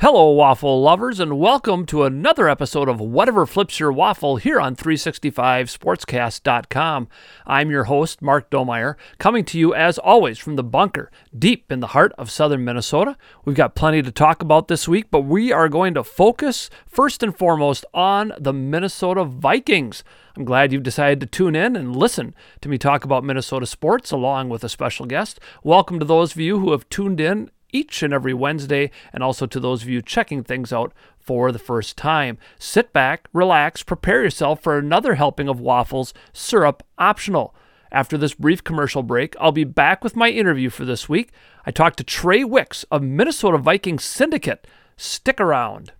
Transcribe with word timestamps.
Hello, 0.00 0.30
waffle 0.30 0.80
lovers, 0.80 1.20
and 1.20 1.38
welcome 1.38 1.84
to 1.84 2.04
another 2.04 2.48
episode 2.48 2.88
of 2.88 3.02
Whatever 3.02 3.44
Flips 3.44 3.78
Your 3.78 3.92
Waffle 3.92 4.36
here 4.36 4.58
on 4.58 4.74
365sportscast.com. 4.74 7.08
I'm 7.46 7.70
your 7.70 7.84
host, 7.84 8.22
Mark 8.22 8.48
Domeyer, 8.48 8.94
coming 9.18 9.44
to 9.44 9.58
you 9.58 9.74
as 9.74 9.98
always 9.98 10.38
from 10.38 10.56
the 10.56 10.64
bunker 10.64 11.10
deep 11.38 11.70
in 11.70 11.80
the 11.80 11.88
heart 11.88 12.14
of 12.16 12.30
southern 12.30 12.64
Minnesota. 12.64 13.18
We've 13.44 13.54
got 13.54 13.74
plenty 13.74 14.00
to 14.00 14.10
talk 14.10 14.40
about 14.40 14.68
this 14.68 14.88
week, 14.88 15.10
but 15.10 15.26
we 15.26 15.52
are 15.52 15.68
going 15.68 15.92
to 15.92 16.02
focus 16.02 16.70
first 16.86 17.22
and 17.22 17.36
foremost 17.36 17.84
on 17.92 18.32
the 18.38 18.54
Minnesota 18.54 19.24
Vikings. 19.24 20.02
I'm 20.34 20.46
glad 20.46 20.72
you've 20.72 20.82
decided 20.82 21.20
to 21.20 21.26
tune 21.26 21.54
in 21.54 21.76
and 21.76 21.94
listen 21.94 22.34
to 22.62 22.70
me 22.70 22.78
talk 22.78 23.04
about 23.04 23.22
Minnesota 23.22 23.66
sports 23.66 24.12
along 24.12 24.48
with 24.48 24.64
a 24.64 24.70
special 24.70 25.04
guest. 25.04 25.38
Welcome 25.62 25.98
to 25.98 26.06
those 26.06 26.32
of 26.32 26.40
you 26.40 26.60
who 26.60 26.72
have 26.72 26.88
tuned 26.88 27.20
in 27.20 27.50
each 27.72 28.02
and 28.02 28.12
every 28.12 28.34
Wednesday, 28.34 28.90
and 29.12 29.22
also 29.22 29.46
to 29.46 29.60
those 29.60 29.82
of 29.82 29.88
you 29.88 30.02
checking 30.02 30.42
things 30.42 30.72
out 30.72 30.92
for 31.18 31.52
the 31.52 31.58
first 31.58 31.96
time. 31.96 32.38
Sit 32.58 32.92
back, 32.92 33.28
relax, 33.32 33.82
prepare 33.82 34.22
yourself 34.22 34.62
for 34.62 34.78
another 34.78 35.14
helping 35.14 35.48
of 35.48 35.60
waffles, 35.60 36.12
syrup 36.32 36.82
optional. 36.98 37.54
After 37.92 38.16
this 38.16 38.34
brief 38.34 38.62
commercial 38.62 39.02
break, 39.02 39.34
I'll 39.40 39.52
be 39.52 39.64
back 39.64 40.04
with 40.04 40.16
my 40.16 40.28
interview 40.28 40.70
for 40.70 40.84
this 40.84 41.08
week. 41.08 41.30
I 41.66 41.70
talked 41.70 41.98
to 41.98 42.04
Trai 42.04 42.44
Wicks 42.48 42.84
of 42.84 43.02
Minnesota 43.02 43.58
Vikings 43.58 44.04
Syndicate. 44.04 44.66
Stick 44.96 45.40
around. 45.40 45.92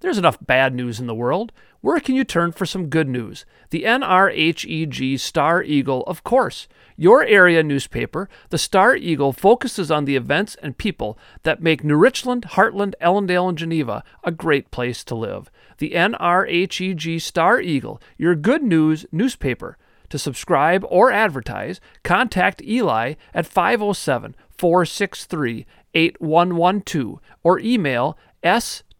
There's 0.00 0.18
enough 0.18 0.38
bad 0.40 0.74
news 0.74 1.00
in 1.00 1.06
the 1.06 1.14
world. 1.14 1.52
Where 1.86 2.00
can 2.00 2.16
you 2.16 2.24
turn 2.24 2.50
for 2.50 2.66
some 2.66 2.88
good 2.88 3.08
news? 3.08 3.46
The 3.70 3.84
NRHEG 3.84 5.20
Star 5.20 5.62
Eagle, 5.62 6.02
of 6.08 6.24
course. 6.24 6.66
Your 6.96 7.22
area 7.22 7.62
newspaper, 7.62 8.28
the 8.48 8.58
Star 8.58 8.96
Eagle, 8.96 9.32
focuses 9.32 9.88
on 9.88 10.04
the 10.04 10.16
events 10.16 10.56
and 10.60 10.76
people 10.76 11.16
that 11.44 11.62
make 11.62 11.84
New 11.84 11.94
Richland, 11.94 12.44
Hartland, 12.44 12.94
Ellendale, 13.00 13.50
and 13.50 13.56
Geneva 13.56 14.02
a 14.24 14.32
great 14.32 14.72
place 14.72 15.04
to 15.04 15.14
live. 15.14 15.48
The 15.78 15.92
NRHEG 15.92 17.22
Star 17.22 17.60
Eagle, 17.60 18.02
your 18.18 18.34
good 18.34 18.64
news 18.64 19.06
newspaper. 19.12 19.78
To 20.08 20.18
subscribe 20.18 20.84
or 20.88 21.12
advertise, 21.12 21.80
contact 22.02 22.60
Eli 22.62 23.14
at 23.32 23.46
507 23.46 24.34
463 24.58 25.64
8112 25.94 27.20
or 27.44 27.60
email 27.60 28.18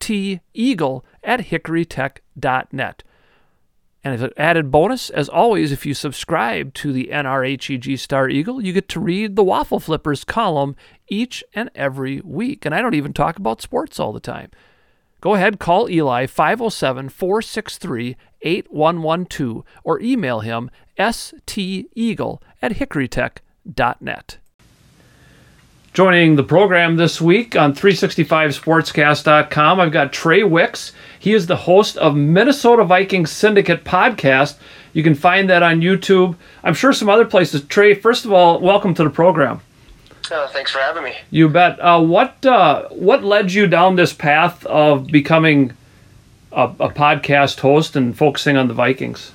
steagle 0.07 1.03
at 1.27 1.41
hickorytech.net. 1.41 3.03
And 4.03 4.15
as 4.15 4.23
an 4.23 4.31
added 4.37 4.71
bonus, 4.71 5.11
as 5.11 5.29
always, 5.29 5.73
if 5.73 5.85
you 5.85 5.93
subscribe 5.93 6.73
to 6.75 6.93
the 6.93 7.09
NRHEG 7.13 7.99
Star 7.99 8.29
Eagle, 8.29 8.63
you 8.63 8.73
get 8.73 8.89
to 8.91 9.01
read 9.01 9.35
the 9.35 9.43
Waffle 9.43 9.81
Flippers 9.81 10.23
column 10.23 10.77
each 11.09 11.43
and 11.55 11.71
every 11.75 12.21
week. 12.21 12.65
And 12.65 12.73
I 12.73 12.81
don't 12.81 12.95
even 12.95 13.13
talk 13.13 13.37
about 13.37 13.61
sports 13.61 13.99
all 13.99 14.13
the 14.13 14.21
time. 14.21 14.53
Go 15.21 15.35
ahead, 15.35 15.59
call 15.59 15.91
Eli 15.91 16.27
507 16.27 17.09
463 17.09 18.17
8112 18.43 19.65
or 19.83 20.01
email 20.01 20.41
him 20.41 20.71
steagle 20.97 22.41
at 22.63 22.73
hickorytech.net. 22.73 24.39
Joining 25.97 26.37
the 26.37 26.45
program 26.45 26.97
this 26.97 27.23
week 27.23 27.57
on 27.57 27.75
365sportscast.com, 27.75 29.81
I've 29.81 29.93
got 29.93 30.13
Trai 30.13 30.49
Wicks. 30.49 30.93
He 31.27 31.35
is 31.35 31.49
the 31.49 31.57
host 31.57 31.97
of 31.97 32.15
Minnesota 32.15 32.85
Vikings 32.85 33.33
Syndicate 33.33 33.83
podcast. 33.83 34.59
You 34.93 35.03
can 35.03 35.17
find 35.17 35.51
that 35.51 35.61
on 35.61 35.81
YouTube. 35.81 36.37
I'm 36.63 36.73
sure 36.73 36.93
some 36.93 37.09
other 37.09 37.25
places. 37.25 37.63
Trai, 37.63 38.01
first 38.01 38.25
of 38.25 38.33
all, 38.33 38.61
welcome 38.61 38.95
to 38.95 39.03
the 39.03 39.11
program. 39.11 39.61
Uh, 40.31 40.47
thanks 40.47 40.71
for 40.71 40.79
having 40.79 41.03
me. 41.03 41.15
You 41.33 41.49
bet. 41.49 41.81
Uh, 41.81 42.01
what 42.01 42.47
uh, 42.47 42.85
what 42.91 43.25
led 43.25 43.53
you 43.53 43.67
down 43.67 43.97
this 43.97 44.13
path 44.13 44.65
of 44.67 45.09
becoming 45.09 45.73
a, 46.53 46.67
a 46.79 46.91
podcast 46.91 47.59
host 47.59 47.97
and 47.97 48.17
focusing 48.17 48.57
on 48.57 48.69
the 48.69 48.75
Vikings? 48.75 49.33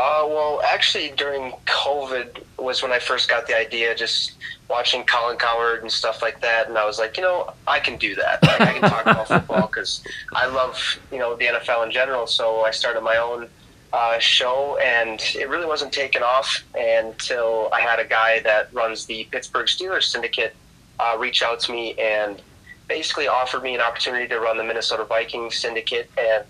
Uh, 0.00 0.24
well, 0.28 0.62
actually, 0.62 1.12
during 1.16 1.50
COVID 1.66 2.44
was 2.56 2.84
when 2.84 2.92
I 2.92 3.00
first 3.00 3.28
got 3.28 3.48
the 3.48 3.58
idea. 3.58 3.96
Just 3.96 4.36
watching 4.70 5.02
Colin 5.02 5.36
Cowherd 5.36 5.82
and 5.82 5.90
stuff 5.90 6.22
like 6.22 6.40
that, 6.40 6.68
and 6.68 6.78
I 6.78 6.84
was 6.84 7.00
like, 7.00 7.16
you 7.16 7.24
know, 7.24 7.52
I 7.66 7.80
can 7.80 7.96
do 7.96 8.14
that. 8.14 8.40
Like, 8.44 8.60
I 8.60 8.78
can 8.78 8.88
talk 8.88 9.06
about 9.06 9.26
football 9.34 9.66
because 9.66 10.04
I 10.32 10.46
love, 10.46 10.80
you 11.10 11.18
know, 11.18 11.34
the 11.34 11.46
NFL 11.46 11.84
in 11.84 11.90
general. 11.90 12.28
So 12.28 12.60
I 12.60 12.70
started 12.70 13.00
my 13.00 13.16
own 13.16 13.48
uh, 13.92 14.20
show, 14.20 14.78
and 14.80 15.20
it 15.34 15.48
really 15.48 15.66
wasn't 15.66 15.92
taken 15.92 16.22
off 16.22 16.62
until 16.76 17.68
I 17.72 17.80
had 17.80 17.98
a 17.98 18.04
guy 18.04 18.38
that 18.44 18.72
runs 18.72 19.04
the 19.04 19.26
Pittsburgh 19.32 19.66
Steelers 19.66 20.04
syndicate 20.04 20.54
uh, 21.00 21.16
reach 21.18 21.42
out 21.42 21.58
to 21.60 21.72
me 21.72 21.94
and 21.94 22.40
basically 22.86 23.26
offered 23.26 23.64
me 23.64 23.74
an 23.74 23.80
opportunity 23.80 24.28
to 24.28 24.38
run 24.38 24.58
the 24.58 24.64
Minnesota 24.64 25.02
Vikings 25.02 25.56
syndicate, 25.56 26.08
and 26.16 26.44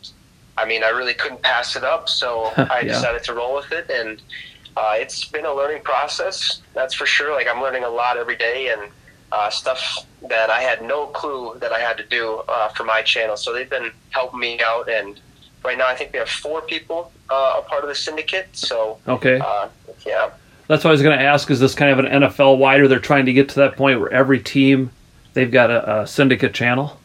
I 0.58 0.64
mean, 0.66 0.82
I 0.84 0.88
really 0.90 1.14
couldn't 1.14 1.42
pass 1.42 1.76
it 1.76 1.84
up, 1.84 2.08
so 2.08 2.52
I 2.56 2.80
Yeah. 2.80 2.92
decided 2.94 3.22
to 3.24 3.34
roll 3.34 3.54
with 3.54 3.70
it, 3.72 3.88
and 3.90 4.20
uh, 4.76 4.94
it's 4.96 5.24
been 5.26 5.46
a 5.46 5.52
learning 5.54 5.82
process. 5.82 6.60
That's 6.74 6.94
for 6.94 7.06
sure. 7.06 7.32
Like 7.34 7.46
I'm 7.48 7.60
learning 7.62 7.84
a 7.84 7.88
lot 7.88 8.16
every 8.16 8.36
day, 8.36 8.72
and 8.72 8.90
uh, 9.32 9.50
stuff 9.50 9.80
that 10.28 10.50
I 10.50 10.60
had 10.60 10.82
no 10.82 11.06
clue 11.06 11.56
that 11.60 11.72
I 11.72 11.80
had 11.80 11.96
to 11.98 12.04
do 12.04 12.42
uh, 12.48 12.68
for 12.70 12.84
my 12.84 13.02
channel. 13.02 13.36
So 13.36 13.52
they've 13.52 13.68
been 13.68 13.90
helping 14.10 14.40
me 14.40 14.60
out, 14.64 14.88
and 14.88 15.20
right 15.64 15.76
now 15.78 15.86
I 15.86 15.94
think 15.94 16.12
we 16.12 16.18
have 16.18 16.28
four 16.28 16.62
people 16.62 17.12
uh, 17.30 17.56
a 17.58 17.62
part 17.68 17.82
of 17.82 17.88
the 17.88 17.94
syndicate. 17.94 18.48
So 18.52 18.98
Okay. 19.06 19.38
uh, 19.38 19.68
yeah, 20.06 20.30
That's 20.68 20.82
what 20.84 20.90
I 20.90 20.92
was 20.92 21.02
going 21.02 21.18
to 21.18 21.24
ask. 21.24 21.50
Is 21.50 21.60
this 21.60 21.74
kind 21.74 21.90
of 21.92 21.98
an 22.04 22.22
NFL 22.22 22.58
wide, 22.58 22.80
or 22.80 22.88
they're 22.88 22.98
trying 23.00 23.26
to 23.26 23.32
get 23.32 23.48
to 23.50 23.54
that 23.56 23.76
point 23.76 24.00
where 24.00 24.10
every 24.12 24.38
team 24.40 24.90
they've 25.34 25.50
got 25.50 25.70
a, 25.70 26.00
a 26.02 26.06
syndicate 26.06 26.54
channel? 26.54 26.98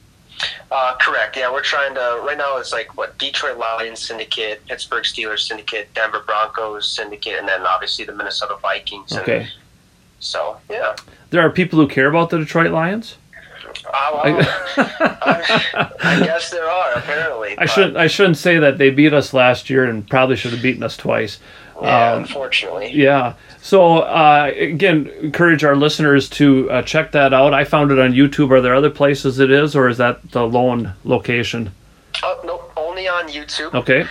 Uh, 0.71 0.95
correct. 0.99 1.35
Yeah, 1.37 1.51
we're 1.51 1.61
trying 1.63 1.93
to. 1.95 2.21
Right 2.25 2.37
now 2.37 2.57
it's 2.57 2.71
like 2.71 2.97
what 2.97 3.17
Detroit 3.17 3.57
Lions 3.57 3.99
syndicate, 3.99 4.65
Pittsburgh 4.67 5.03
Steelers 5.03 5.39
syndicate, 5.39 5.93
Denver 5.93 6.23
Broncos 6.25 6.89
syndicate, 6.89 7.39
and 7.39 7.47
then 7.47 7.61
obviously 7.61 8.05
the 8.05 8.13
Minnesota 8.13 8.57
Vikings. 8.61 9.11
And 9.11 9.21
Okay. 9.21 9.47
So 10.19 10.57
yeah. 10.69 10.95
There 11.31 11.41
are 11.41 11.49
people 11.49 11.79
who 11.79 11.87
care 11.87 12.07
about 12.07 12.29
the 12.29 12.37
Detroit 12.37 12.71
Lions. 12.71 13.17
Uh, 13.85 14.09
well, 14.13 14.21
I, 14.77 15.93
I 16.01 16.19
guess 16.23 16.49
there 16.51 16.69
are 16.69 16.93
apparently. 16.93 17.57
I 17.57 17.65
shouldn't. 17.65 17.97
I 17.97 18.07
shouldn't 18.07 18.37
say 18.37 18.59
that 18.59 18.77
they 18.77 18.89
beat 18.91 19.13
us 19.13 19.33
last 19.33 19.69
year 19.69 19.83
and 19.85 20.07
probably 20.07 20.35
should 20.35 20.51
have 20.51 20.61
beaten 20.61 20.83
us 20.83 20.95
twice. 20.95 21.39
Yeah, 21.81 22.11
Um, 22.13 22.21
unfortunately. 22.21 22.91
Yeah. 22.91 23.33
So 23.63 24.00
uh, 24.00 24.51
again, 24.57 25.07
encourage 25.22 25.63
our 25.63 25.78
listeners 25.78 26.28
to 26.31 26.69
uh, 26.69 26.81
check 26.81 27.13
that 27.13 27.34
out. 27.34 27.53
I 27.53 27.63
found 27.63 27.91
it 27.91 27.97
on 27.97 28.12
YouTube. 28.12 28.51
Are 28.51 28.59
there 28.59 28.75
other 28.75 28.90
places 28.90 29.40
it 29.40 29.50
is, 29.50 29.74
or 29.74 29.88
is 29.88 29.97
that 30.00 30.31
the 30.31 30.46
lone 30.46 30.91
location? 31.06 31.72
Oh, 32.22 32.41
no, 32.44 32.62
only 32.75 33.07
on 33.07 33.29
YouTube. 33.29 33.74
Okay. 33.74 34.06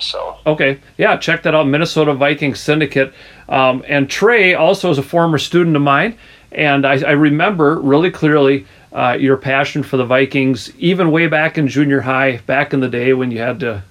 So 0.00 0.38
Okay. 0.46 0.80
Yeah, 0.96 1.18
check 1.18 1.42
that 1.42 1.54
out. 1.54 1.66
Minnesota 1.66 2.14
Vikings 2.14 2.60
Syndicate. 2.60 3.12
Um, 3.46 3.84
and 3.86 4.08
Trai 4.08 4.58
also 4.58 4.90
is 4.90 4.96
a 4.96 5.02
former 5.02 5.36
student 5.36 5.76
of 5.76 5.82
mine, 5.82 6.16
and 6.50 6.86
I, 6.86 6.94
I 7.02 7.12
remember 7.12 7.78
really 7.78 8.10
clearly 8.10 8.66
uh, 8.90 9.18
your 9.20 9.36
passion 9.36 9.82
for 9.82 9.98
the 9.98 10.06
Vikings, 10.06 10.74
even 10.78 11.10
way 11.10 11.26
back 11.26 11.58
in 11.58 11.68
junior 11.68 12.00
high, 12.00 12.38
back 12.46 12.72
in 12.72 12.80
the 12.80 12.88
day 12.88 13.12
when 13.12 13.30
you 13.30 13.38
had 13.38 13.60
to 13.60 13.82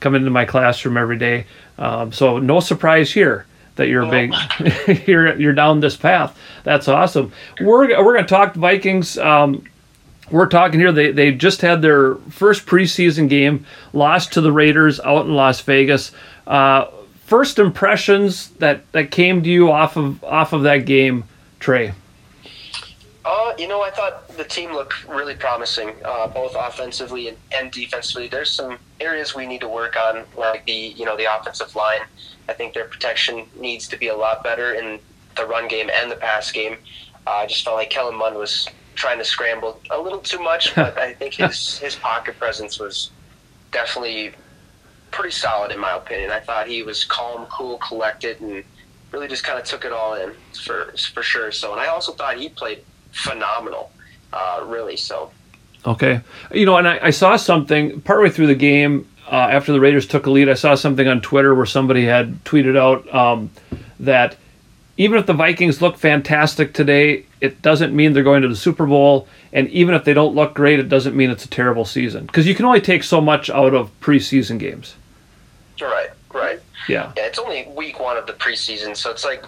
come 0.00 0.14
into 0.14 0.30
my 0.30 0.46
classroom 0.46 0.96
every 0.96 1.18
day. 1.18 1.44
Um, 1.76 2.12
so 2.12 2.38
no 2.38 2.60
surprise 2.60 3.12
here 3.12 3.44
that 3.76 3.88
you're 3.88 4.06
big 4.06 4.34
you're 5.06 5.34
you're 5.38 5.52
down 5.52 5.80
this 5.80 5.96
path. 5.96 6.38
That's 6.64 6.88
awesome. 6.88 7.32
We're 7.60 7.88
we're 8.02 8.14
going 8.14 8.24
to 8.24 8.28
talk 8.28 8.54
Vikings. 8.54 9.18
Um, 9.18 9.64
we're 10.30 10.48
talking 10.48 10.80
here. 10.80 10.92
They 10.92 11.12
they 11.12 11.32
just 11.32 11.60
had 11.60 11.82
their 11.82 12.14
first 12.30 12.66
preseason 12.66 13.28
game, 13.28 13.66
lost 13.92 14.32
to 14.34 14.40
the 14.40 14.52
Raiders 14.52 15.00
out 15.00 15.26
in 15.26 15.34
Las 15.34 15.60
Vegas. 15.60 16.12
Uh, 16.46 16.86
first 17.26 17.58
impressions 17.58 18.48
that 18.52 18.90
that 18.92 19.10
came 19.10 19.42
to 19.42 19.50
you 19.50 19.70
off 19.70 19.96
of 19.96 20.22
off 20.24 20.52
of 20.52 20.62
that 20.62 20.86
game, 20.86 21.24
Trai. 21.60 21.94
Uh, 23.24 23.52
you 23.56 23.68
know, 23.68 23.82
I 23.82 23.90
thought 23.90 24.28
the 24.36 24.44
team 24.44 24.72
looked 24.72 25.06
really 25.06 25.36
promising, 25.36 25.94
uh, 26.04 26.26
both 26.26 26.56
offensively 26.58 27.28
and, 27.28 27.36
and 27.54 27.70
defensively. 27.70 28.26
There's 28.26 28.50
some 28.50 28.78
areas 29.00 29.34
we 29.34 29.46
need 29.46 29.60
to 29.60 29.68
work 29.68 29.96
on, 29.96 30.24
like 30.36 30.66
the 30.66 30.72
you 30.72 31.04
know 31.04 31.16
the 31.16 31.32
offensive 31.32 31.74
line. 31.76 32.00
I 32.48 32.52
think 32.52 32.74
their 32.74 32.84
protection 32.84 33.46
needs 33.56 33.88
to 33.88 33.96
be 33.96 34.08
a 34.08 34.16
lot 34.16 34.42
better 34.42 34.74
in 34.74 34.98
the 35.36 35.46
run 35.46 35.68
game 35.68 35.90
and 35.92 36.10
the 36.10 36.16
pass 36.16 36.50
game. 36.50 36.76
Uh, 37.26 37.30
I 37.30 37.46
just 37.46 37.64
felt 37.64 37.76
like 37.76 37.90
Kellen 37.90 38.16
Mond 38.16 38.36
was 38.36 38.68
trying 38.94 39.18
to 39.18 39.24
scramble 39.24 39.80
a 39.90 40.00
little 40.00 40.18
too 40.18 40.40
much, 40.40 40.74
but 40.76 40.98
I 40.98 41.14
think 41.14 41.34
his 41.34 41.78
his 41.78 41.94
pocket 41.94 42.38
presence 42.38 42.78
was 42.78 43.10
definitely 43.70 44.32
pretty 45.10 45.30
solid 45.30 45.70
in 45.70 45.78
my 45.78 45.92
opinion. 45.96 46.30
I 46.30 46.40
thought 46.40 46.66
he 46.66 46.82
was 46.82 47.04
calm, 47.04 47.46
cool, 47.46 47.78
collected, 47.78 48.40
and 48.40 48.64
really 49.12 49.28
just 49.28 49.44
kind 49.44 49.58
of 49.58 49.64
took 49.64 49.84
it 49.84 49.92
all 49.92 50.14
in 50.14 50.32
for 50.64 50.92
for 51.14 51.22
sure. 51.22 51.52
So, 51.52 51.72
and 51.72 51.80
I 51.80 51.86
also 51.86 52.12
thought 52.12 52.38
he 52.38 52.48
played 52.48 52.82
phenomenal, 53.12 53.92
uh, 54.32 54.64
really. 54.66 54.96
So, 54.96 55.30
Okay. 55.86 56.20
You 56.52 56.66
know, 56.66 56.76
and 56.76 56.86
I, 56.86 56.98
I 57.02 57.10
saw 57.10 57.36
something 57.36 58.00
partway 58.02 58.30
through 58.30 58.46
the 58.46 58.54
game 58.54 59.08
uh, 59.30 59.34
after 59.34 59.72
the 59.72 59.80
Raiders 59.80 60.06
took 60.06 60.26
a 60.26 60.30
lead. 60.30 60.48
I 60.48 60.54
saw 60.54 60.74
something 60.74 61.06
on 61.06 61.20
Twitter 61.20 61.54
where 61.54 61.66
somebody 61.66 62.04
had 62.04 62.42
tweeted 62.44 62.76
out 62.76 63.12
um, 63.14 63.50
that 64.00 64.36
even 64.96 65.18
if 65.18 65.26
the 65.26 65.32
Vikings 65.32 65.80
look 65.80 65.96
fantastic 65.96 66.74
today, 66.74 67.24
it 67.40 67.62
doesn't 67.62 67.94
mean 67.94 68.12
they're 68.12 68.22
going 68.22 68.42
to 68.42 68.48
the 68.48 68.56
Super 68.56 68.86
Bowl. 68.86 69.26
And 69.52 69.68
even 69.70 69.94
if 69.94 70.04
they 70.04 70.14
don't 70.14 70.34
look 70.34 70.54
great, 70.54 70.78
it 70.78 70.88
doesn't 70.88 71.16
mean 71.16 71.30
it's 71.30 71.44
a 71.44 71.48
terrible 71.48 71.84
season 71.84 72.26
because 72.26 72.46
you 72.46 72.54
can 72.54 72.64
only 72.64 72.80
take 72.80 73.02
so 73.02 73.20
much 73.20 73.50
out 73.50 73.74
of 73.74 73.90
preseason 74.00 74.58
games. 74.58 74.94
Right, 75.80 76.10
right. 76.32 76.60
Yeah. 76.88 77.12
Yeah, 77.16 77.26
it's 77.26 77.38
only 77.38 77.66
week 77.74 77.98
one 77.98 78.16
of 78.16 78.26
the 78.26 78.34
preseason, 78.34 78.96
so 78.96 79.10
it's 79.10 79.24
like 79.24 79.44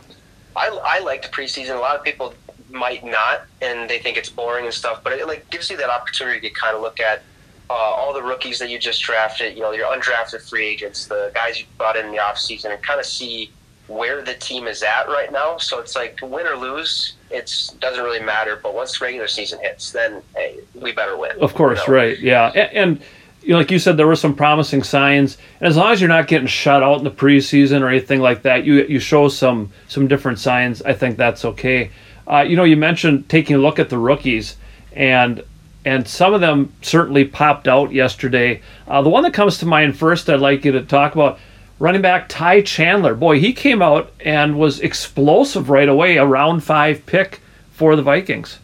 I, 0.56 0.68
I 0.84 1.00
like 1.00 1.22
the 1.22 1.28
preseason. 1.28 1.76
A 1.76 1.78
lot 1.78 1.96
of 1.96 2.04
people 2.04 2.34
might 2.70 3.04
not, 3.04 3.42
and 3.60 3.88
they 3.88 3.98
think 3.98 4.16
it's 4.16 4.30
boring 4.30 4.64
and 4.64 4.74
stuff. 4.74 5.02
But 5.04 5.14
it 5.14 5.26
like 5.26 5.48
gives 5.50 5.70
you 5.70 5.76
that 5.76 5.90
opportunity 5.90 6.40
to 6.48 6.50
kind 6.50 6.74
of 6.74 6.82
look 6.82 7.00
at 7.00 7.22
uh, 7.70 7.72
all 7.72 8.12
the 8.12 8.22
rookies 8.22 8.58
that 8.58 8.70
you 8.70 8.78
just 8.78 9.02
drafted, 9.02 9.54
you 9.54 9.62
know, 9.62 9.72
your 9.72 9.86
undrafted 9.86 10.48
free 10.48 10.66
agents, 10.66 11.06
the 11.06 11.30
guys 11.34 11.60
you 11.60 11.66
brought 11.78 11.96
in, 11.96 12.10
the 12.10 12.18
offseason, 12.18 12.72
and 12.72 12.82
kind 12.82 13.00
of 13.00 13.06
see 13.06 13.50
where 13.86 14.22
the 14.22 14.34
team 14.34 14.66
is 14.66 14.82
at 14.82 15.08
right 15.08 15.30
now. 15.32 15.58
So 15.58 15.78
it's 15.78 15.94
like 15.94 16.18
win 16.22 16.46
or 16.46 16.56
lose, 16.56 17.14
it 17.30 17.72
doesn't 17.80 18.02
really 18.02 18.20
matter. 18.20 18.58
But 18.62 18.74
once 18.74 18.98
the 18.98 19.04
regular 19.04 19.28
season 19.28 19.60
hits, 19.60 19.92
then 19.92 20.22
hey, 20.34 20.60
we 20.74 20.92
better 20.92 21.16
win. 21.16 21.32
Of 21.40 21.54
course, 21.54 21.80
you 21.86 21.92
know? 21.92 21.98
right? 21.98 22.18
Yeah, 22.18 22.52
and, 22.54 22.72
and 22.72 23.02
you 23.42 23.50
know, 23.50 23.58
like 23.58 23.70
you 23.70 23.78
said, 23.78 23.96
there 23.96 24.06
were 24.06 24.16
some 24.16 24.34
promising 24.34 24.82
signs, 24.82 25.36
and 25.60 25.68
as 25.68 25.76
long 25.76 25.92
as 25.92 26.00
you're 26.00 26.08
not 26.08 26.28
getting 26.28 26.46
shut 26.46 26.82
out 26.82 26.98
in 26.98 27.04
the 27.04 27.10
preseason 27.10 27.82
or 27.82 27.88
anything 27.88 28.20
like 28.20 28.42
that, 28.42 28.64
you 28.64 28.84
you 28.84 28.98
show 28.98 29.28
some 29.28 29.70
some 29.88 30.08
different 30.08 30.38
signs. 30.38 30.80
I 30.82 30.94
think 30.94 31.16
that's 31.16 31.44
okay. 31.44 31.90
Uh, 32.26 32.40
you 32.40 32.56
know, 32.56 32.64
you 32.64 32.76
mentioned 32.76 33.28
taking 33.28 33.56
a 33.56 33.58
look 33.58 33.78
at 33.78 33.90
the 33.90 33.98
rookies, 33.98 34.56
and 34.94 35.42
and 35.84 36.06
some 36.08 36.34
of 36.34 36.40
them 36.40 36.72
certainly 36.82 37.24
popped 37.24 37.68
out 37.68 37.92
yesterday. 37.92 38.62
Uh, 38.88 39.02
the 39.02 39.10
one 39.10 39.22
that 39.24 39.34
comes 39.34 39.58
to 39.58 39.66
mind 39.66 39.96
first, 39.96 40.28
I'd 40.28 40.40
like 40.40 40.64
you 40.64 40.72
to 40.72 40.82
talk 40.82 41.14
about 41.14 41.38
running 41.78 42.02
back 42.02 42.28
Ty 42.28 42.62
Chandler. 42.62 43.14
Boy, 43.14 43.40
he 43.40 43.52
came 43.52 43.82
out 43.82 44.12
and 44.20 44.58
was 44.58 44.80
explosive 44.80 45.70
right 45.70 45.88
away, 45.88 46.16
a 46.16 46.24
round 46.24 46.64
five 46.64 47.04
pick 47.06 47.40
for 47.72 47.96
the 47.96 48.02
Vikings. 48.02 48.58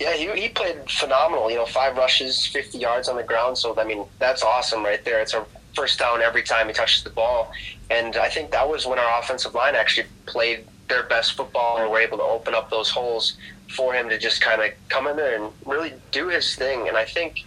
Yeah, 0.00 0.14
he, 0.14 0.40
he 0.40 0.48
played 0.48 0.78
phenomenal. 0.90 1.50
You 1.50 1.56
know, 1.56 1.66
five 1.66 1.96
rushes, 1.96 2.46
50 2.46 2.78
yards 2.78 3.08
on 3.08 3.16
the 3.16 3.22
ground. 3.22 3.58
So, 3.58 3.78
I 3.78 3.84
mean, 3.84 4.04
that's 4.18 4.42
awesome 4.42 4.82
right 4.82 5.04
there. 5.04 5.20
It's 5.20 5.34
a 5.34 5.44
first 5.74 5.98
down 5.98 6.20
every 6.22 6.42
time 6.42 6.66
he 6.66 6.72
touches 6.72 7.04
the 7.04 7.10
ball. 7.10 7.52
And 7.90 8.16
I 8.16 8.28
think 8.28 8.50
that 8.50 8.68
was 8.68 8.86
when 8.86 8.98
our 8.98 9.20
offensive 9.20 9.54
line 9.54 9.74
actually 9.74 10.08
played 10.26 10.64
their 10.90 11.04
best 11.04 11.32
football 11.32 11.78
and 11.78 11.90
were 11.90 12.00
able 12.00 12.18
to 12.18 12.24
open 12.24 12.54
up 12.54 12.68
those 12.68 12.90
holes 12.90 13.36
for 13.70 13.94
him 13.94 14.08
to 14.10 14.18
just 14.18 14.42
kind 14.42 14.60
of 14.60 14.70
come 14.88 15.06
in 15.06 15.16
there 15.16 15.42
and 15.42 15.52
really 15.64 15.94
do 16.10 16.28
his 16.28 16.54
thing. 16.54 16.88
And 16.88 16.96
I 16.96 17.04
think, 17.06 17.44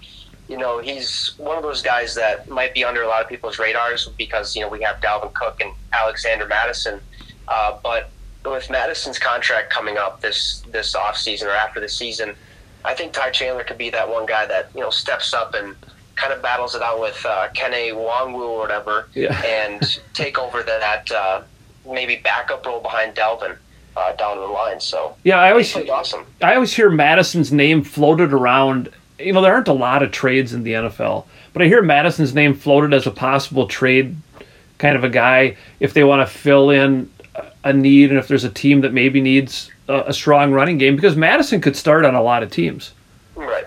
you 0.47 0.57
know, 0.57 0.79
he's 0.79 1.33
one 1.37 1.57
of 1.57 1.63
those 1.63 1.81
guys 1.81 2.15
that 2.15 2.49
might 2.49 2.73
be 2.73 2.83
under 2.83 3.03
a 3.03 3.07
lot 3.07 3.21
of 3.21 3.29
people's 3.29 3.59
radars 3.59 4.09
because, 4.17 4.55
you 4.55 4.61
know, 4.61 4.69
we 4.69 4.81
have 4.81 5.01
Dalvin 5.01 5.33
Cook 5.33 5.61
and 5.61 5.73
Alexander 5.91 6.47
Mattison. 6.47 6.99
Uh, 7.47 7.77
but 7.83 8.09
with 8.45 8.69
Mattison's 8.69 9.19
contract 9.19 9.71
coming 9.71 9.97
up 9.97 10.21
this 10.21 10.63
this 10.71 10.95
off 10.95 11.17
season 11.17 11.47
or 11.47 11.51
after 11.51 11.79
the 11.79 11.89
season, 11.89 12.35
I 12.85 12.93
think 12.93 13.13
Ty 13.13 13.31
Chandler 13.31 13.63
could 13.63 13.77
be 13.77 13.89
that 13.91 14.09
one 14.09 14.25
guy 14.25 14.45
that 14.45 14.69
you 14.73 14.81
know 14.81 14.89
steps 14.89 15.33
up 15.33 15.53
and 15.53 15.75
kind 16.15 16.33
of 16.33 16.41
battles 16.41 16.75
it 16.75 16.81
out 16.81 16.99
with 16.99 17.25
uh, 17.25 17.49
Nwangwu 17.53 18.39
or 18.39 18.59
whatever, 18.59 19.09
yeah. 19.13 19.41
and 19.43 19.99
take 20.13 20.37
over 20.37 20.61
that 20.63 21.11
uh, 21.11 21.41
maybe 21.89 22.17
backup 22.17 22.65
role 22.65 22.81
behind 22.81 23.15
Dalvin. 23.15 23.57
Uh, 23.95 24.11
down 24.15 24.37
the 24.37 24.43
line, 24.47 24.79
so 24.79 25.15
yeah, 25.23 25.37
I 25.37 25.51
always 25.51 25.75
awesome. 25.75 26.25
I 26.41 26.55
always 26.55 26.73
hear 26.73 26.89
Mattison's 26.89 27.51
name 27.51 27.83
floated 27.83 28.33
around. 28.33 28.89
You 29.19 29.33
know, 29.33 29.41
there 29.43 29.53
aren't 29.53 29.67
a 29.67 29.73
lot 29.73 30.01
of 30.01 30.11
trades 30.11 30.51
in 30.51 30.63
the 30.63 30.71
NFL, 30.71 31.25
but 31.53 31.61
I 31.61 31.67
hear 31.67 31.83
Mattison's 31.83 32.33
name 32.33 32.55
floated 32.55 32.91
as 32.91 33.05
a 33.05 33.11
possible 33.11 33.67
trade 33.67 34.15
kind 34.79 34.95
of 34.95 35.03
a 35.03 35.09
guy 35.09 35.55
if 35.79 35.93
they 35.93 36.03
want 36.03 36.27
to 36.27 36.33
fill 36.33 36.71
in 36.71 37.07
a 37.63 37.73
need 37.73 38.09
and 38.09 38.19
if 38.19 38.27
there's 38.27 38.43
a 38.43 38.49
team 38.49 38.81
that 38.81 38.93
maybe 38.93 39.21
needs 39.21 39.71
a, 39.87 40.03
a, 40.07 40.13
strong 40.13 40.51
running 40.51 40.77
game 40.77 40.95
because 40.95 41.15
Mattison 41.15 41.61
could 41.61 41.75
start 41.75 42.05
on 42.05 42.15
a 42.15 42.21
lot 42.21 42.43
of 42.43 42.51
teams. 42.51 42.91
Right. 43.35 43.65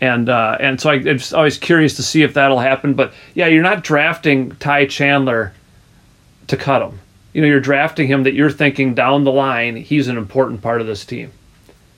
And 0.00 0.28
uh, 0.28 0.56
and 0.60 0.80
so 0.80 0.90
I, 0.90 0.94
am 0.94 1.18
just 1.18 1.34
always 1.34 1.58
curious 1.58 1.96
to 1.96 2.02
see 2.02 2.22
if 2.22 2.34
that'll 2.34 2.60
happen. 2.60 2.94
But 2.94 3.12
yeah, 3.34 3.48
you're 3.48 3.64
not 3.64 3.82
drafting 3.82 4.52
Ty 4.56 4.86
Chandler 4.86 5.52
to 6.46 6.56
cut 6.56 6.82
him. 6.82 7.00
You 7.32 7.42
know, 7.42 7.48
you're 7.48 7.60
drafting 7.60 8.08
him 8.08 8.22
that 8.22 8.34
you're 8.34 8.50
thinking 8.50 8.94
down 8.94 9.24
the 9.24 9.32
line 9.32 9.76
he's 9.76 10.08
an 10.08 10.16
important 10.16 10.62
part 10.62 10.80
of 10.80 10.86
this 10.86 11.04
team. 11.04 11.32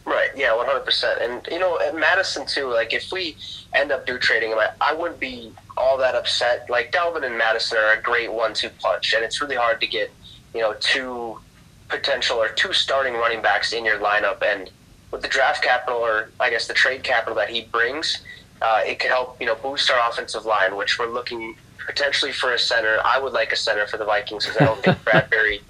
Right. 0.05 0.31
Yeah. 0.37 0.57
One 0.57 0.67
hundred 0.67 0.85
percent. 0.85 1.21
And 1.23 1.47
you 1.51 1.59
know, 1.59 1.79
at 1.81 1.95
Mattison 1.95 2.47
too. 2.47 2.73
Like 2.73 2.93
if 2.93 3.13
we 3.13 3.37
end 3.75 3.93
up 3.93 4.07
do 4.07 4.19
trading 4.19 4.51
him, 4.51 4.59
I, 4.59 4.71
I 4.81 4.95
wouldn't 4.95 5.21
be 5.21 5.53
all 5.77 5.97
that 5.99 6.15
upset. 6.15 6.69
Like 6.69 6.93
Dalvin 6.93 7.25
and 7.25 7.39
Mattison 7.39 7.79
are 7.79 7.93
a 7.93 8.03
great 8.03 8.33
one-two 8.33 8.71
punch, 8.81 9.15
and 9.15 9.25
it's 9.25 9.41
really 9.41 9.57
hard 9.57 9.81
to 9.81 9.87
get 9.87 10.11
you 10.55 10.61
know, 10.61 10.75
two 10.81 11.39
potential 11.89 12.37
or 12.37 12.49
two 12.49 12.73
starting 12.73 13.15
running 13.15 13.43
backs 13.43 13.73
in 13.73 13.85
your 13.85 13.99
lineup. 13.99 14.43
And 14.43 14.71
with 15.11 15.23
the 15.23 15.29
draft 15.29 15.63
capital, 15.63 15.99
or 15.99 16.31
I 16.39 16.51
guess 16.51 16.67
the 16.67 16.75
trade 16.75 17.03
capital 17.03 17.35
that 17.37 17.51
he 17.51 17.63
brings, 17.63 18.23
uh, 18.63 18.83
it 18.85 18.99
could 18.99 19.11
help, 19.11 19.41
you 19.41 19.47
know, 19.47 19.55
boost 19.57 19.91
our 19.91 20.11
offensive 20.11 20.45
line, 20.45 20.77
which 20.77 20.99
we're 20.99 21.11
looking 21.11 21.57
potentially 21.87 22.33
for 22.33 22.53
a 22.53 22.59
center. 22.59 22.99
I 23.05 23.19
would 23.19 23.33
like 23.33 23.53
a 23.53 23.57
center 23.57 23.87
for 23.87 23.97
the 23.97 24.05
Vikings 24.05 24.47
because 24.47 24.61
I 24.61 24.65
don't 24.65 24.83
think 24.83 25.05
Bradbury 25.05 25.63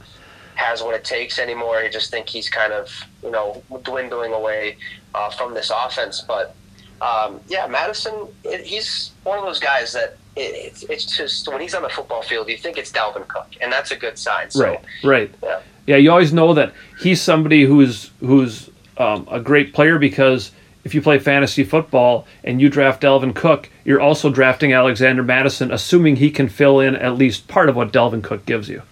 has 0.54 0.82
what 0.82 0.94
it 0.94 1.04
takes 1.04 1.38
anymore. 1.38 1.78
I 1.78 1.88
just 1.88 2.10
think 2.10 2.28
he's 2.28 2.48
kind 2.48 2.72
of, 2.72 2.90
you 3.22 3.30
know, 3.30 3.62
dwindling 3.82 4.32
away 4.32 4.76
uh, 5.14 5.30
from 5.30 5.54
this 5.54 5.72
offense. 5.74 6.20
But 6.20 6.54
um, 7.00 7.40
yeah, 7.48 7.66
Mattison, 7.66 8.28
it, 8.44 8.66
he's 8.66 9.12
one 9.24 9.38
of 9.38 9.44
those 9.44 9.58
guys 9.58 9.92
that 9.92 10.16
it, 10.36 10.84
it's 10.88 11.16
just 11.16 11.48
when 11.48 11.60
he's 11.60 11.74
on 11.74 11.82
the 11.82 11.88
football 11.88 12.22
field, 12.22 12.48
you 12.48 12.56
think 12.56 12.78
it's 12.78 12.92
Dalvin 12.92 13.26
Cook, 13.26 13.48
and 13.60 13.72
that's 13.72 13.90
a 13.90 13.96
good 13.96 14.18
sign. 14.18 14.50
So, 14.50 14.64
right, 14.64 14.80
right. 15.02 15.34
Yeah. 15.42 15.60
yeah, 15.86 15.96
you 15.96 16.10
always 16.10 16.32
know 16.32 16.54
that 16.54 16.72
he's 17.00 17.20
somebody 17.20 17.64
who's 17.64 18.10
who's 18.20 18.70
um, 18.98 19.26
a 19.30 19.40
great 19.40 19.72
player 19.72 19.98
because 19.98 20.52
if 20.84 20.94
you 20.94 21.02
play 21.02 21.18
fantasy 21.18 21.64
football 21.64 22.26
and 22.42 22.60
you 22.60 22.68
draft 22.68 23.02
Dalvin 23.02 23.34
Cook, 23.34 23.68
you're 23.84 24.00
also 24.00 24.30
drafting 24.30 24.72
Alexander 24.72 25.22
Mattison, 25.22 25.70
assuming 25.70 26.16
he 26.16 26.30
can 26.30 26.48
fill 26.48 26.80
in 26.80 26.96
at 26.96 27.16
least 27.16 27.48
part 27.48 27.68
of 27.68 27.76
what 27.76 27.92
Dalvin 27.92 28.22
Cook 28.22 28.46
gives 28.46 28.68
you. 28.68 28.82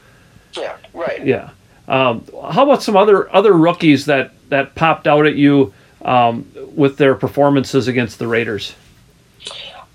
Yeah, 0.53 0.77
right. 0.93 1.25
Yeah. 1.25 1.51
Um, 1.87 2.27
how 2.51 2.65
about 2.65 2.83
some 2.83 2.97
other 2.97 3.35
other 3.35 3.53
rookies 3.53 4.07
that 4.07 4.33
that 4.51 4.75
popped 4.75 5.07
out 5.07 5.27
at 5.27 5.37
you 5.37 5.73
um, 6.05 6.47
with 6.75 6.99
their 6.99 7.15
performances 7.15 7.89
against 7.89 8.19
the 8.19 8.27
Raiders? 8.27 8.75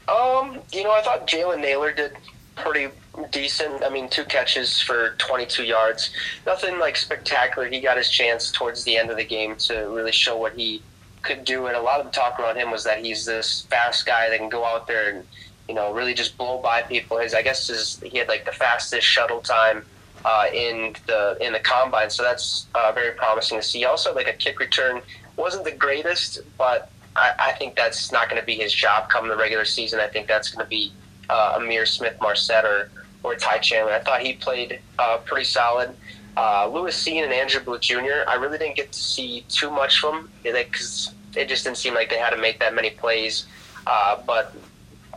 Um, 0.08 0.60
you 0.72 0.84
know, 0.84 0.92
I 0.92 1.02
thought 1.02 1.28
Jalen 1.28 1.62
Nailor 1.62 1.94
did 1.94 2.14
pretty 2.56 2.88
decent. 3.32 3.84
I 3.84 3.90
mean, 3.90 4.10
two 4.10 4.24
catches 4.26 4.82
for 4.82 5.16
22 5.18 5.64
yards. 5.64 6.12
Nothing 6.46 6.80
like 6.80 6.96
spectacular. 6.96 7.68
He 7.68 7.80
got 7.80 7.98
his 7.98 8.10
chance 8.10 8.52
towards 8.52 8.84
the 8.84 8.98
end 8.98 9.12
of 9.12 9.18
the 9.18 9.24
game 9.24 9.56
to 9.58 9.90
really 9.90 10.12
show 10.12 10.36
what 10.38 10.54
he 10.54 10.82
could 11.24 11.44
do. 11.46 11.66
And 11.68 11.76
a 11.76 11.82
lot 11.82 12.00
of 12.00 12.06
the 12.06 12.12
talk 12.12 12.40
around 12.40 12.58
him 12.58 12.70
was 12.70 12.84
that 12.84 13.04
he's 13.04 13.26
this 13.26 13.62
fast 13.62 14.06
guy 14.06 14.30
that 14.30 14.38
can 14.38 14.50
go 14.50 14.64
out 14.66 14.86
there 14.86 15.10
and, 15.10 15.26
you 15.68 15.74
know, 15.74 15.94
really 15.94 16.14
just 16.14 16.38
blow 16.38 16.62
by 16.62 16.82
people. 16.84 17.18
His, 17.18 17.34
I 17.34 17.42
guess, 17.42 17.68
his, 17.68 18.00
he 18.02 18.18
had 18.18 18.28
like 18.28 18.46
the 18.46 18.52
fastest 18.52 19.08
shuttle 19.08 19.42
time 19.42 19.86
uh, 20.26 20.48
in 20.54 20.96
the 21.08 21.38
in 21.42 21.54
the 21.54 21.60
combine. 21.60 22.10
So 22.10 22.24
that's 22.24 22.68
uh, 22.76 22.92
very 22.92 23.16
promising 23.16 23.58
to 23.58 23.64
see. 23.64 23.86
Also, 23.86 24.14
like 24.14 24.28
a 24.28 24.34
kick 24.34 24.60
return 24.60 25.02
wasn't 25.36 25.64
the 25.64 25.72
greatest, 25.72 26.42
but 26.58 26.92
I, 27.16 27.34
I 27.40 27.52
think 27.54 27.76
that's 27.76 28.12
not 28.12 28.30
going 28.30 28.40
to 28.40 28.46
be 28.46 28.56
his 28.56 28.74
job 28.74 29.10
come 29.10 29.28
the 29.28 29.38
regular 29.38 29.66
season. 29.66 30.00
I 30.00 30.08
think 30.08 30.28
that's 30.28 30.50
going 30.50 30.66
to 30.66 30.70
be 30.70 30.92
uh, 31.30 31.58
Ihmir 31.58 31.88
Smith-Marsette 31.88 32.66
or, 32.66 32.90
or 33.24 33.36
Ty 33.36 33.60
Chandler. 33.60 33.94
I 33.94 34.00
thought 34.00 34.22
he 34.22 34.34
played 34.34 34.80
uh, 35.00 35.18
pretty 35.26 35.46
solid. 35.46 35.96
Uh, 36.36 36.68
Lewis 36.68 37.02
Cine 37.02 37.24
and 37.24 37.34
Andrew 37.34 37.62
Booth 37.62 37.82
Jr., 37.82 38.24
I 38.28 38.36
really 38.36 38.58
didn't 38.58 38.76
get 38.76 38.92
to 38.92 39.00
see 39.00 39.46
too 39.50 39.70
much 39.70 40.00
from 40.00 40.30
them 40.44 40.54
because 40.54 41.14
it 41.36 41.48
just 41.48 41.64
didn't 41.64 41.78
seem 41.78 41.94
like 41.94 42.10
they 42.10 42.18
had 42.18 42.32
to 42.32 42.38
make 42.38 42.60
that 42.60 42.74
many 42.74 42.90
plays. 42.90 43.46
Uh, 43.86 44.22
but 44.26 44.56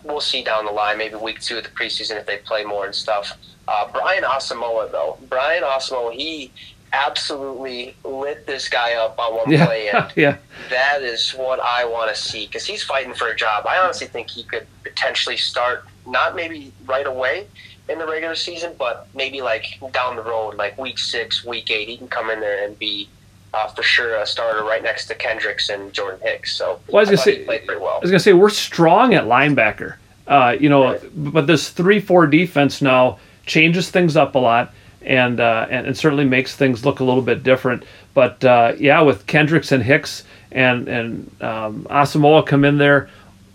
we'll 0.05 0.21
see 0.21 0.43
down 0.43 0.65
the 0.67 0.73
line, 0.73 0.99
maybe 0.99 1.17
week 1.17 1.41
two 1.41 1.59
of 1.59 1.65
the 1.65 1.71
preseason 1.71 2.17
if 2.17 2.27
they 2.27 2.39
play 2.39 2.65
more 2.65 2.85
and 2.85 2.95
stuff. 2.95 3.37
Uh, 3.69 3.89
Brian 3.93 4.25
Asamoah, 4.25 4.91
though. 4.93 5.19
Brian 5.29 5.63
Asamoah, 5.63 6.13
he 6.13 6.53
absolutely 6.93 7.97
lit 8.05 8.47
this 8.47 8.69
guy 8.69 8.95
up 8.95 9.19
on 9.19 9.37
one 9.37 9.51
yeah. 9.51 9.67
play, 9.67 9.89
and 9.89 10.13
yeah. 10.17 10.37
that 10.71 11.03
is 11.03 11.31
what 11.33 11.61
I 11.61 11.85
want 11.85 12.15
to 12.15 12.21
see 12.21 12.47
because 12.47 12.65
he's 12.65 12.83
fighting 12.83 13.15
for 13.15 13.29
a 13.29 13.37
job. 13.37 13.67
I 13.67 13.79
honestly 13.79 14.07
think 14.07 14.31
he 14.31 14.45
could 14.45 14.67
potentially 14.83 15.37
start, 15.37 15.85
not 16.07 16.37
maybe 16.37 16.73
right 16.87 17.07
away 17.07 17.47
in 17.89 17.99
the 17.99 18.07
regular 18.07 18.35
season, 18.35 18.75
but 18.79 19.09
maybe 19.15 19.43
like 19.43 19.79
down 19.93 20.17
the 20.17 20.23
road, 20.23 20.57
like 20.57 20.77
week 20.79 20.99
six, 20.99 21.45
week 21.45 21.71
eight, 21.71 21.89
he 21.89 21.97
can 21.97 22.09
come 22.09 22.31
in 22.31 22.41
there 22.41 22.67
and 22.67 22.79
be 22.79 23.09
uh, 23.55 23.69
for 23.69 23.83
sure 23.83 24.17
a 24.17 24.27
starter 24.27 24.65
right 24.65 24.83
next 24.83 25.07
to 25.07 25.15
Kendricks 25.15 25.69
and 25.69 25.93
Jordan 25.93 26.21
Hicks. 26.23 26.57
So 26.57 26.81
well, 26.89 26.99
I 26.99 27.01
was 27.01 27.09
gonna 27.09 27.19
say, 27.19 27.45
well. 27.47 27.97
I 27.97 27.99
was 28.01 28.11
gonna 28.11 28.21
say 28.21 28.33
we're 28.33 28.51
strong 28.51 29.15
at 29.15 29.25
linebacker. 29.25 29.97
Uh, 30.27 30.57
you 30.59 30.69
know, 30.69 30.93
right. 30.93 31.33
but 31.33 31.47
this 31.47 31.71
three-four 31.71 32.27
defense 32.27 32.83
now 32.83 33.19
changes 33.47 33.91
things 33.91 34.17
up 34.17 34.35
a 34.35 34.39
lot 34.39 34.73
and 35.07 35.39
uh, 35.41 35.67
and 35.71 35.87
it 35.87 35.97
certainly 35.97 36.25
makes 36.25 36.55
things 36.55 36.85
look 36.85 37.01
a 37.01 37.05
little 37.05 37.23
bit 37.23 37.43
different. 37.43 37.85
But 38.13 38.45
uh, 38.45 38.75
yeah, 38.77 39.01
with 39.01 39.27
Kendricks 39.27 39.73
and 39.73 39.83
Hicks 39.83 40.25
and 40.51 40.89
and 40.89 41.43
um, 41.43 41.87
Asamoah 41.89 42.45
come 42.45 42.65
in 42.65 42.77
there, 42.79 43.09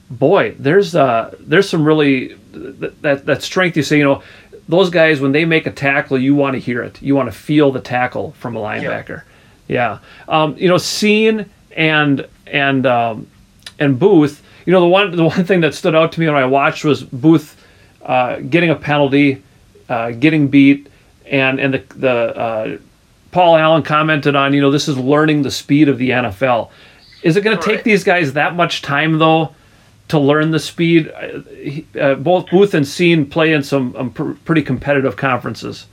boy, 0.09 0.55
there's 0.57 0.95
uh, 0.95 1.35
there's 1.39 1.69
some 1.69 1.85
really 1.85 2.37
that 2.51 3.25
that 3.25 3.41
strength. 3.41 3.77
You 3.77 3.83
say, 3.83 3.97
you 3.97 4.03
know, 4.03 4.23
those 4.67 4.89
guys 4.89 5.19
when 5.19 5.31
they 5.31 5.45
make 5.45 5.65
a 5.65 5.71
tackle, 5.71 6.17
you 6.17 6.35
want 6.35 6.53
to 6.53 6.59
hear 6.59 6.81
it. 6.81 7.01
You 7.01 7.15
want 7.15 7.31
to 7.31 7.37
feel 7.37 7.71
the 7.71 7.81
tackle 7.81 8.31
from 8.33 8.55
a 8.55 8.59
linebacker. 8.59 9.23
Yeah, 9.67 9.99
um, 10.27 10.55
you 10.57 10.67
know, 10.67 10.75
Cine 10.75 11.47
and 11.75 12.27
and 12.47 12.85
um, 12.85 13.27
and 13.79 13.99
Booth. 13.99 14.43
You 14.65 14.73
know, 14.73 14.81
the 14.81 14.87
one 14.87 15.15
the 15.15 15.25
one 15.35 15.45
thing 15.45 15.61
that 15.61 15.73
stood 15.73 15.95
out 15.95 16.11
to 16.13 16.19
me 16.19 16.27
when 16.27 16.35
I 16.35 16.45
watched 16.45 16.83
was 16.83 17.03
Booth 17.03 17.61
uh, 18.03 18.37
getting 18.39 18.69
a 18.69 18.75
penalty, 18.75 19.43
uh, 19.89 20.11
getting 20.11 20.47
beat, 20.47 20.87
and 21.25 21.59
and 21.59 21.73
the 21.73 21.83
the 21.95 22.09
uh, 22.37 22.77
Paul 23.31 23.57
Allen 23.57 23.83
commented 23.83 24.35
on 24.35 24.53
you 24.53 24.61
know 24.61 24.71
this 24.71 24.87
is 24.87 24.97
learning 24.97 25.43
the 25.43 25.51
speed 25.51 25.89
of 25.89 25.97
the 25.97 26.09
NFL. 26.09 26.69
Is 27.23 27.37
it 27.37 27.41
going 27.41 27.57
to 27.57 27.63
take 27.63 27.83
these 27.83 28.03
guys 28.03 28.33
that 28.33 28.55
much 28.55 28.81
time 28.81 29.19
though 29.19 29.53
to 30.11 30.19
learn 30.19 30.51
the 30.51 30.59
speed? 30.59 31.09
Uh, 31.09 31.99
uh 31.99 32.15
both 32.15 32.49
Booth 32.49 32.73
and 32.73 32.85
Cine 32.85 33.29
play 33.29 33.51
in 33.53 33.63
some 33.63 33.95
um, 33.95 34.11
pr- 34.11 34.33
pretty 34.45 34.61
competitive 34.61 35.15
conferences. 35.17 35.87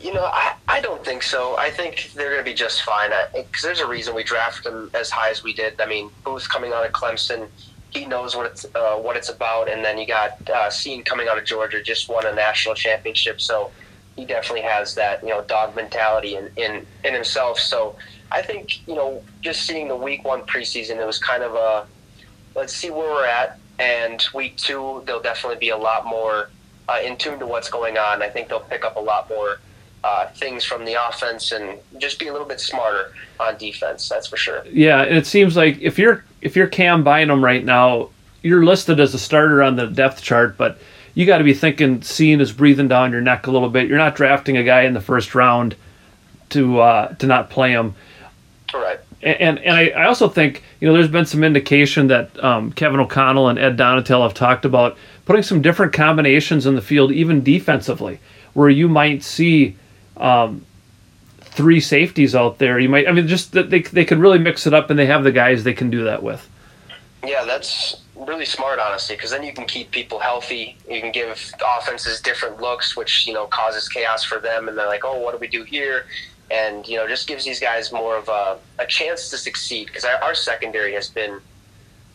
You 0.00 0.12
know, 0.12 0.24
I, 0.24 0.54
I 0.66 0.80
don't 0.80 1.04
think 1.04 1.22
so. 1.22 1.56
I 1.56 1.70
think 1.70 2.10
they're 2.14 2.30
going 2.30 2.44
to 2.44 2.50
be 2.50 2.54
just 2.54 2.82
fine. 2.82 3.10
Because 3.34 3.62
there's 3.62 3.80
a 3.80 3.86
reason 3.86 4.14
we 4.14 4.24
drafted 4.24 4.72
them 4.72 4.90
as 4.94 5.10
high 5.10 5.30
as 5.30 5.44
we 5.44 5.52
did. 5.52 5.80
I 5.80 5.86
mean, 5.86 6.10
Booth 6.24 6.48
coming 6.48 6.72
out 6.72 6.84
of 6.84 6.92
Clemson, 6.92 7.48
he 7.90 8.04
knows 8.06 8.34
what 8.34 8.46
it's 8.46 8.64
uh, 8.74 8.96
what 8.96 9.16
it's 9.16 9.28
about. 9.28 9.68
And 9.68 9.84
then 9.84 9.98
you 9.98 10.06
got 10.06 10.32
uh, 10.50 10.68
Cine 10.68 11.04
coming 11.04 11.28
out 11.28 11.38
of 11.38 11.44
Georgia, 11.44 11.82
just 11.82 12.08
won 12.08 12.26
a 12.26 12.34
national 12.34 12.74
championship. 12.74 13.40
So 13.40 13.70
he 14.16 14.24
definitely 14.24 14.62
has 14.62 14.94
that 14.94 15.22
you 15.22 15.30
know 15.30 15.42
dog 15.42 15.76
mentality 15.76 16.36
in 16.36 16.50
in, 16.56 16.86
in 17.04 17.14
himself. 17.14 17.58
So 17.58 17.96
I 18.30 18.42
think 18.42 18.86
you 18.88 18.94
know 18.94 19.22
just 19.40 19.62
seeing 19.62 19.88
the 19.88 19.96
week 19.96 20.24
one 20.24 20.42
preseason, 20.42 20.96
it 20.96 21.06
was 21.06 21.18
kind 21.18 21.42
of 21.42 21.54
a 21.54 21.86
let's 22.54 22.72
see 22.72 22.90
where 22.90 23.08
we're 23.08 23.26
at. 23.26 23.58
And 23.78 24.24
week 24.34 24.56
two, 24.56 25.02
they'll 25.06 25.22
definitely 25.22 25.58
be 25.58 25.70
a 25.70 25.76
lot 25.76 26.06
more 26.06 26.50
uh, 26.88 27.00
in 27.04 27.16
tune 27.16 27.38
to 27.38 27.46
what's 27.46 27.70
going 27.70 27.98
on. 27.98 28.22
I 28.22 28.28
think 28.28 28.48
they'll 28.48 28.60
pick 28.60 28.84
up 28.84 28.96
a 28.96 29.00
lot 29.00 29.28
more 29.28 29.58
uh, 30.04 30.28
things 30.28 30.64
from 30.64 30.84
the 30.84 30.94
offense 31.08 31.52
and 31.52 31.78
just 31.98 32.18
be 32.18 32.28
a 32.28 32.32
little 32.32 32.46
bit 32.46 32.60
smarter 32.60 33.12
on 33.38 33.56
defense. 33.56 34.08
That's 34.08 34.26
for 34.26 34.36
sure. 34.36 34.64
Yeah, 34.66 35.02
and 35.02 35.16
it 35.16 35.26
seems 35.26 35.56
like 35.56 35.80
if 35.80 35.98
you're 35.98 36.24
if 36.40 36.56
you're 36.56 36.66
Cam 36.66 37.04
Bynum 37.04 37.44
right 37.44 37.64
now, 37.64 38.10
you're 38.42 38.64
listed 38.64 39.00
as 39.00 39.14
a 39.14 39.18
starter 39.18 39.62
on 39.62 39.76
the 39.76 39.86
depth 39.86 40.22
chart, 40.22 40.56
but 40.56 40.78
you 41.14 41.26
got 41.26 41.38
to 41.38 41.44
be 41.44 41.54
thinking 41.54 42.00
Cine 42.00 42.40
is 42.40 42.52
breathing 42.52 42.88
down 42.88 43.12
your 43.12 43.20
neck 43.20 43.46
a 43.46 43.50
little 43.50 43.68
bit. 43.68 43.88
You're 43.88 43.98
not 43.98 44.16
drafting 44.16 44.56
a 44.56 44.64
guy 44.64 44.82
in 44.82 44.94
the 44.94 45.00
first 45.00 45.34
round 45.34 45.76
to 46.50 46.80
uh, 46.80 47.14
to 47.14 47.26
not 47.26 47.50
play 47.50 47.70
him. 47.70 47.94
Right. 48.74 49.00
And 49.22 49.58
and 49.60 49.76
I, 49.76 49.88
I 49.90 50.06
also 50.06 50.28
think 50.28 50.62
you 50.80 50.88
know 50.88 50.94
there's 50.94 51.08
been 51.08 51.26
some 51.26 51.44
indication 51.44 52.08
that 52.08 52.42
um, 52.42 52.72
Kevin 52.72 53.00
O'Connell 53.00 53.48
and 53.48 53.58
Ed 53.58 53.76
Donatell 53.76 54.22
have 54.22 54.34
talked 54.34 54.64
about 54.64 54.96
putting 55.24 55.42
some 55.42 55.62
different 55.62 55.92
combinations 55.92 56.66
in 56.66 56.74
the 56.74 56.82
field, 56.82 57.12
even 57.12 57.42
defensively, 57.42 58.18
where 58.54 58.68
you 58.68 58.88
might 58.88 59.22
see 59.22 59.76
um, 60.16 60.66
three 61.40 61.80
safeties 61.80 62.34
out 62.34 62.58
there. 62.58 62.78
You 62.78 62.88
might 62.88 63.06
I 63.08 63.12
mean 63.12 63.28
just 63.28 63.52
that 63.52 63.70
they 63.70 63.82
they 63.82 64.04
could 64.04 64.18
really 64.18 64.38
mix 64.38 64.66
it 64.66 64.74
up, 64.74 64.90
and 64.90 64.98
they 64.98 65.06
have 65.06 65.22
the 65.22 65.32
guys 65.32 65.62
they 65.62 65.74
can 65.74 65.90
do 65.90 66.04
that 66.04 66.22
with. 66.22 66.48
Yeah, 67.24 67.44
that's 67.44 68.02
really 68.16 68.44
smart, 68.44 68.78
honestly, 68.78 69.16
because 69.16 69.30
then 69.30 69.44
you 69.44 69.52
can 69.52 69.66
keep 69.66 69.90
people 69.90 70.18
healthy. 70.18 70.76
You 70.88 71.00
can 71.00 71.12
give 71.12 71.52
offenses 71.78 72.20
different 72.20 72.60
looks, 72.60 72.96
which 72.96 73.26
you 73.26 73.32
know 73.32 73.46
causes 73.46 73.88
chaos 73.88 74.24
for 74.24 74.38
them, 74.38 74.68
and 74.68 74.76
they're 74.76 74.86
like, 74.86 75.04
"Oh, 75.04 75.18
what 75.18 75.32
do 75.32 75.38
we 75.38 75.48
do 75.48 75.62
here?" 75.62 76.06
And 76.52 76.86
you 76.86 76.98
know, 76.98 77.08
just 77.08 77.26
gives 77.26 77.44
these 77.44 77.60
guys 77.60 77.92
more 77.92 78.16
of 78.16 78.28
a, 78.28 78.58
a 78.78 78.86
chance 78.86 79.30
to 79.30 79.38
succeed 79.38 79.86
because 79.86 80.04
our 80.04 80.34
secondary 80.34 80.92
has 80.92 81.08
been 81.08 81.40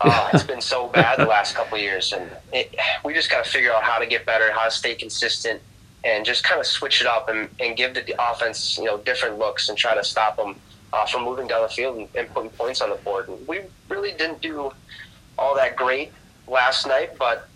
uh, 0.02 0.30
it's 0.34 0.44
been 0.44 0.62
so 0.62 0.88
bad 0.88 1.20
the 1.20 1.26
last 1.26 1.56
couple 1.56 1.78
years, 1.78 2.14
and 2.14 2.30
it, 2.54 2.76
we 3.04 3.14
just 3.14 3.30
got 3.32 3.44
to 3.44 3.50
figure 3.50 3.74
out 3.74 3.84
how 3.84 3.98
to 3.98 4.06
get 4.06 4.26
better, 4.26 4.52
how 4.52 4.66
to 4.66 4.72
stay 4.72 4.96
consistent, 4.96 5.62
and 6.04 6.26
just 6.26 6.44
kind 6.44 6.60
of 6.60 6.68
switch 6.68 7.02
it 7.02 7.08
up 7.08 7.30
and, 7.30 7.50
and 7.60 7.76
give 7.76 7.94
the 7.94 8.16
offense 8.20 8.78
you 8.78 8.86
know 8.86 8.98
different 9.00 9.38
looks 9.40 9.70
and 9.70 9.78
try 9.78 9.96
to 9.96 10.04
stop 10.04 10.38
them 10.38 10.56
uh, 10.94 11.06
from 11.06 11.24
moving 11.24 11.48
down 11.48 11.62
the 11.62 11.70
field 11.70 11.98
and, 11.98 12.08
and 12.16 12.34
putting 12.34 12.50
points 12.52 12.82
on 12.82 12.90
the 12.90 12.96
board. 12.98 13.28
And 13.28 13.48
we 13.48 13.62
really 13.90 14.12
didn't 14.14 14.42
do 14.42 14.72
all 15.38 15.56
that 15.56 15.76
great 15.76 16.12
last 16.48 16.88
night, 16.88 17.18
but 17.18 17.50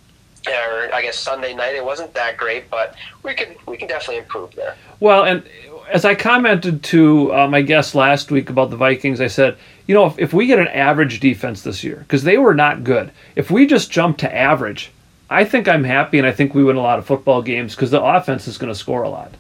or 0.48 0.94
I 0.94 1.02
guess 1.04 1.20
Sunday 1.20 1.54
night 1.54 1.76
it 1.76 1.86
wasn't 1.86 2.14
that 2.16 2.38
great, 2.38 2.70
but 2.70 2.96
we 3.24 3.36
can 3.36 3.56
we 3.68 3.78
can 3.78 3.88
definitely 3.88 4.18
improve 4.18 4.56
there. 4.56 4.76
Well, 5.00 5.24
and 5.24 5.44
as 5.92 6.06
I 6.06 6.16
commented 6.16 6.84
to 6.84 7.34
uh, 7.34 7.48
my 7.48 7.62
guest 7.62 7.96
last 7.96 8.32
week 8.32 8.50
about 8.50 8.70
the 8.70 8.78
Vikings, 8.78 9.20
I 9.20 9.28
said, 9.28 9.58
you 9.88 9.94
know, 9.94 10.06
if, 10.06 10.18
if 10.18 10.34
we 10.34 10.48
get 10.48 10.60
an 10.60 10.70
average 10.70 11.20
defense 11.20 11.62
this 11.64 11.84
year, 11.84 11.98
because 11.98 12.24
they 12.24 12.38
were 12.38 12.56
not 12.56 12.84
good, 12.84 13.12
if 13.36 13.52
we 13.52 13.68
just 13.68 13.92
jump 13.92 14.18
to 14.20 14.36
average, 14.36 14.92
I 15.30 15.44
think 15.44 15.68
I'm 15.68 15.84
happy, 15.84 16.18
and 16.18 16.28
I 16.28 16.32
think 16.32 16.54
we 16.54 16.64
win 16.64 16.78
a 16.78 16.82
lot 16.82 17.00
of 17.00 17.06
football 17.06 17.42
games 17.42 17.76
because 17.76 17.92
the 17.92 18.02
offense 18.02 18.48
is 18.48 18.58
going 18.58 18.72
to 18.72 18.78
score 18.78 19.04
a 19.04 19.10
lot. 19.10 19.34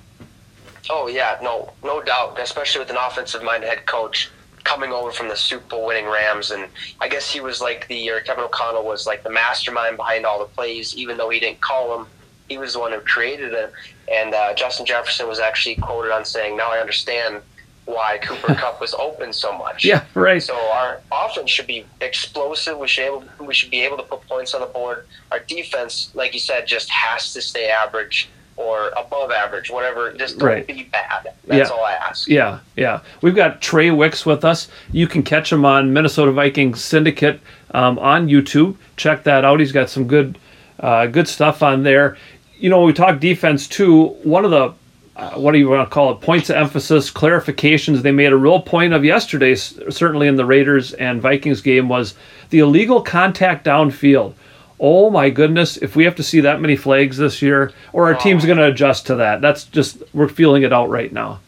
Oh 0.89 1.07
yeah, 1.07 1.37
no, 1.41 1.71
no 1.83 2.01
doubt, 2.01 2.39
especially 2.39 2.79
with 2.79 2.89
an 2.89 2.97
offensive-minded 2.97 3.67
head 3.67 3.85
coach 3.85 4.29
coming 4.63 4.91
over 4.91 5.11
from 5.11 5.27
the 5.27 5.35
Super 5.35 5.67
Bowl 5.67 5.87
winning 5.87 6.05
Rams, 6.05 6.51
and 6.51 6.67
I 6.99 7.07
guess 7.07 7.31
he 7.31 7.39
was 7.39 7.61
like 7.61 7.87
the 7.87 8.09
or 8.09 8.19
Kevin 8.21 8.43
O'Connell 8.43 8.83
was 8.83 9.07
like 9.07 9.23
the 9.23 9.29
mastermind 9.29 9.97
behind 9.97 10.25
all 10.25 10.39
the 10.39 10.45
plays, 10.45 10.95
even 10.95 11.17
though 11.17 11.29
he 11.29 11.39
didn't 11.39 11.61
call 11.61 11.97
them. 11.97 12.07
He 12.49 12.57
was 12.57 12.73
the 12.73 12.79
one 12.79 12.91
who 12.91 12.99
created 12.99 13.53
it, 13.53 13.71
and 14.11 14.33
uh, 14.33 14.53
Justin 14.53 14.85
Jefferson 14.85 15.27
was 15.27 15.39
actually 15.39 15.75
quoted 15.75 16.11
on 16.11 16.25
saying, 16.25 16.57
"Now 16.57 16.71
I 16.71 16.79
understand 16.79 17.41
why 17.85 18.17
Cooper 18.19 18.53
Kupp 18.59 18.81
was 18.81 18.93
open 18.93 19.33
so 19.33 19.57
much." 19.57 19.85
Yeah, 19.85 20.03
right. 20.13 20.41
So 20.41 20.55
our 20.55 21.01
offense 21.11 21.49
should 21.49 21.67
be 21.67 21.85
explosive. 22.01 22.77
We 22.77 22.87
should 22.87 23.05
able, 23.05 23.23
we 23.39 23.53
should 23.53 23.71
be 23.71 23.81
able 23.81 23.97
to 23.97 24.03
put 24.03 24.27
points 24.27 24.53
on 24.53 24.61
the 24.61 24.67
board. 24.67 25.07
Our 25.31 25.39
defense, 25.39 26.11
like 26.13 26.33
you 26.33 26.39
said, 26.39 26.67
just 26.67 26.89
has 26.89 27.33
to 27.33 27.41
stay 27.41 27.69
average 27.69 28.29
or 28.57 28.89
above 28.89 29.31
average, 29.31 29.71
whatever. 29.71 30.13
Just 30.13 30.37
don't 30.37 30.47
right. 30.47 30.67
be 30.67 30.83
bad. 30.83 31.33
That's 31.45 31.69
yeah. 31.69 31.75
all 31.75 31.83
I 31.83 31.93
ask. 31.93 32.27
Yeah, 32.27 32.59
yeah. 32.75 33.01
We've 33.21 33.35
got 33.35 33.61
Trai 33.61 33.95
Wicks 33.95 34.25
with 34.25 34.43
us. 34.45 34.67
You 34.91 35.07
can 35.07 35.23
catch 35.23 35.51
him 35.51 35.65
on 35.65 35.93
Minnesota 35.93 36.31
Vikings 36.31 36.83
Syndicate 36.83 37.39
um, 37.73 37.97
on 37.99 38.27
YouTube. 38.27 38.75
Check 38.97 39.23
that 39.23 39.45
out. 39.45 39.59
He's 39.59 39.71
got 39.71 39.89
some 39.89 40.07
good, 40.07 40.37
uh, 40.79 41.07
good 41.07 41.27
stuff 41.27 41.63
on 41.63 41.83
there. 41.83 42.17
You 42.61 42.69
know, 42.69 42.83
we 42.83 42.93
talk 42.93 43.19
defense 43.19 43.67
too. 43.67 44.07
One 44.23 44.45
of 44.45 44.51
the 44.51 44.73
uh, 45.15 45.31
what 45.31 45.51
do 45.51 45.57
you 45.57 45.67
want 45.67 45.87
to 45.87 45.93
call 45.93 46.13
it? 46.13 46.21
Points 46.21 46.49
of 46.49 46.55
emphasis, 46.55 47.11
clarifications 47.11 48.01
they 48.01 48.11
made 48.11 48.31
a 48.31 48.37
real 48.37 48.61
point 48.61 48.93
of 48.93 49.03
yesterday, 49.03 49.55
certainly 49.55 50.27
in 50.27 50.37
the 50.37 50.45
Raiders 50.45 50.93
and 50.93 51.21
Vikings 51.21 51.59
game, 51.61 51.89
was 51.89 52.15
the 52.49 52.59
illegal 52.59 53.01
contact 53.01 53.65
downfield 53.65 54.33
oh 54.81 55.11
my 55.11 55.29
goodness, 55.29 55.77
if 55.77 55.95
we 55.95 56.03
have 56.03 56.15
to 56.15 56.23
see 56.23 56.41
that 56.41 56.59
many 56.59 56.75
flags 56.75 57.17
this 57.17 57.41
year, 57.41 57.71
or 57.93 58.07
our 58.07 58.15
team's 58.15 58.45
going 58.45 58.57
to 58.57 58.65
adjust 58.65 59.05
to 59.05 59.15
that. 59.15 59.39
That's 59.39 59.65
just 59.65 60.01
we're 60.11 60.27
feeling 60.27 60.63
it 60.63 60.73
out 60.73 60.89
right 60.89 61.13
now. 61.13 61.39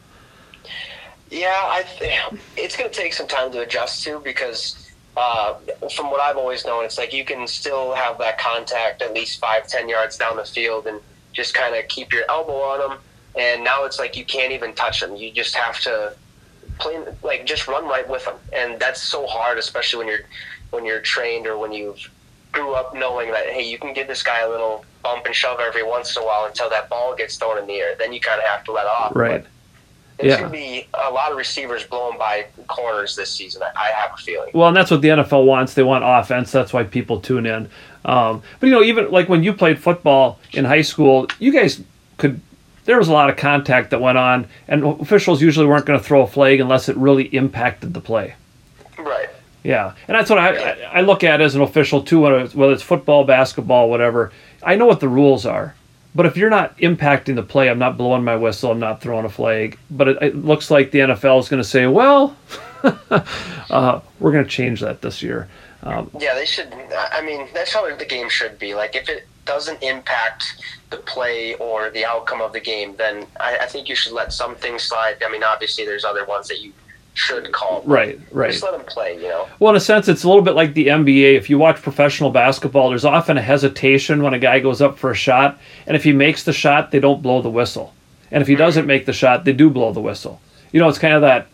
Yeah, 1.31 1.47
I 1.49 1.83
th- 1.97 2.39
it's 2.55 2.77
going 2.77 2.91
to 2.91 2.95
take 2.95 3.11
some 3.11 3.27
time 3.27 3.51
to 3.53 3.61
adjust 3.61 4.03
to 4.03 4.19
because 4.19 4.82
uh, 5.15 5.55
from 5.95 6.09
what 6.09 6.19
I've 6.19 6.37
always 6.37 6.65
known, 6.65 6.85
it's 6.85 6.97
like 6.97 7.13
you 7.13 7.23
can 7.23 7.47
still 7.47 7.93
have 7.93 8.17
that 8.17 8.39
contact 8.39 9.01
at 9.01 9.13
least 9.13 9.39
five, 9.39 9.67
ten 9.67 9.87
yards 9.87 10.17
down 10.17 10.37
the 10.37 10.45
field 10.45 10.87
and 10.87 10.99
just 11.33 11.53
kind 11.53 11.75
of 11.75 11.87
keep 11.87 12.11
your 12.11 12.23
elbow 12.29 12.53
on 12.53 12.79
them. 12.79 12.99
And 13.35 13.63
now 13.63 13.85
it's 13.85 13.99
like 13.99 14.15
you 14.15 14.25
can't 14.25 14.51
even 14.51 14.73
touch 14.73 15.01
them. 15.01 15.15
You 15.15 15.31
just 15.31 15.55
have 15.55 15.79
to 15.81 16.13
play, 16.79 17.03
like 17.23 17.45
just 17.45 17.67
run 17.67 17.85
right 17.85 18.07
with 18.07 18.25
them, 18.25 18.35
and 18.51 18.79
that's 18.79 19.01
so 19.01 19.25
hard, 19.25 19.57
especially 19.57 19.99
when 19.99 20.07
you're 20.07 20.25
when 20.71 20.85
you're 20.85 21.01
trained 21.01 21.45
or 21.45 21.57
when 21.57 21.71
you've 21.71 22.09
grew 22.51 22.73
up 22.73 22.95
knowing 22.95 23.31
that 23.31 23.47
hey, 23.47 23.67
you 23.67 23.79
can 23.79 23.93
give 23.93 24.07
this 24.07 24.23
guy 24.23 24.41
a 24.41 24.49
little 24.49 24.85
bump 25.03 25.25
and 25.25 25.35
shove 25.35 25.59
every 25.59 25.83
once 25.83 26.15
in 26.15 26.21
a 26.21 26.25
while 26.25 26.45
until 26.45 26.69
that 26.69 26.89
ball 26.89 27.15
gets 27.15 27.35
thrown 27.37 27.57
in 27.57 27.67
the 27.67 27.75
air. 27.75 27.95
Then 27.97 28.13
you 28.13 28.19
kind 28.19 28.39
of 28.39 28.45
have 28.47 28.63
to 28.65 28.71
let 28.71 28.85
off. 28.85 29.15
Right. 29.15 29.43
But 29.43 29.49
there's 30.17 30.31
yeah. 30.31 30.39
going 30.39 30.51
to 30.51 30.57
be 30.57 30.87
a 30.93 31.11
lot 31.11 31.31
of 31.31 31.37
receivers 31.37 31.83
blowing 31.85 32.17
by 32.17 32.45
corners 32.67 33.15
this 33.15 33.31
season. 33.31 33.61
I 33.75 33.89
have 33.89 34.11
a 34.13 34.17
feeling. 34.17 34.51
Well, 34.53 34.67
and 34.67 34.77
that's 34.77 34.91
what 34.91 35.01
the 35.01 35.09
NFL 35.09 35.45
wants. 35.45 35.73
They 35.73 35.83
want 35.83 36.03
offense. 36.05 36.51
That's 36.51 36.71
why 36.71 36.83
people 36.83 37.19
tune 37.19 37.45
in. 37.45 37.69
Um, 38.05 38.43
but 38.59 38.67
you 38.67 38.73
know, 38.73 38.83
even 38.83 39.11
like 39.11 39.29
when 39.29 39.43
you 39.43 39.53
played 39.53 39.79
football 39.79 40.39
in 40.51 40.65
high 40.65 40.81
school, 40.81 41.27
you 41.39 41.51
guys 41.51 41.81
could. 42.17 42.39
There 42.85 42.97
was 42.97 43.07
a 43.07 43.13
lot 43.13 43.29
of 43.29 43.37
contact 43.37 43.91
that 43.91 44.01
went 44.01 44.17
on, 44.17 44.45
and 44.67 44.83
officials 44.83 45.41
usually 45.41 45.65
weren't 45.65 45.85
going 45.85 45.97
to 45.97 46.05
throw 46.05 46.23
a 46.23 46.27
flag 46.27 46.59
unless 46.59 46.89
it 46.89 46.97
really 46.97 47.23
impacted 47.33 47.93
the 47.93 48.01
play. 48.01 48.35
Right. 48.97 49.29
Yeah, 49.63 49.93
and 50.09 50.15
that's 50.15 50.29
what 50.29 50.37
I 50.37 50.81
I 50.91 51.01
look 51.01 51.23
at 51.23 51.39
as 51.39 51.55
an 51.55 51.61
official 51.61 52.03
too, 52.03 52.19
whether 52.19 52.39
it's, 52.39 52.53
whether 52.53 52.73
it's 52.73 52.83
football, 52.83 53.23
basketball, 53.23 53.89
whatever. 53.89 54.33
I 54.61 54.75
know 54.75 54.85
what 54.85 54.99
the 54.99 55.07
rules 55.07 55.45
are, 55.45 55.75
but 56.15 56.25
if 56.25 56.37
you're 56.37 56.49
not 56.49 56.77
impacting 56.77 57.35
the 57.35 57.43
play, 57.43 57.69
I'm 57.69 57.79
not 57.79 57.97
blowing 57.97 58.23
my 58.23 58.35
whistle, 58.35 58.71
I'm 58.71 58.79
not 58.79 59.01
throwing 59.01 59.25
a 59.25 59.29
flag. 59.29 59.77
But 59.89 60.09
it, 60.09 60.17
it 60.21 60.35
looks 60.35 60.69
like 60.69 60.91
the 60.91 60.99
NFL 60.99 61.39
is 61.39 61.49
going 61.49 61.61
to 61.61 61.67
say, 61.67 61.87
well, 61.87 62.35
uh, 62.83 64.01
we're 64.19 64.31
going 64.31 64.43
to 64.43 64.49
change 64.49 64.81
that 64.81 65.01
this 65.01 65.23
year. 65.23 65.47
Um, 65.81 66.09
yeah, 66.19 66.33
they 66.33 66.45
should. 66.45 66.73
I 67.11 67.21
mean, 67.21 67.47
that's 67.53 67.73
how 67.73 67.93
the 67.95 68.05
game 68.05 68.29
should 68.29 68.57
be. 68.57 68.73
Like, 68.73 68.95
if 68.95 69.09
it 69.09 69.27
doesn't 69.45 69.81
impact 69.83 70.45
the 70.89 70.97
play 70.97 71.55
or 71.55 71.89
the 71.89 72.05
outcome 72.05 72.41
of 72.41 72.53
the 72.53 72.61
game, 72.61 72.95
then 72.95 73.25
I, 73.39 73.57
I 73.61 73.65
think 73.65 73.89
you 73.89 73.95
should 73.95 74.13
let 74.13 74.31
some 74.31 74.55
things 74.55 74.83
slide. 74.83 75.21
I 75.23 75.29
mean, 75.29 75.43
obviously, 75.43 75.85
there's 75.85 76.05
other 76.05 76.25
ones 76.25 76.47
that 76.47 76.61
you 76.61 76.71
should 77.13 77.51
call. 77.51 77.83
Right, 77.85 78.19
right. 78.31 78.51
Just 78.51 78.63
let 78.63 78.71
them 78.71 78.85
play, 78.85 79.15
you 79.15 79.29
know. 79.29 79.47
Well, 79.59 79.71
in 79.71 79.77
a 79.77 79.81
sense, 79.81 80.07
it's 80.07 80.23
a 80.23 80.27
little 80.27 80.41
bit 80.41 80.55
like 80.55 80.73
the 80.73 80.87
NBA. 80.87 81.35
If 81.35 81.49
you 81.49 81.57
watch 81.57 81.81
professional 81.81 82.31
basketball, 82.31 82.89
there's 82.89 83.05
often 83.05 83.37
a 83.37 83.41
hesitation 83.41 84.23
when 84.23 84.33
a 84.33 84.39
guy 84.39 84.59
goes 84.59 84.81
up 84.81 84.97
for 84.97 85.11
a 85.11 85.15
shot, 85.15 85.59
and 85.85 85.95
if 85.95 86.03
he 86.03 86.11
makes 86.11 86.43
the 86.43 86.53
shot, 86.53 86.91
they 86.91 86.99
don't 86.99 87.21
blow 87.21 87.41
the 87.41 87.49
whistle, 87.49 87.93
and 88.31 88.41
if 88.41 88.47
he 88.47 88.55
doesn't 88.55 88.87
make 88.87 89.05
the 89.05 89.13
shot, 89.13 89.45
they 89.45 89.53
do 89.53 89.69
blow 89.69 89.93
the 89.93 90.01
whistle. 90.01 90.41
You 90.71 90.79
know, 90.79 90.89
it's 90.89 90.97
kind 90.97 91.13
of 91.13 91.21
that. 91.21 91.47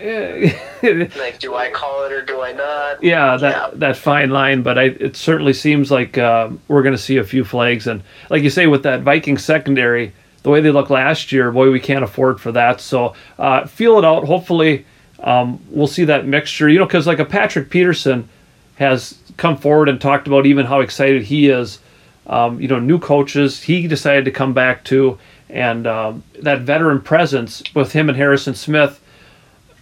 like, 1.18 1.40
do 1.40 1.54
I 1.56 1.70
call 1.70 2.04
it 2.04 2.12
or 2.12 2.22
do 2.22 2.40
I 2.40 2.52
not? 2.52 3.02
Yeah, 3.02 3.36
that 3.36 3.52
yeah. 3.52 3.70
that 3.78 3.96
fine 3.96 4.30
line. 4.30 4.62
But 4.62 4.78
I, 4.78 4.84
it 4.84 5.16
certainly 5.16 5.52
seems 5.52 5.90
like 5.90 6.16
uh, 6.16 6.50
we're 6.68 6.82
going 6.82 6.94
to 6.94 7.02
see 7.02 7.16
a 7.16 7.24
few 7.24 7.44
flags, 7.44 7.88
and 7.88 8.02
like 8.30 8.44
you 8.44 8.50
say, 8.50 8.68
with 8.68 8.84
that 8.84 9.02
Viking 9.02 9.38
secondary, 9.38 10.12
the 10.44 10.50
way 10.50 10.60
they 10.60 10.70
looked 10.70 10.90
last 10.90 11.32
year, 11.32 11.50
boy, 11.50 11.70
we 11.70 11.80
can't 11.80 12.04
afford 12.04 12.40
for 12.40 12.52
that. 12.52 12.80
So 12.80 13.14
uh, 13.38 13.66
feel 13.66 13.98
it 13.98 14.04
out. 14.04 14.24
Hopefully, 14.24 14.86
um, 15.22 15.60
we'll 15.70 15.86
see 15.86 16.04
that 16.04 16.26
mixture. 16.26 16.68
You 16.68 16.78
know, 16.78 16.86
because 16.86 17.06
like 17.06 17.18
a 17.18 17.24
Patrick 17.24 17.70
Peterson 17.70 18.28
has 18.76 19.18
come 19.36 19.56
forward 19.56 19.88
and 19.88 20.00
talked 20.00 20.26
about 20.26 20.46
even 20.46 20.66
how 20.66 20.80
excited 20.80 21.22
he 21.22 21.48
is. 21.48 21.78
Um, 22.26 22.60
you 22.60 22.68
know, 22.68 22.78
new 22.78 22.98
coaches 22.98 23.62
he 23.62 23.88
decided 23.88 24.24
to 24.26 24.30
come 24.30 24.52
back 24.52 24.84
to, 24.84 25.18
and 25.48 25.86
um, 25.86 26.22
that 26.40 26.60
veteran 26.60 27.00
presence 27.00 27.62
with 27.74 27.92
him 27.92 28.08
and 28.08 28.16
Harrison 28.16 28.54
Smith. 28.54 29.00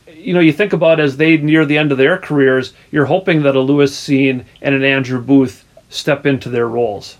You 0.06 0.34
know, 0.34 0.40
you 0.40 0.52
think 0.52 0.72
about 0.72 0.98
as 0.98 1.16
they 1.16 1.36
near 1.36 1.64
the 1.64 1.78
end 1.78 1.92
of 1.92 1.98
their 1.98 2.18
careers, 2.18 2.72
you're 2.90 3.04
hoping 3.04 3.42
that 3.42 3.54
a 3.54 3.60
Lewis 3.60 3.94
Cine 3.98 4.44
and 4.62 4.74
an 4.74 4.82
Andrew 4.82 5.20
Booth 5.20 5.64
step 5.90 6.26
into 6.26 6.48
their 6.48 6.68
roles. 6.68 7.16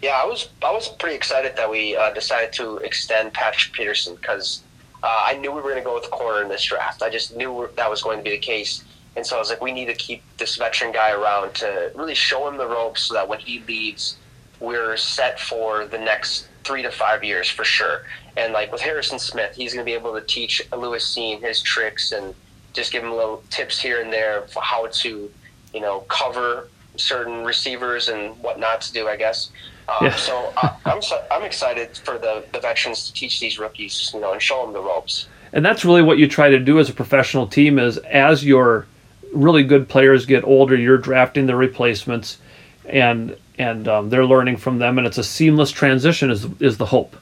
Yeah, 0.00 0.20
I 0.22 0.26
was 0.26 0.48
I 0.64 0.72
was 0.72 0.88
pretty 0.88 1.16
excited 1.16 1.56
that 1.56 1.70
we 1.70 1.96
uh, 1.96 2.12
decided 2.12 2.52
to 2.54 2.76
extend 2.78 3.32
Patrick 3.34 3.72
Peterson 3.72 4.16
because 4.16 4.62
uh, 5.02 5.24
I 5.26 5.36
knew 5.38 5.50
we 5.50 5.56
were 5.56 5.70
going 5.70 5.76
to 5.76 5.84
go 5.84 5.94
with 5.94 6.10
corner 6.10 6.42
in 6.42 6.48
this 6.48 6.62
draft. 6.62 7.02
I 7.02 7.10
just 7.10 7.36
knew 7.36 7.68
that 7.76 7.90
was 7.90 8.02
going 8.02 8.18
to 8.18 8.24
be 8.24 8.30
the 8.30 8.38
case, 8.38 8.84
and 9.16 9.26
so 9.26 9.36
I 9.36 9.38
was 9.38 9.50
like, 9.50 9.60
we 9.60 9.72
need 9.72 9.86
to 9.86 9.94
keep 9.94 10.22
this 10.38 10.56
veteran 10.56 10.92
guy 10.92 11.12
around 11.12 11.54
to 11.56 11.92
really 11.94 12.14
show 12.14 12.48
him 12.48 12.56
the 12.56 12.66
ropes 12.66 13.02
so 13.02 13.14
that 13.14 13.28
when 13.28 13.40
he 13.40 13.60
leaves, 13.66 14.16
we're 14.60 14.96
set 14.96 15.38
for 15.38 15.86
the 15.86 15.98
next 15.98 16.48
three 16.64 16.82
to 16.82 16.90
five 16.90 17.24
years 17.24 17.48
for 17.48 17.64
sure. 17.64 18.04
And 18.36 18.52
like 18.52 18.72
with 18.72 18.80
Harrison 18.80 19.18
Smith, 19.18 19.54
he's 19.54 19.74
going 19.74 19.84
to 19.84 19.90
be 19.90 19.94
able 19.94 20.14
to 20.14 20.24
teach 20.26 20.62
Lewis 20.72 21.14
Cine 21.14 21.42
his 21.42 21.60
tricks 21.60 22.12
and 22.12 22.34
just 22.72 22.92
give 22.92 23.02
him 23.02 23.10
little 23.10 23.42
tips 23.50 23.78
here 23.78 24.00
and 24.00 24.12
there 24.12 24.42
for 24.42 24.62
how 24.62 24.86
to, 24.86 25.30
you 25.74 25.80
know, 25.80 26.00
cover 26.08 26.68
certain 26.96 27.44
receivers 27.44 28.08
and 28.08 28.38
what 28.38 28.58
not 28.58 28.80
to 28.82 28.92
do, 28.92 29.08
I 29.08 29.16
guess. 29.16 29.50
Um, 29.88 30.06
yeah. 30.06 30.16
so 30.16 30.52
I, 30.56 30.76
I'm 30.86 31.02
so, 31.02 31.24
I'm 31.30 31.42
excited 31.42 31.96
for 31.96 32.18
the, 32.18 32.44
the 32.52 32.60
veterans 32.60 33.06
to 33.06 33.12
teach 33.12 33.40
these 33.40 33.58
rookies, 33.58 34.10
you 34.14 34.20
know, 34.20 34.32
and 34.32 34.40
show 34.40 34.64
them 34.64 34.72
the 34.72 34.80
ropes. 34.80 35.26
And 35.52 35.64
that's 35.64 35.84
really 35.84 36.02
what 36.02 36.18
you 36.18 36.26
try 36.26 36.48
to 36.48 36.58
do 36.58 36.78
as 36.78 36.88
a 36.88 36.94
professional 36.94 37.46
team 37.46 37.78
is 37.78 37.98
as 37.98 38.44
your 38.44 38.86
really 39.32 39.62
good 39.62 39.88
players 39.88 40.26
get 40.26 40.44
older, 40.44 40.76
you're 40.76 40.98
drafting 40.98 41.46
the 41.46 41.56
replacements, 41.56 42.38
and 42.86 43.36
and 43.58 43.86
um, 43.88 44.10
they're 44.10 44.26
learning 44.26 44.56
from 44.56 44.78
them, 44.78 44.98
and 44.98 45.06
it's 45.06 45.18
a 45.18 45.24
seamless 45.24 45.70
transition. 45.70 46.30
Is 46.30 46.46
is 46.60 46.78
the 46.78 46.86
hope? 46.86 47.16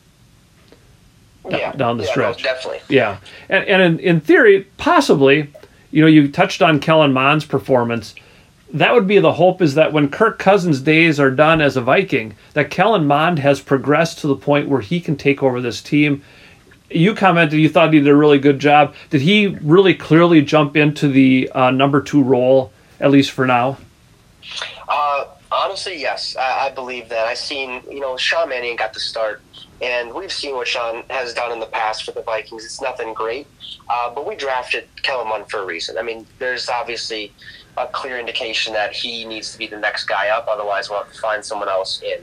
Yeah, 1.48 1.72
down 1.72 1.96
the 1.96 2.04
yeah, 2.04 2.10
stretch. 2.10 2.38
No, 2.38 2.44
definitely. 2.44 2.80
Yeah, 2.88 3.18
and 3.48 3.64
and 3.64 3.82
in, 3.82 3.98
in 3.98 4.20
theory, 4.20 4.66
possibly, 4.76 5.52
you 5.90 6.00
know, 6.02 6.06
you 6.06 6.30
touched 6.30 6.62
on 6.62 6.80
Kellen 6.80 7.12
Mond's 7.12 7.44
performance 7.44 8.14
that 8.72 8.94
would 8.94 9.06
be 9.06 9.18
the 9.18 9.32
hope 9.32 9.60
is 9.60 9.74
that 9.74 9.92
when 9.92 10.08
Kirk 10.08 10.38
Cousins' 10.38 10.80
days 10.80 11.18
are 11.18 11.30
done 11.30 11.60
as 11.60 11.76
a 11.76 11.80
Viking, 11.80 12.36
that 12.54 12.70
Kellen 12.70 13.06
Mond 13.06 13.38
has 13.40 13.60
progressed 13.60 14.18
to 14.20 14.26
the 14.26 14.36
point 14.36 14.68
where 14.68 14.80
he 14.80 15.00
can 15.00 15.16
take 15.16 15.42
over 15.42 15.60
this 15.60 15.82
team. 15.82 16.22
You 16.88 17.14
commented 17.14 17.58
you 17.58 17.68
thought 17.68 17.92
he 17.92 17.98
did 17.98 18.08
a 18.08 18.14
really 18.14 18.38
good 18.38 18.58
job. 18.58 18.94
Did 19.10 19.22
he 19.22 19.48
really 19.48 19.94
clearly 19.94 20.42
jump 20.42 20.76
into 20.76 21.08
the 21.08 21.50
uh, 21.54 21.70
number 21.70 22.00
two 22.00 22.22
role, 22.22 22.72
at 23.00 23.10
least 23.10 23.30
for 23.30 23.46
now? 23.46 23.78
Uh, 24.88 25.26
honestly, 25.50 26.00
yes. 26.00 26.36
I, 26.36 26.66
I 26.66 26.70
believe 26.70 27.08
that. 27.08 27.26
I've 27.26 27.38
seen, 27.38 27.82
you 27.90 28.00
know, 28.00 28.16
Sean 28.16 28.48
Mannion 28.48 28.76
got 28.76 28.92
the 28.92 29.00
start, 29.00 29.40
and 29.80 30.12
we've 30.12 30.32
seen 30.32 30.54
what 30.54 30.66
Sean 30.66 31.04
has 31.10 31.32
done 31.34 31.52
in 31.52 31.60
the 31.60 31.66
past 31.66 32.04
for 32.04 32.12
the 32.12 32.22
Vikings. 32.22 32.64
It's 32.64 32.80
nothing 32.80 33.14
great, 33.14 33.46
uh, 33.88 34.12
but 34.14 34.26
we 34.26 34.34
drafted 34.34 34.88
Kellen 35.02 35.28
Mond 35.28 35.48
for 35.48 35.60
a 35.60 35.66
reason. 35.66 35.96
I 35.98 36.02
mean, 36.02 36.26
there's 36.38 36.68
obviously– 36.68 37.32
a 37.76 37.86
clear 37.86 38.18
indication 38.18 38.72
that 38.74 38.92
he 38.92 39.24
needs 39.24 39.52
to 39.52 39.58
be 39.58 39.66
the 39.66 39.78
next 39.78 40.04
guy 40.04 40.28
up. 40.28 40.46
Otherwise, 40.48 40.90
we'll 40.90 41.02
have 41.02 41.12
to 41.12 41.20
find 41.20 41.44
someone 41.44 41.68
else 41.68 42.02
in 42.02 42.20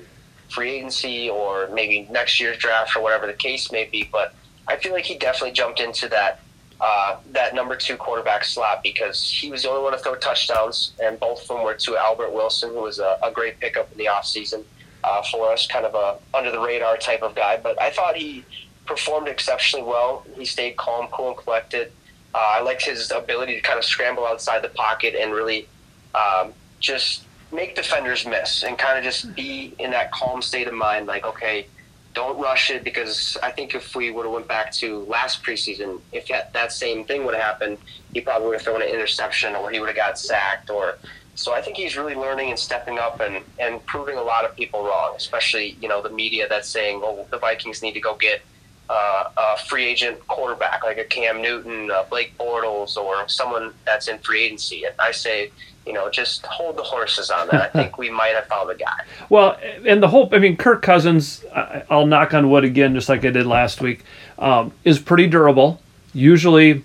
free 0.50 0.72
agency 0.72 1.30
or 1.30 1.70
maybe 1.74 2.08
next 2.12 2.40
year's 2.40 2.58
draft 2.58 2.96
or 2.96 3.04
whatever 3.04 3.28
the 3.28 3.34
case 3.34 3.72
may 3.72 3.86
be. 3.86 4.08
But 4.12 4.34
I 4.68 4.78
feel 4.78 4.94
like 4.94 5.06
he 5.06 5.18
definitely 5.18 5.52
jumped 5.52 5.80
into 5.80 6.08
that 6.10 6.42
uh, 6.80 7.18
that 7.32 7.56
number 7.56 7.76
two 7.76 7.98
quarterback 7.98 8.44
slot 8.44 8.84
because 8.84 9.28
he 9.28 9.50
was 9.50 9.64
the 9.64 9.70
only 9.70 9.82
one 9.82 9.94
to 9.94 9.98
throw 9.98 10.16
touchdowns, 10.16 10.94
and 11.02 11.20
both 11.20 11.42
of 11.42 11.48
them 11.48 11.64
were 11.64 11.74
to 11.74 11.98
Albert 11.98 12.32
Wilson, 12.32 12.70
who 12.70 12.82
was 12.82 13.00
a, 13.00 13.18
a 13.24 13.32
great 13.32 13.60
pickup 13.60 13.92
in 13.92 13.98
the 13.98 14.06
offseason 14.06 14.64
uh, 15.04 15.24
for 15.32 15.52
us, 15.52 15.66
kind 15.66 15.86
of 15.86 15.96
a 15.96 16.38
under 16.38 16.52
the 16.52 16.60
radar 16.60 16.98
type 16.98 17.24
of 17.24 17.34
guy. 17.34 17.58
But 17.58 17.82
I 17.82 17.90
thought 17.90 18.16
he 18.16 18.46
performed 18.86 19.28
exceptionally 19.28 19.86
well. 19.86 20.24
He 20.36 20.46
stayed 20.46 20.78
calm, 20.78 21.08
cool, 21.12 21.30
and 21.30 21.38
collected. 21.38 21.92
Uh, 22.38 22.58
I 22.60 22.62
liked 22.62 22.86
his 22.86 23.10
ability 23.10 23.56
to 23.56 23.62
kind 23.62 23.80
of 23.80 23.84
scramble 23.84 24.28
outside 24.28 24.62
the 24.62 24.69
pocket 24.69 25.15
and 25.15 25.34
really 25.34 25.67
um, 26.13 26.54
just 26.80 27.23
make 27.52 27.76
defenders 27.76 28.28
miss 28.28 28.63
and 28.63 28.78
kind 28.78 28.95
of 28.95 29.04
just 29.04 29.34
be 29.34 29.73
in 29.80 29.89
that 29.89 30.12
calm 30.12 30.43
state 30.43 30.67
of 30.67 30.76
mind. 30.76 31.08
Like, 31.08 31.26
okay, 31.26 31.65
don't 32.13 32.39
rush 32.39 32.69
it 32.69 32.84
because 32.84 33.38
I 33.41 33.50
think 33.50 33.73
if 33.73 33.95
we 33.95 34.12
would 34.12 34.26
have 34.26 34.34
went 34.36 34.47
back 34.47 34.71
to 34.73 35.00
last 35.06 35.41
preseason, 35.41 36.00
if 36.12 36.28
that, 36.28 36.54
that 36.54 36.71
same 36.71 37.06
thing 37.06 37.26
would 37.26 37.34
have 37.34 37.43
happened, 37.43 37.80
he 38.13 38.21
probably 38.21 38.50
would 38.50 38.58
have 38.58 38.62
thrown 38.62 38.84
an 38.84 38.89
interception 38.89 39.56
or 39.56 39.71
he 39.71 39.80
would 39.80 39.89
have 39.89 39.95
got 39.95 40.19
sacked 40.19 40.69
or. 40.69 41.00
So 41.34 41.56
I 41.56 41.62
think 41.62 41.78
he's 41.78 41.97
really 41.97 42.15
learning 42.15 42.50
and 42.50 42.58
stepping 42.58 43.00
up 43.00 43.19
and, 43.19 43.43
and 43.60 43.84
proving 43.88 44.17
a 44.17 44.23
lot 44.23 44.45
of 44.45 44.56
people 44.56 44.84
wrong, 44.84 45.13
especially 45.15 45.78
you 45.82 45.88
know 45.88 46.02
the 46.02 46.10
media 46.10 46.47
that's 46.50 46.67
saying, 46.67 47.02
"Oh, 47.04 47.28
the 47.30 47.38
Vikings 47.38 47.84
need 47.84 47.93
to 47.93 48.00
go 48.00 48.15
get 48.15 48.41
uh, 48.89 49.30
a 49.38 49.58
free 49.58 49.86
agent 49.86 50.26
quarterback 50.28 50.84
like 50.84 50.97
a 50.97 51.04
Cam 51.04 51.41
Newton, 51.41 51.91
uh, 51.91 52.04
Blake 52.10 52.38
Bortles, 52.38 52.97
or 52.97 53.28
someone 53.28 53.73
that's 53.86 54.08
in 54.08 54.17
free 54.19 54.45
agency. 54.45 54.86
And 54.86 54.93
I 55.00 55.12
say, 55.12 55.52
you 55.86 55.93
know, 55.93 56.10
just 56.10 56.45
hold 56.45 56.78
the 56.78 56.84
horses 56.84 57.30
on 57.30 57.47
that. 57.47 57.62
I 57.62 57.69
think 57.69 57.97
we 57.97 58.10
might 58.10 58.36
have 58.36 58.45
found 58.47 58.69
the 58.69 58.76
guy. 58.76 58.93
Well, 59.30 59.60
and 59.86 60.02
the 60.02 60.08
hope, 60.08 60.34
I 60.34 60.38
mean, 60.38 60.56
Kirk 60.56 60.82
Cousins, 60.82 61.43
I'll 61.89 62.06
knock 62.06 62.34
on 62.34 62.50
wood 62.50 62.63
again, 62.63 62.93
just 62.93 63.10
like 63.10 63.26
I 63.26 63.30
did 63.30 63.45
last 63.45 63.82
week, 63.82 64.06
um, 64.39 64.71
is 64.86 65.00
pretty 65.00 65.28
durable. 65.28 65.82
Usually, 66.13 66.82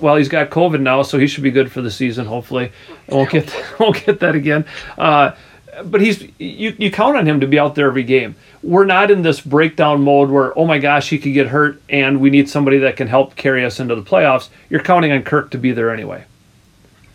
well, 0.00 0.14
he's 0.14 0.28
got 0.28 0.50
COVID 0.50 0.80
now, 0.80 1.02
so 1.02 1.18
he 1.18 1.26
should 1.26 1.42
be 1.42 1.50
good 1.50 1.72
for 1.72 1.82
the 1.82 1.90
season. 1.90 2.24
Hopefully, 2.26 2.70
I 3.10 3.14
won't 3.14 3.30
get 3.30 3.52
won't 3.80 4.04
get 4.06 4.20
that 4.20 4.36
again. 4.36 4.64
Uh, 4.96 5.32
but 5.84 6.00
he's 6.00 6.22
you, 6.38 6.74
you 6.78 6.90
count 6.90 7.16
on 7.16 7.26
him 7.26 7.40
to 7.40 7.46
be 7.46 7.58
out 7.58 7.74
there 7.74 7.86
every 7.86 8.02
game. 8.02 8.34
We're 8.62 8.84
not 8.84 9.10
in 9.10 9.22
this 9.22 9.40
breakdown 9.40 10.02
mode 10.02 10.30
where 10.30 10.56
oh 10.58 10.66
my 10.66 10.78
gosh 10.78 11.08
he 11.10 11.18
could 11.18 11.32
get 11.32 11.48
hurt 11.48 11.80
and 11.88 12.20
we 12.20 12.30
need 12.30 12.48
somebody 12.48 12.78
that 12.78 12.96
can 12.96 13.08
help 13.08 13.36
carry 13.36 13.64
us 13.64 13.80
into 13.80 13.94
the 13.94 14.02
playoffs. 14.02 14.48
You're 14.68 14.82
counting 14.82 15.12
on 15.12 15.22
Kirk 15.22 15.50
to 15.52 15.58
be 15.58 15.72
there 15.72 15.90
anyway. 15.90 16.24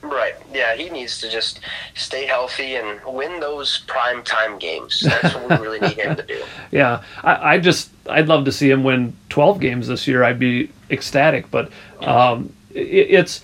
Right. 0.02 0.34
Yeah, 0.54 0.76
he 0.76 0.90
needs 0.90 1.20
to 1.22 1.30
just 1.30 1.60
stay 1.94 2.26
healthy 2.26 2.76
and 2.76 3.00
win 3.06 3.40
those 3.40 3.80
prime 3.88 4.24
time 4.24 4.58
games. 4.58 5.02
That's 5.02 5.36
what 5.36 5.50
we 5.50 5.56
really 5.68 5.80
need 5.80 5.98
him 5.98 6.16
to 6.16 6.24
do. 6.24 6.44
Yeah, 6.72 7.04
I, 7.24 7.56
I, 7.56 7.60
just 7.60 7.92
I'd 8.10 8.28
love 8.28 8.46
to 8.46 8.52
see 8.52 8.70
him 8.72 8.84
win 8.84 9.16
12 9.30 9.60
games 9.60 9.88
this 9.88 10.08
year. 10.08 10.24
I'd 10.24 10.40
be 10.40 10.72
ecstatic. 10.90 11.52
But 11.52 11.72
um, 12.02 12.54
it, 12.74 12.80
it's 12.80 13.42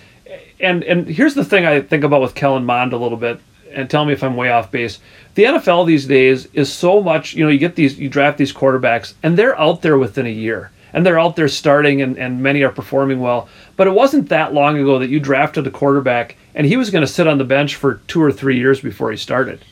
and 0.60 0.84
and 0.84 1.08
here's 1.08 1.36
the 1.36 1.46
thing 1.46 1.66
I 1.66 1.82
think 1.82 2.04
about 2.04 2.22
with 2.22 2.34
Kellen 2.34 2.66
Mond 2.66 2.94
a 2.94 2.98
little 2.98 3.18
bit 3.18 3.40
and 3.74 3.90
tell 3.90 4.06
me 4.06 4.14
if 4.14 4.24
I'm 4.24 4.36
way 4.36 4.50
off 4.50 4.72
base. 4.72 5.00
The 5.36 5.44
NFL 5.44 5.88
these 5.88 6.06
days 6.06 6.48
is 6.54 6.72
so 6.72 7.02
much, 7.02 7.34
you 7.34 7.44
know, 7.44 7.50
you 7.50 7.60
get 7.60 7.76
these, 7.76 8.00
you 8.00 8.10
draft 8.10 8.38
these 8.38 8.54
quarterbacks, 8.54 9.14
and 9.24 9.38
they're 9.38 9.60
out 9.60 9.82
there 9.82 9.98
within 9.98 10.26
a 10.26 10.32
year. 10.32 10.72
And 10.96 11.04
they're 11.04 11.20
out 11.20 11.36
there 11.36 11.48
starting, 11.48 12.04
and, 12.04 12.18
and 12.20 12.44
many 12.44 12.62
are 12.62 12.72
performing 12.72 13.20
well. 13.20 13.50
But 13.76 13.88
it 13.88 13.94
wasn't 13.94 14.30
that 14.30 14.54
long 14.54 14.78
ago 14.78 15.00
that 15.00 15.10
you 15.10 15.20
drafted 15.20 15.66
a 15.66 15.72
quarterback, 15.72 16.36
and 16.54 16.68
he 16.68 16.78
was 16.78 16.92
going 16.92 17.02
to 17.02 17.12
sit 17.12 17.28
on 17.28 17.40
the 17.40 17.44
bench 17.44 17.76
for 17.76 17.96
two 18.08 18.22
or 18.22 18.32
three 18.32 18.58
years 18.58 18.80
before 18.80 19.10
he 19.10 19.18
started. 19.18 19.66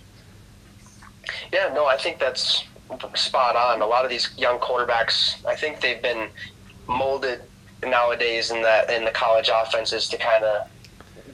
Yeah, 1.53 1.71
no, 1.75 1.85
I 1.85 1.97
think 1.97 2.17
that's 2.17 2.63
spot 3.13 3.55
on. 3.55 3.81
A 3.81 3.85
lot 3.85 4.03
of 4.03 4.09
these 4.09 4.29
young 4.37 4.59
quarterbacks, 4.59 5.45
I 5.45 5.55
think 5.55 5.79
they've 5.79 6.01
been 6.01 6.29
molded 6.87 7.41
nowadays 7.83 8.51
in 8.51 8.61
that 8.61 8.89
in 8.89 9.05
the 9.05 9.11
college 9.11 9.49
offenses 9.53 10.07
to 10.09 10.17
kind 10.17 10.43
of 10.43 10.67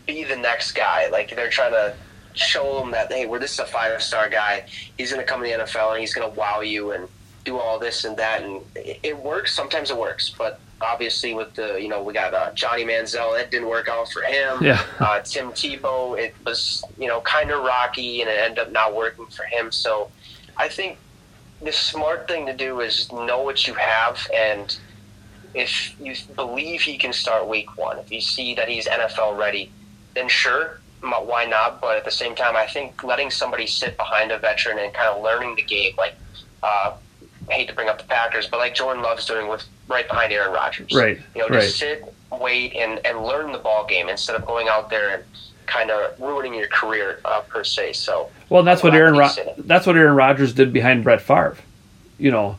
be 0.05 0.23
the 0.23 0.35
next 0.35 0.73
guy. 0.73 1.07
Like 1.07 1.35
they're 1.35 1.49
trying 1.49 1.71
to 1.71 1.95
show 2.37 2.79
them 2.79 2.91
that 2.91 3.11
hey, 3.11 3.25
we're 3.25 3.39
this 3.39 3.53
is 3.53 3.59
a 3.59 3.65
five 3.65 4.01
star 4.01 4.29
guy. 4.29 4.65
He's 4.97 5.11
going 5.11 5.23
to 5.23 5.27
come 5.27 5.41
to 5.41 5.47
the 5.47 5.63
NFL 5.63 5.91
and 5.91 5.99
he's 5.99 6.13
going 6.13 6.31
to 6.31 6.39
wow 6.39 6.61
you 6.61 6.91
and 6.91 7.07
do 7.43 7.57
all 7.57 7.79
this 7.79 8.03
and 8.05 8.17
that, 8.17 8.43
and 8.43 8.61
it, 8.75 8.99
it 9.03 9.17
works. 9.17 9.55
Sometimes 9.55 9.89
it 9.89 9.97
works, 9.97 10.33
but 10.37 10.59
obviously 10.79 11.33
with 11.33 11.53
the 11.55 11.81
you 11.81 11.87
know 11.87 12.03
we 12.03 12.13
got 12.13 12.33
uh, 12.33 12.51
Johnny 12.53 12.83
Manziel, 12.83 13.39
it 13.39 13.51
didn't 13.51 13.69
work 13.69 13.87
out 13.87 14.11
for 14.11 14.21
him. 14.21 14.63
Yeah. 14.63 14.83
Uh, 14.99 15.19
Tim 15.21 15.51
Tebow, 15.51 16.17
it 16.19 16.35
was 16.45 16.83
you 16.97 17.07
know 17.07 17.21
kind 17.21 17.51
of 17.51 17.63
rocky, 17.63 18.21
and 18.21 18.29
it 18.29 18.39
ended 18.39 18.59
up 18.59 18.71
not 18.71 18.95
working 18.95 19.25
for 19.27 19.43
him. 19.43 19.71
So 19.71 20.09
I 20.57 20.67
think 20.67 20.97
the 21.61 21.71
smart 21.71 22.27
thing 22.27 22.45
to 22.45 22.53
do 22.53 22.81
is 22.81 23.11
know 23.11 23.41
what 23.41 23.67
you 23.67 23.73
have 23.73 24.29
and 24.31 24.77
if 25.53 25.99
you 25.99 26.13
believe 26.35 26.81
he 26.81 26.97
can 26.97 27.11
start 27.11 27.47
week 27.47 27.77
one, 27.77 27.97
if 27.97 28.11
you 28.11 28.21
see 28.21 28.53
that 28.55 28.69
he's 28.69 28.87
NFL 28.87 29.37
ready, 29.37 29.71
then 30.13 30.29
sure, 30.29 30.79
why 31.01 31.45
not? 31.45 31.81
But 31.81 31.97
at 31.97 32.05
the 32.05 32.11
same 32.11 32.35
time, 32.35 32.55
I 32.55 32.67
think 32.67 33.03
letting 33.03 33.29
somebody 33.29 33.67
sit 33.67 33.97
behind 33.97 34.31
a 34.31 34.37
veteran 34.37 34.79
and 34.79 34.93
kind 34.93 35.09
of 35.09 35.23
learning 35.23 35.55
the 35.55 35.61
game, 35.61 35.93
like 35.97 36.15
uh, 36.63 36.93
I 37.49 37.53
hate 37.53 37.67
to 37.69 37.75
bring 37.75 37.89
up 37.89 37.97
the 37.99 38.07
Packers, 38.07 38.47
but 38.47 38.57
like 38.57 38.75
Jordan 38.75 39.03
Love's 39.03 39.25
doing 39.25 39.47
with 39.47 39.63
right 39.87 40.07
behind 40.07 40.33
Aaron 40.33 40.53
Rodgers. 40.53 40.93
Right. 40.93 41.19
You 41.35 41.41
know, 41.41 41.49
just 41.49 41.81
right. 41.81 42.01
sit, 42.01 42.13
wait, 42.39 42.75
and, 42.75 42.99
and 43.05 43.23
learn 43.23 43.51
the 43.51 43.57
ball 43.59 43.85
game 43.85 44.09
instead 44.09 44.35
of 44.35 44.45
going 44.45 44.67
out 44.67 44.89
there 44.89 45.15
and 45.15 45.23
kind 45.65 45.91
of 45.91 46.19
ruining 46.19 46.53
your 46.53 46.67
career 46.67 47.19
uh, 47.25 47.41
per 47.41 47.63
se. 47.63 47.93
So. 47.93 48.29
Well, 48.49 48.63
that's 48.63 48.83
what 48.83 48.95
Aaron. 48.95 49.17
Ro- 49.17 49.29
that's 49.57 49.85
what 49.85 49.95
Aaron 49.97 50.15
Rodgers 50.15 50.53
did 50.53 50.73
behind 50.73 51.03
Brett 51.03 51.21
Favre. 51.21 51.57
You 52.17 52.31
know, 52.31 52.57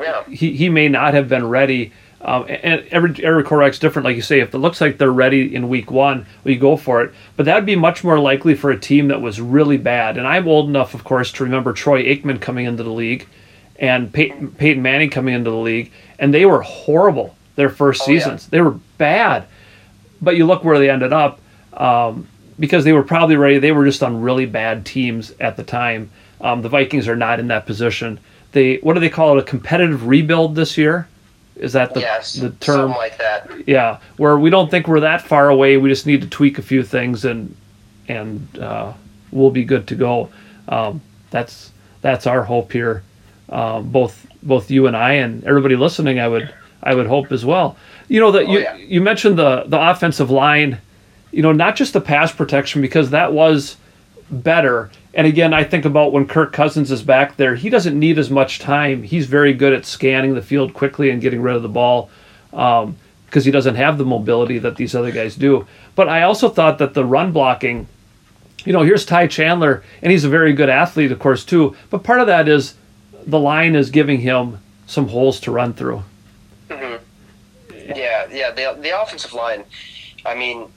yeah. 0.00 0.24
he 0.24 0.56
he 0.56 0.68
may 0.68 0.88
not 0.88 1.14
have 1.14 1.28
been 1.28 1.48
ready 1.48 1.92
um, 2.26 2.44
and 2.48 2.84
every 2.90 3.24
every 3.24 3.44
quarterback's 3.44 3.78
different, 3.78 4.04
like 4.04 4.16
you 4.16 4.22
say. 4.22 4.40
If 4.40 4.52
it 4.52 4.58
looks 4.58 4.80
like 4.80 4.98
they're 4.98 5.12
ready 5.12 5.54
in 5.54 5.68
week 5.68 5.92
one, 5.92 6.26
we 6.42 6.56
go 6.56 6.76
for 6.76 7.00
it. 7.02 7.14
But 7.36 7.46
that 7.46 7.54
would 7.54 7.64
be 7.64 7.76
much 7.76 8.02
more 8.02 8.18
likely 8.18 8.56
for 8.56 8.72
a 8.72 8.78
team 8.78 9.08
that 9.08 9.22
was 9.22 9.40
really 9.40 9.76
bad. 9.76 10.18
And 10.18 10.26
I'm 10.26 10.48
old 10.48 10.68
enough, 10.68 10.92
of 10.92 11.04
course, 11.04 11.30
to 11.32 11.44
remember 11.44 11.72
Troy 11.72 12.02
Aikman 12.02 12.40
coming 12.40 12.66
into 12.66 12.82
the 12.82 12.90
league, 12.90 13.28
and 13.78 14.12
Peyton, 14.12 14.50
Peyton 14.50 14.82
Manning 14.82 15.08
coming 15.08 15.34
into 15.34 15.50
the 15.50 15.56
league, 15.56 15.92
and 16.18 16.34
they 16.34 16.44
were 16.44 16.62
horrible 16.62 17.36
their 17.54 17.70
first 17.70 18.02
oh, 18.02 18.06
seasons. 18.06 18.46
Yeah. 18.46 18.50
They 18.50 18.60
were 18.60 18.78
bad. 18.98 19.46
But 20.20 20.36
you 20.36 20.46
look 20.46 20.64
where 20.64 20.80
they 20.80 20.90
ended 20.90 21.12
up, 21.12 21.38
um, 21.74 22.26
because 22.58 22.82
they 22.82 22.92
were 22.92 23.04
probably 23.04 23.36
ready. 23.36 23.60
They 23.60 23.70
were 23.70 23.84
just 23.84 24.02
on 24.02 24.20
really 24.20 24.46
bad 24.46 24.84
teams 24.84 25.32
at 25.38 25.56
the 25.56 25.62
time. 25.62 26.10
Um, 26.40 26.60
the 26.60 26.68
Vikings 26.68 27.06
are 27.06 27.14
not 27.14 27.38
in 27.38 27.46
that 27.48 27.66
position. 27.66 28.18
They 28.50 28.78
what 28.78 28.94
do 28.94 29.00
they 29.00 29.10
call 29.10 29.38
it? 29.38 29.42
A 29.42 29.44
competitive 29.44 30.08
rebuild 30.08 30.56
this 30.56 30.76
year 30.76 31.06
is 31.56 31.72
that 31.72 31.94
the, 31.94 32.00
yes, 32.00 32.34
the 32.34 32.50
term? 32.50 32.90
Like 32.90 33.18
that. 33.18 33.66
Yeah, 33.66 33.98
where 34.18 34.38
we 34.38 34.50
don't 34.50 34.70
think 34.70 34.86
we're 34.86 35.00
that 35.00 35.22
far 35.22 35.48
away. 35.48 35.76
We 35.78 35.88
just 35.88 36.06
need 36.06 36.20
to 36.20 36.28
tweak 36.28 36.58
a 36.58 36.62
few 36.62 36.82
things 36.82 37.24
and 37.24 37.56
and 38.08 38.58
uh, 38.58 38.92
we'll 39.32 39.50
be 39.50 39.64
good 39.64 39.86
to 39.88 39.94
go. 39.94 40.28
Um, 40.68 41.00
that's 41.30 41.72
that's 42.02 42.26
our 42.26 42.42
hope 42.42 42.72
here. 42.72 43.02
Um, 43.48 43.90
both 43.90 44.26
both 44.42 44.70
you 44.70 44.86
and 44.86 44.96
I 44.96 45.14
and 45.14 45.44
everybody 45.44 45.76
listening, 45.76 46.18
I 46.18 46.28
would 46.28 46.52
I 46.82 46.94
would 46.94 47.06
hope 47.06 47.32
as 47.32 47.44
well. 47.44 47.76
You 48.08 48.20
know 48.20 48.32
that 48.32 48.46
oh, 48.46 48.52
you 48.52 48.58
yeah. 48.60 48.76
you 48.76 49.00
mentioned 49.00 49.38
the 49.38 49.64
the 49.66 49.90
offensive 49.90 50.30
line. 50.30 50.78
You 51.32 51.42
know, 51.42 51.52
not 51.52 51.76
just 51.76 51.92
the 51.92 52.00
pass 52.00 52.32
protection 52.32 52.80
because 52.80 53.10
that 53.10 53.32
was 53.32 53.76
better 54.30 54.90
and 55.16 55.26
again, 55.26 55.54
I 55.54 55.64
think 55.64 55.86
about 55.86 56.12
when 56.12 56.28
Kirk 56.28 56.52
Cousins 56.52 56.92
is 56.92 57.02
back 57.02 57.36
there, 57.38 57.54
he 57.54 57.70
doesn't 57.70 57.98
need 57.98 58.18
as 58.18 58.30
much 58.30 58.58
time. 58.58 59.02
He's 59.02 59.24
very 59.24 59.54
good 59.54 59.72
at 59.72 59.86
scanning 59.86 60.34
the 60.34 60.42
field 60.42 60.74
quickly 60.74 61.08
and 61.08 61.22
getting 61.22 61.40
rid 61.40 61.56
of 61.56 61.62
the 61.62 61.70
ball 61.70 62.10
because 62.50 62.84
um, 62.84 62.96
he 63.42 63.50
doesn't 63.50 63.76
have 63.76 63.96
the 63.96 64.04
mobility 64.04 64.58
that 64.58 64.76
these 64.76 64.94
other 64.94 65.10
guys 65.10 65.34
do. 65.34 65.66
But 65.94 66.10
I 66.10 66.20
also 66.20 66.50
thought 66.50 66.76
that 66.78 66.92
the 66.92 67.02
run 67.02 67.32
blocking, 67.32 67.88
you 68.66 68.74
know, 68.74 68.82
here's 68.82 69.06
Ty 69.06 69.28
Chandler, 69.28 69.82
and 70.02 70.12
he's 70.12 70.24
a 70.24 70.28
very 70.28 70.52
good 70.52 70.68
athlete, 70.68 71.10
of 71.10 71.18
course, 71.18 71.46
too. 71.46 71.74
But 71.88 72.04
part 72.04 72.20
of 72.20 72.26
that 72.26 72.46
is 72.46 72.74
the 73.26 73.40
line 73.40 73.74
is 73.74 73.88
giving 73.88 74.20
him 74.20 74.58
some 74.86 75.08
holes 75.08 75.40
to 75.40 75.50
run 75.50 75.72
through. 75.72 76.02
Mm-hmm. 76.68 77.02
Yeah, 77.72 78.26
yeah. 78.30 78.50
The, 78.50 78.78
the 78.82 79.00
offensive 79.00 79.32
line, 79.32 79.64
I 80.26 80.34
mean, 80.34 80.68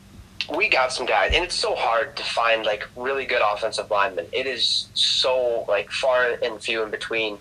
we 0.56 0.68
got 0.70 0.92
some 0.92 1.06
guys, 1.06 1.32
and 1.34 1.44
it's 1.44 1.56
so 1.56 1.76
hard 1.76 2.16
to 2.18 2.24
find 2.24 2.66
like 2.66 2.88
really 2.96 3.26
good 3.26 3.42
offensive 3.42 3.90
linemen. 3.92 4.26
It 4.32 4.48
is 4.48 4.90
so 4.94 5.66
like 5.68 5.92
far 5.92 6.38
and 6.42 6.62
few 6.62 6.84
in 6.84 6.92
between. 6.92 7.38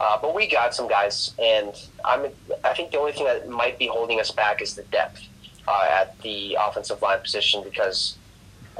Uh, 0.00 0.18
but 0.20 0.34
we 0.34 0.48
got 0.48 0.74
some 0.74 0.88
guys, 0.88 1.32
and 1.38 1.74
I'm. 2.04 2.26
I 2.64 2.74
think 2.74 2.90
the 2.90 2.98
only 2.98 3.12
thing 3.12 3.24
that 3.24 3.48
might 3.48 3.78
be 3.78 3.86
holding 3.86 4.20
us 4.20 4.30
back 4.30 4.60
is 4.60 4.74
the 4.74 4.82
depth 4.84 5.22
uh, 5.68 5.88
at 5.90 6.20
the 6.22 6.56
offensive 6.60 7.00
line 7.02 7.20
position 7.20 7.62
because 7.62 8.16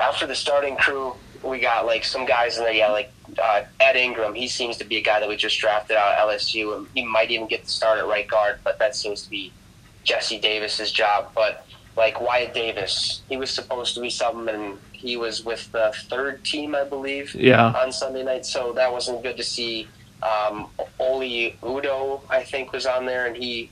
after 0.01 0.27
the 0.27 0.35
starting 0.35 0.77
crew, 0.77 1.14
we 1.42 1.61
got 1.61 1.87
like 1.87 2.05
some 2.05 2.25
guys 2.25 2.59
in 2.59 2.64
there. 2.64 2.73
Yeah, 2.73 2.88
like 2.88 3.12
uh, 3.40 3.62
Ed 3.81 3.97
Ingram. 3.97 4.35
He 4.35 4.49
seems 4.49 4.77
to 4.79 4.85
be 4.85 4.97
a 4.97 5.03
guy 5.03 5.21
that 5.21 5.29
we 5.29 5.37
just 5.37 5.59
drafted 5.59 5.97
out 5.97 6.18
of 6.18 6.29
LSU, 6.31 6.77
and 6.77 6.87
he 6.95 7.05
might 7.05 7.31
even 7.31 7.47
get 7.47 7.64
the 7.64 7.71
start 7.71 7.99
at 7.99 8.07
right 8.07 8.27
guard. 8.27 8.59
But 8.64 8.79
that 8.79 8.97
seems 8.97 9.23
to 9.23 9.31
be 9.31 9.53
Jesse 10.05 10.40
Davis's 10.40 10.90
job. 10.90 11.31
But 11.35 11.66
like 11.96 12.20
Wyatt 12.20 12.55
Davis. 12.55 13.22
He 13.28 13.37
was 13.37 13.50
supposed 13.50 13.94
to 13.94 14.00
be 14.00 14.11
something, 14.11 14.55
and 14.55 14.78
he 14.92 15.16
was 15.16 15.44
with 15.44 15.70
the 15.72 15.92
third 16.09 16.44
team, 16.44 16.74
I 16.74 16.85
believe, 16.85 17.35
yeah. 17.35 17.72
on 17.72 17.92
Sunday 17.92 18.22
night. 18.22 18.46
So 18.46 18.72
that 18.74 18.90
wasn't 18.90 19.22
good 19.22 19.37
to 19.37 19.44
see. 19.44 19.88
Um, 20.22 20.68
Oli 20.98 21.57
Udoh, 21.62 22.22
I 22.31 22.42
think, 22.44 22.72
was 22.72 22.87
on 22.87 23.07
there, 23.07 23.26
and 23.26 23.37
he 23.37 23.70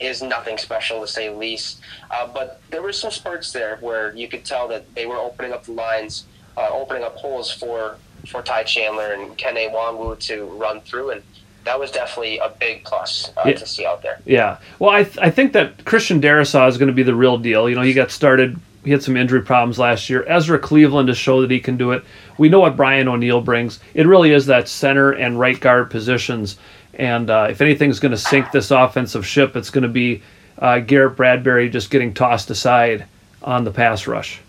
is 0.00 0.22
nothing 0.22 0.56
special 0.56 1.02
to 1.02 1.06
say 1.06 1.28
the 1.28 1.34
least. 1.34 1.80
Uh, 2.10 2.26
but 2.26 2.62
there 2.70 2.82
were 2.82 2.92
some 2.92 3.10
spurts 3.10 3.52
there 3.52 3.76
where 3.76 4.14
you 4.16 4.26
could 4.26 4.44
tell 4.44 4.66
that 4.68 4.94
they 4.94 5.06
were 5.06 5.18
opening 5.18 5.52
up 5.52 5.64
the 5.64 5.72
lines, 5.72 6.24
uh, 6.56 6.68
opening 6.72 7.04
up 7.04 7.16
holes 7.16 7.52
for 7.52 7.96
for 8.26 8.42
Ty 8.42 8.64
Chandler 8.64 9.14
and 9.14 9.36
Kene 9.38 9.72
Nwangwu 9.72 10.18
to 10.26 10.44
run 10.44 10.80
through, 10.82 11.10
and 11.10 11.22
that 11.64 11.78
was 11.78 11.90
definitely 11.90 12.38
a 12.38 12.48
big 12.48 12.84
plus 12.84 13.30
uh, 13.36 13.42
yeah. 13.46 13.52
to 13.54 13.66
see 13.66 13.84
out 13.84 14.02
there. 14.02 14.20
Yeah. 14.24 14.58
Well, 14.78 14.90
I, 14.90 15.04
th- 15.04 15.18
I 15.18 15.30
think 15.30 15.52
that 15.52 15.84
Christian 15.84 16.20
Darrisaw 16.20 16.68
is 16.68 16.78
going 16.78 16.88
to 16.88 16.94
be 16.94 17.02
the 17.02 17.14
real 17.14 17.38
deal. 17.38 17.68
You 17.68 17.76
know, 17.76 17.82
he 17.82 17.92
got 17.92 18.10
started, 18.10 18.58
he 18.84 18.90
had 18.90 19.02
some 19.02 19.16
injury 19.16 19.42
problems 19.42 19.78
last 19.78 20.08
year. 20.08 20.24
Ezra 20.26 20.58
Cleveland 20.58 21.08
has 21.08 21.18
shown 21.18 21.42
that 21.42 21.50
he 21.50 21.60
can 21.60 21.76
do 21.76 21.92
it. 21.92 22.04
We 22.38 22.48
know 22.48 22.60
what 22.60 22.76
Brian 22.76 23.08
O'Neill 23.08 23.42
brings. 23.42 23.80
It 23.94 24.06
really 24.06 24.32
is 24.32 24.46
that 24.46 24.68
center 24.68 25.12
and 25.12 25.38
right 25.38 25.58
guard 25.60 25.90
positions. 25.90 26.56
And 26.94 27.30
uh, 27.30 27.48
if 27.50 27.60
anything's 27.60 28.00
going 28.00 28.12
to 28.12 28.18
sink 28.18 28.50
this 28.50 28.70
offensive 28.70 29.26
ship, 29.26 29.56
it's 29.56 29.70
going 29.70 29.82
to 29.82 29.88
be 29.88 30.22
uh, 30.58 30.80
Garrett 30.80 31.16
Bradbury 31.16 31.68
just 31.68 31.90
getting 31.90 32.14
tossed 32.14 32.50
aside 32.50 33.06
on 33.42 33.64
the 33.64 33.70
pass 33.70 34.06
rush. 34.06 34.40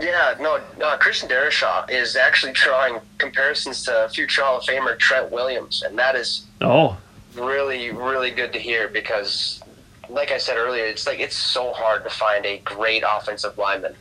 Yeah, 0.00 0.34
no, 0.40 0.60
uh, 0.84 0.96
Christian 0.98 1.28
Darrisaw 1.28 1.90
is 1.90 2.14
actually 2.14 2.52
drawing 2.52 3.00
comparisons 3.18 3.82
to 3.84 4.08
future 4.12 4.42
Hall 4.42 4.58
of 4.58 4.64
Famer 4.64 4.96
Trent 4.98 5.32
Williams, 5.32 5.82
and 5.82 5.98
that 5.98 6.14
is 6.14 6.46
oh. 6.60 6.96
really 7.34 7.90
really 7.90 8.30
good 8.30 8.52
to 8.52 8.60
hear 8.60 8.88
because, 8.88 9.60
like 10.08 10.30
I 10.30 10.38
said 10.38 10.56
earlier, 10.56 10.84
it's 10.84 11.06
like 11.06 11.18
it's 11.18 11.36
so 11.36 11.72
hard 11.72 12.04
to 12.04 12.10
find 12.10 12.46
a 12.46 12.58
great 12.58 13.02
offensive 13.08 13.58
lineman, 13.58 13.96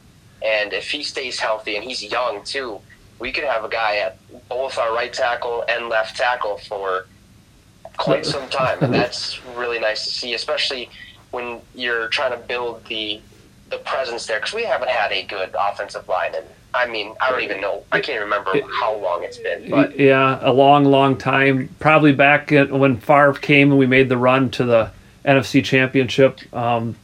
and 0.46 0.72
if 0.72 0.92
he 0.92 1.02
stays 1.02 1.40
healthy 1.40 1.76
and 1.76 1.84
he's 1.84 2.04
young 2.04 2.44
too, 2.44 2.80
we 3.20 3.32
could 3.32 3.46
have 3.46 3.64
a 3.64 3.70
guy 3.70 3.98
at 3.98 4.18
both 4.50 4.78
our 4.78 4.94
right 4.94 5.12
tackle 5.12 5.66
and 5.68 5.90
left 5.90 6.16
tackle 6.16 6.58
for 6.60 7.08
quite 7.98 8.24
some 8.24 8.48
time, 8.50 8.78
and 8.82 8.94
that's 8.94 9.44
really 9.56 9.80
nice 9.80 10.04
to 10.06 10.12
see, 10.12 10.36
especially 10.36 10.92
when 11.32 11.60
you're 11.74 12.08
trying 12.10 12.32
to 12.32 12.48
build 12.48 12.86
the 12.86 13.20
the 13.70 13.78
presence 13.80 14.26
there 14.26 14.40
because 14.40 14.54
we 14.54 14.64
haven't 14.64 14.90
had 14.90 15.12
a 15.12 15.24
good 15.24 15.56
offensive 15.58 16.08
line 16.08 16.36
and 16.36 16.46
I 16.74 16.86
mean, 16.86 17.16
I 17.20 17.32
don't 17.32 17.42
even 17.42 17.60
know. 17.60 17.84
I 17.92 18.02
can't 18.02 18.22
remember 18.22 18.52
how 18.80 18.96
long 18.98 19.24
it's 19.24 19.38
been. 19.38 19.70
But 19.70 19.98
yeah, 20.00 20.38
a 20.42 20.54
long, 20.54 20.86
long 20.86 21.18
time. 21.18 21.70
Probably 21.80 22.12
back 22.12 22.52
when 22.52 22.98
Favre 22.98 23.34
came 23.34 23.72
and 23.72 23.80
we 23.80 23.88
made 23.88 24.10
the 24.10 24.18
run 24.18 24.52
to 24.52 24.66
the 24.66 24.92
NFC 25.26 25.64
Championship. 25.64 26.40
Um, 26.54 26.96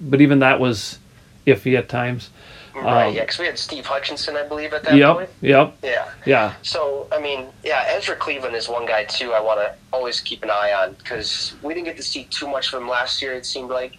but 0.00 0.20
even 0.20 0.40
that 0.40 0.60
was 0.60 0.98
iffy 1.46 1.78
at 1.78 1.88
times. 1.88 2.30
Right. 2.74 3.08
Um, 3.08 3.14
yeah, 3.14 3.22
because 3.22 3.38
we 3.38 3.46
had 3.46 3.58
Steve 3.58 3.86
Hutchinson, 3.86 4.36
I 4.36 4.46
believe, 4.46 4.72
at 4.72 4.84
that 4.84 4.94
yep, 4.94 5.16
point. 5.16 5.30
Yep. 5.40 5.76
Yeah. 5.82 6.10
Yeah. 6.24 6.54
So 6.62 7.08
I 7.12 7.20
mean, 7.20 7.46
yeah, 7.64 7.84
Ezra 7.88 8.16
Cleveland 8.16 8.54
is 8.54 8.68
one 8.68 8.86
guy 8.86 9.04
too. 9.04 9.32
I 9.32 9.40
want 9.40 9.60
to 9.60 9.74
always 9.92 10.20
keep 10.20 10.42
an 10.42 10.50
eye 10.50 10.72
on 10.72 10.94
because 10.94 11.54
we 11.62 11.74
didn't 11.74 11.86
get 11.86 11.96
to 11.96 12.02
see 12.02 12.24
too 12.24 12.48
much 12.48 12.72
of 12.72 12.80
him 12.80 12.88
last 12.88 13.22
year. 13.22 13.32
It 13.34 13.46
seemed 13.46 13.70
like. 13.70 13.96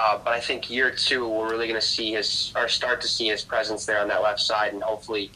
Uh, 0.00 0.16
but 0.24 0.32
I 0.32 0.38
think 0.38 0.70
year 0.70 0.92
two, 0.92 1.28
we're 1.28 1.50
really 1.50 1.66
going 1.66 1.80
to 1.80 1.84
see 1.84 2.12
his 2.12 2.52
or 2.54 2.68
start 2.68 3.00
to 3.00 3.08
see 3.08 3.26
his 3.26 3.42
presence 3.42 3.84
there 3.84 3.98
on 3.98 4.06
that 4.08 4.22
left 4.22 4.38
side, 4.38 4.72
and 4.72 4.80
hopefully 4.80 5.32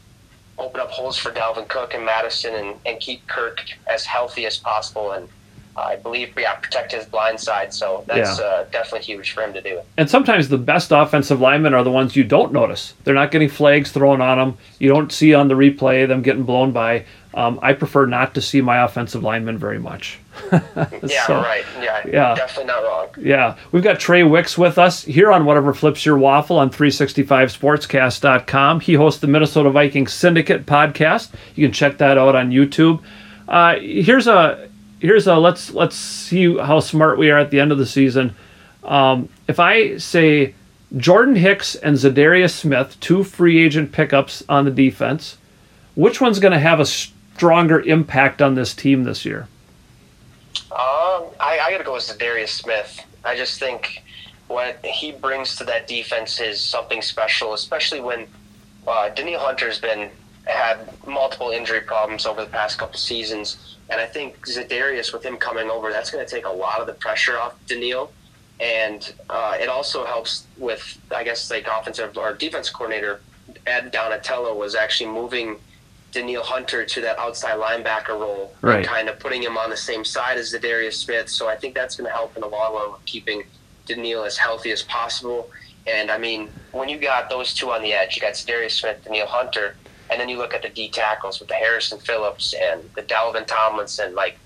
open 0.57 0.79
up 0.79 0.89
holes 0.89 1.17
for 1.17 1.31
Dalvin 1.31 1.67
Cook 1.67 1.93
and 1.93 2.05
Mattison, 2.05 2.55
and, 2.55 2.75
and 2.85 2.97
keep 3.01 3.27
Kirk 3.27 3.59
as 3.87 4.05
healthy 4.05 4.45
as 4.45 4.57
possible. 4.57 5.11
And 5.11 5.27
I 5.75 5.95
believe, 5.95 6.33
yeah, 6.37 6.55
protect 6.55 6.91
his 6.91 7.05
blind 7.05 7.39
side. 7.39 7.73
So 7.73 8.03
that's 8.07 8.39
yeah. 8.39 8.45
uh, 8.45 8.63
definitely 8.71 9.05
huge 9.05 9.31
for 9.31 9.41
him 9.41 9.53
to 9.53 9.61
do. 9.61 9.81
And 9.97 10.09
sometimes 10.09 10.49
the 10.49 10.57
best 10.57 10.91
offensive 10.91 11.39
linemen 11.39 11.73
are 11.73 11.83
the 11.83 11.91
ones 11.91 12.15
you 12.15 12.23
don't 12.23 12.53
notice. 12.53 12.93
They're 13.03 13.13
not 13.13 13.31
getting 13.31 13.49
flags 13.49 13.91
thrown 13.91 14.21
on 14.21 14.37
them. 14.37 14.57
You 14.79 14.89
don't 14.89 15.11
see 15.11 15.33
on 15.33 15.47
the 15.47 15.55
replay 15.55 16.07
them 16.07 16.21
getting 16.21 16.43
blown 16.43 16.71
by. 16.71 17.05
Um, 17.35 17.59
I 17.63 17.73
prefer 17.73 18.05
not 18.05 18.35
to 18.35 18.41
see 18.41 18.61
my 18.61 18.83
offensive 18.83 19.23
linemen 19.23 19.57
very 19.57 19.79
much. 19.79 20.19
yeah, 20.51 21.25
so, 21.25 21.41
right. 21.41 21.65
Yeah, 21.81 22.01
yeah, 22.05 22.35
definitely 22.35 22.65
not 22.65 22.83
wrong. 22.83 23.07
Yeah, 23.19 23.55
we've 23.71 23.83
got 23.83 23.99
Trai 23.99 24.29
Wicks 24.29 24.55
with 24.57 24.77
us 24.77 25.03
here 25.03 25.31
on 25.31 25.45
Whatever 25.45 25.73
Flips 25.73 26.05
Your 26.05 26.17
Waffle 26.17 26.59
on 26.59 26.69
365sportscast.com. 26.69 28.81
He 28.81 28.93
hosts 28.93 29.21
the 29.21 29.27
Minnesota 29.27 29.71
Vikings 29.71 30.13
Syndicate 30.13 30.67
podcast. 30.67 31.31
You 31.55 31.65
can 31.65 31.73
check 31.73 31.97
that 31.97 32.19
out 32.19 32.35
on 32.35 32.51
YouTube. 32.51 33.01
Uh, 33.47 33.77
here's 33.79 34.27
a 34.27 34.69
here's 35.03 35.27
a 35.27 35.35
let's 35.35 35.71
let's 35.71 35.97
see 35.97 36.57
how 36.57 36.79
smart 36.79 37.17
we 37.19 37.29
are 37.29 37.37
at 37.37 37.51
the 37.51 37.59
end 37.59 37.71
of 37.71 37.77
the 37.77 37.85
season. 37.85 38.35
Um, 38.83 39.29
if 39.47 39.59
I 39.59 39.97
say 39.97 40.55
Jordan 40.97 41.35
Hicks 41.35 41.75
and 41.75 41.97
Za'Darius 41.97 42.51
Smith, 42.51 42.97
two 42.99 43.23
free 43.23 43.63
agent 43.63 43.91
pickups 43.91 44.43
on 44.49 44.65
the 44.65 44.71
defense, 44.71 45.37
which 45.95 46.19
one's 46.19 46.39
going 46.39 46.53
to 46.53 46.59
have 46.59 46.79
a 46.79 46.85
stronger 46.85 47.81
impact 47.81 48.41
on 48.41 48.55
this 48.55 48.73
team 48.73 49.03
this 49.03 49.25
year? 49.25 49.47
Um, 50.71 51.29
I, 51.39 51.59
I 51.61 51.71
got 51.71 51.79
to 51.79 51.83
go 51.83 51.93
with 51.93 52.17
Darius 52.17 52.51
Smith. 52.51 53.05
I 53.25 53.35
just 53.35 53.59
think 53.59 54.03
what 54.47 54.83
he 54.85 55.11
brings 55.11 55.55
to 55.57 55.63
that 55.65 55.87
defense 55.87 56.39
is 56.39 56.59
something 56.59 57.01
special, 57.01 57.53
especially 57.53 58.01
when 58.01 58.27
uh, 58.87 59.09
Danielle 59.09 59.41
Hunter's 59.41 59.79
been 59.79 60.09
had 60.45 60.77
multiple 61.07 61.49
injury 61.51 61.81
problems 61.81 62.25
over 62.25 62.43
the 62.43 62.49
past 62.49 62.77
couple 62.77 62.97
seasons, 62.97 63.77
and 63.89 63.99
I 63.99 64.05
think 64.05 64.45
Za'Darius 64.45 65.13
with 65.13 65.23
him 65.23 65.37
coming 65.37 65.69
over, 65.69 65.91
that's 65.91 66.11
going 66.11 66.25
to 66.25 66.29
take 66.29 66.45
a 66.45 66.51
lot 66.51 66.79
of 66.79 66.87
the 66.87 66.93
pressure 66.93 67.37
off 67.37 67.55
Danielle, 67.67 68.11
and 68.59 69.13
uh, 69.29 69.57
it 69.59 69.69
also 69.69 70.05
helps 70.05 70.45
with 70.57 70.99
I 71.15 71.23
guess 71.23 71.49
like 71.49 71.67
offensive 71.67 72.17
or 72.17 72.33
defense 72.33 72.69
coordinator 72.69 73.21
Ed 73.65 73.91
Donatello 73.91 74.55
was 74.55 74.75
actually 74.75 75.11
moving. 75.11 75.57
Danielle 76.11 76.43
Hunter 76.43 76.85
to 76.85 77.01
that 77.01 77.17
outside 77.17 77.57
linebacker 77.57 78.09
role, 78.09 78.53
right. 78.61 78.85
kind 78.85 79.09
of 79.09 79.17
putting 79.17 79.41
him 79.41 79.57
on 79.57 79.71
the 79.71 79.77
same 79.77 80.05
side 80.05 80.37
as 80.37 80.53
Za'Darius 80.53 80.93
Smith. 80.93 81.27
So 81.27 81.49
I 81.49 81.55
think 81.55 81.73
that's 81.73 81.95
going 81.95 82.07
to 82.07 82.13
help 82.13 82.35
in 82.35 82.41
the 82.41 82.47
long 82.47 82.75
run 82.75 82.91
with 82.91 83.03
keeping 83.05 83.41
Danielle 83.87 84.23
as 84.23 84.37
healthy 84.37 84.69
as 84.69 84.83
possible. 84.83 85.49
And 85.87 86.11
I 86.11 86.19
mean, 86.19 86.49
when 86.71 86.87
you 86.87 86.99
got 86.99 87.31
those 87.31 87.53
two 87.53 87.71
on 87.71 87.81
the 87.81 87.93
edge, 87.93 88.15
you 88.15 88.21
got 88.21 88.41
Darius 88.45 88.75
Smith, 88.75 89.03
Danielle 89.03 89.25
Hunter, 89.25 89.75
and 90.13 90.21
then 90.21 90.29
you 90.29 90.37
look 90.37 90.53
at 90.53 90.61
the 90.61 90.69
D 90.69 90.89
tackles 90.89 91.39
with 91.39 91.49
the 91.49 91.55
Harrison 91.55 91.97
Phillips 91.97 92.53
and 92.53 92.87
the 92.95 93.01
Dalvin 93.01 93.47
Tomlinson. 93.47 94.13
Like, 94.13 94.37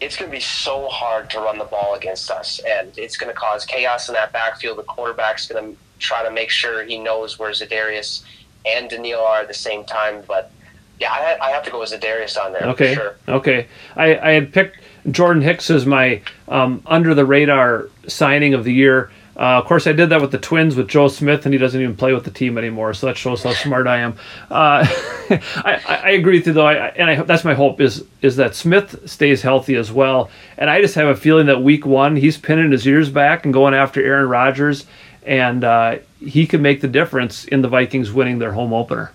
it's 0.00 0.16
going 0.16 0.30
to 0.30 0.36
be 0.36 0.40
so 0.40 0.88
hard 0.88 1.28
to 1.30 1.40
run 1.40 1.58
the 1.58 1.64
ball 1.64 1.94
against 1.96 2.30
us, 2.30 2.60
and 2.64 2.96
it's 2.96 3.16
going 3.16 3.32
to 3.32 3.38
cause 3.38 3.64
chaos 3.64 4.08
in 4.08 4.14
that 4.14 4.32
backfield. 4.32 4.78
The 4.78 4.84
quarterback's 4.84 5.48
going 5.48 5.72
to 5.72 5.78
try 5.98 6.22
to 6.22 6.30
make 6.30 6.50
sure 6.50 6.84
he 6.84 6.98
knows 6.98 7.36
where 7.36 7.50
Za'Darius 7.50 8.22
and 8.64 8.88
Danielle 8.88 9.24
are 9.24 9.40
at 9.40 9.48
the 9.48 9.54
same 9.54 9.84
time. 9.84 10.22
But 10.28 10.52
yeah, 11.00 11.10
I, 11.10 11.48
I 11.48 11.50
have 11.50 11.64
to 11.64 11.70
go 11.72 11.80
with 11.80 11.90
Za'Darius 11.90 12.40
on 12.40 12.52
there. 12.52 12.68
Okay. 12.68 12.94
Sure. 12.94 13.16
Okay. 13.26 13.66
I, 13.96 14.16
I 14.18 14.30
had 14.32 14.52
picked 14.52 14.78
Jordan 15.10 15.42
Hicks 15.42 15.68
as 15.68 15.84
my 15.84 16.22
um, 16.46 16.80
under 16.86 17.12
the 17.12 17.24
radar 17.24 17.88
signing 18.06 18.54
of 18.54 18.62
the 18.62 18.72
year. 18.72 19.10
Uh, 19.34 19.58
of 19.58 19.64
course, 19.64 19.86
I 19.86 19.92
did 19.92 20.10
that 20.10 20.20
with 20.20 20.30
the 20.30 20.38
Twins 20.38 20.76
with 20.76 20.88
Joe 20.88 21.08
Smith, 21.08 21.46
and 21.46 21.54
he 21.54 21.58
doesn't 21.58 21.80
even 21.80 21.96
play 21.96 22.12
with 22.12 22.24
the 22.24 22.30
team 22.30 22.58
anymore. 22.58 22.92
So 22.92 23.06
that 23.06 23.16
shows 23.16 23.42
how 23.42 23.52
smart 23.52 23.86
I 23.86 23.98
am. 23.98 24.18
Uh, 24.50 24.86
I, 25.56 26.00
I, 26.04 26.10
agree 26.10 26.38
with 26.38 26.46
you 26.46 26.52
though, 26.52 26.66
I, 26.66 26.88
and 26.88 27.08
I, 27.08 27.22
that's 27.22 27.44
my 27.44 27.54
hope 27.54 27.80
is 27.80 28.04
is 28.20 28.36
that 28.36 28.54
Smith 28.54 29.08
stays 29.08 29.40
healthy 29.40 29.74
as 29.74 29.90
well. 29.90 30.30
And 30.58 30.68
I 30.68 30.82
just 30.82 30.94
have 30.96 31.08
a 31.08 31.16
feeling 31.16 31.46
that 31.46 31.62
Week 31.62 31.86
One 31.86 32.14
he's 32.16 32.36
pinning 32.36 32.70
his 32.72 32.86
ears 32.86 33.08
back 33.08 33.44
and 33.44 33.54
going 33.54 33.72
after 33.72 34.04
Aaron 34.04 34.28
Rodgers, 34.28 34.84
and 35.24 35.64
uh, 35.64 35.98
he 36.20 36.46
could 36.46 36.60
make 36.60 36.82
the 36.82 36.88
difference 36.88 37.46
in 37.46 37.62
the 37.62 37.68
Vikings 37.68 38.12
winning 38.12 38.38
their 38.38 38.52
home 38.52 38.74
opener. 38.74 39.12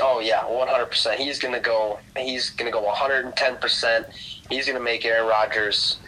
Oh 0.00 0.18
yeah, 0.18 0.44
one 0.44 0.66
hundred 0.66 0.86
percent. 0.86 1.20
He's 1.20 1.38
gonna 1.38 1.60
go. 1.60 2.00
He's 2.16 2.50
gonna 2.50 2.72
go 2.72 2.82
one 2.82 2.96
hundred 2.96 3.24
and 3.24 3.36
ten 3.36 3.56
percent. 3.58 4.06
He's 4.50 4.66
gonna 4.66 4.80
make 4.80 5.04
Aaron 5.04 5.28
Rodgers 5.28 5.98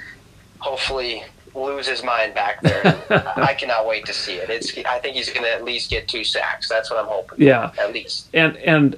hopefully 0.58 1.22
lose 1.56 1.86
his 1.86 2.02
mind 2.02 2.34
back 2.34 2.60
there. 2.62 3.02
I 3.36 3.54
cannot 3.54 3.86
wait 3.86 4.04
to 4.06 4.12
see 4.12 4.34
it. 4.34 4.50
It's. 4.50 4.76
I 4.86 4.98
think 4.98 5.16
he's 5.16 5.30
gonna 5.30 5.48
at 5.48 5.64
least 5.64 5.90
get 5.90 6.08
two 6.08 6.24
sacks. 6.24 6.68
That's 6.68 6.90
what 6.90 6.98
I'm 6.98 7.06
hoping. 7.06 7.40
Yeah, 7.40 7.72
at 7.78 7.92
least. 7.92 8.28
And 8.34 8.56
and 8.58 8.96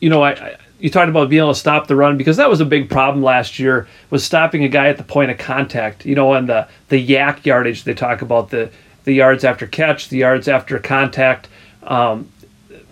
you 0.00 0.10
know 0.10 0.22
I, 0.22 0.32
I 0.32 0.56
you 0.78 0.90
talked 0.90 1.08
about 1.08 1.30
being 1.30 1.40
able 1.42 1.54
to 1.54 1.58
stop 1.58 1.86
the 1.86 1.96
run 1.96 2.16
because 2.16 2.36
that 2.36 2.50
was 2.50 2.60
a 2.60 2.64
big 2.64 2.90
problem 2.90 3.24
last 3.24 3.58
year 3.58 3.88
was 4.10 4.22
stopping 4.24 4.62
a 4.64 4.68
guy 4.68 4.88
at 4.88 4.98
the 4.98 5.02
point 5.02 5.30
of 5.30 5.38
contact. 5.38 6.04
You 6.04 6.14
know, 6.14 6.32
and 6.34 6.48
the 6.48 6.68
the 6.88 7.04
YAC 7.04 7.44
yardage 7.44 7.84
they 7.84 7.94
talk 7.94 8.22
about 8.22 8.50
the 8.50 8.70
the 9.04 9.12
yards 9.12 9.44
after 9.44 9.66
catch, 9.66 10.08
the 10.08 10.18
yards 10.18 10.48
after 10.48 10.78
contact. 10.78 11.48
Um, 11.84 12.30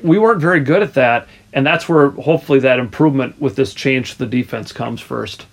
we 0.02 0.18
weren't 0.18 0.40
very 0.40 0.60
good 0.60 0.82
at 0.82 0.94
that, 0.94 1.26
and 1.52 1.66
that's 1.66 1.88
where 1.88 2.10
hopefully 2.10 2.60
that 2.60 2.78
improvement 2.78 3.40
with 3.40 3.56
this 3.56 3.74
change 3.74 4.12
to 4.12 4.18
the 4.18 4.26
defense 4.26 4.72
comes 4.72 5.00
first. 5.00 5.46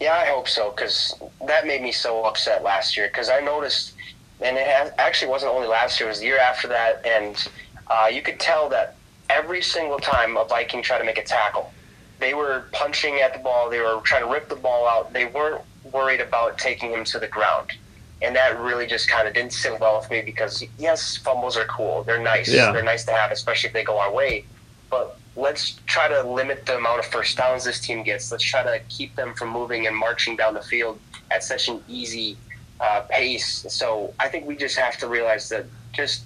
Yeah, 0.00 0.14
I 0.14 0.26
hope 0.26 0.48
so 0.48 0.70
because 0.70 1.14
that 1.46 1.66
made 1.66 1.82
me 1.82 1.92
so 1.92 2.24
upset 2.24 2.62
last 2.62 2.96
year 2.96 3.08
because 3.08 3.28
I 3.28 3.40
noticed, 3.40 3.94
and 4.40 4.56
it 4.56 4.94
actually 4.98 5.30
wasn't 5.30 5.52
only 5.52 5.68
last 5.68 6.00
year; 6.00 6.08
it 6.08 6.12
was 6.12 6.20
the 6.20 6.26
year 6.26 6.38
after 6.38 6.68
that, 6.68 7.04
and 7.06 7.48
uh, 7.88 8.08
you 8.10 8.22
could 8.22 8.40
tell 8.40 8.68
that 8.70 8.96
every 9.28 9.62
single 9.62 9.98
time 9.98 10.36
a 10.36 10.44
Viking 10.44 10.82
tried 10.82 10.98
to 10.98 11.04
make 11.04 11.18
a 11.18 11.24
tackle, 11.24 11.72
they 12.18 12.34
were 12.34 12.64
punching 12.72 13.20
at 13.20 13.34
the 13.34 13.38
ball, 13.40 13.68
they 13.68 13.80
were 13.80 14.00
trying 14.02 14.22
to 14.22 14.28
rip 14.28 14.48
the 14.48 14.56
ball 14.56 14.88
out, 14.88 15.12
they 15.12 15.26
weren't 15.26 15.62
worried 15.92 16.20
about 16.20 16.58
taking 16.58 16.90
him 16.90 17.04
to 17.04 17.18
the 17.18 17.28
ground 17.28 17.72
and 18.22 18.36
that 18.36 18.58
really 18.60 18.86
just 18.86 19.08
kind 19.08 19.26
of 19.26 19.34
didn't 19.34 19.52
sit 19.52 19.78
well 19.80 19.98
with 19.98 20.10
me 20.10 20.20
because 20.20 20.64
yes, 20.78 21.16
fumbles 21.16 21.56
are 21.56 21.64
cool. 21.64 22.02
They're 22.02 22.22
nice. 22.22 22.52
Yeah. 22.52 22.72
They're 22.72 22.82
nice 22.82 23.04
to 23.04 23.12
have, 23.12 23.30
especially 23.30 23.68
if 23.68 23.74
they 23.74 23.84
go 23.84 23.98
our 23.98 24.12
way. 24.12 24.44
But 24.90 25.18
let's 25.36 25.80
try 25.86 26.08
to 26.08 26.22
limit 26.22 26.66
the 26.66 26.76
amount 26.76 27.00
of 27.00 27.06
first 27.06 27.36
downs 27.36 27.64
this 27.64 27.80
team 27.80 28.02
gets. 28.02 28.30
Let's 28.30 28.44
try 28.44 28.62
to 28.62 28.80
keep 28.88 29.14
them 29.16 29.34
from 29.34 29.50
moving 29.50 29.86
and 29.86 29.96
marching 29.96 30.36
down 30.36 30.54
the 30.54 30.62
field 30.62 30.98
at 31.30 31.44
such 31.44 31.68
an 31.68 31.82
easy 31.88 32.36
uh, 32.80 33.02
pace. 33.08 33.66
So 33.68 34.12
I 34.18 34.28
think 34.28 34.46
we 34.46 34.56
just 34.56 34.76
have 34.76 34.96
to 34.98 35.08
realize 35.08 35.48
that 35.50 35.66
just 35.92 36.24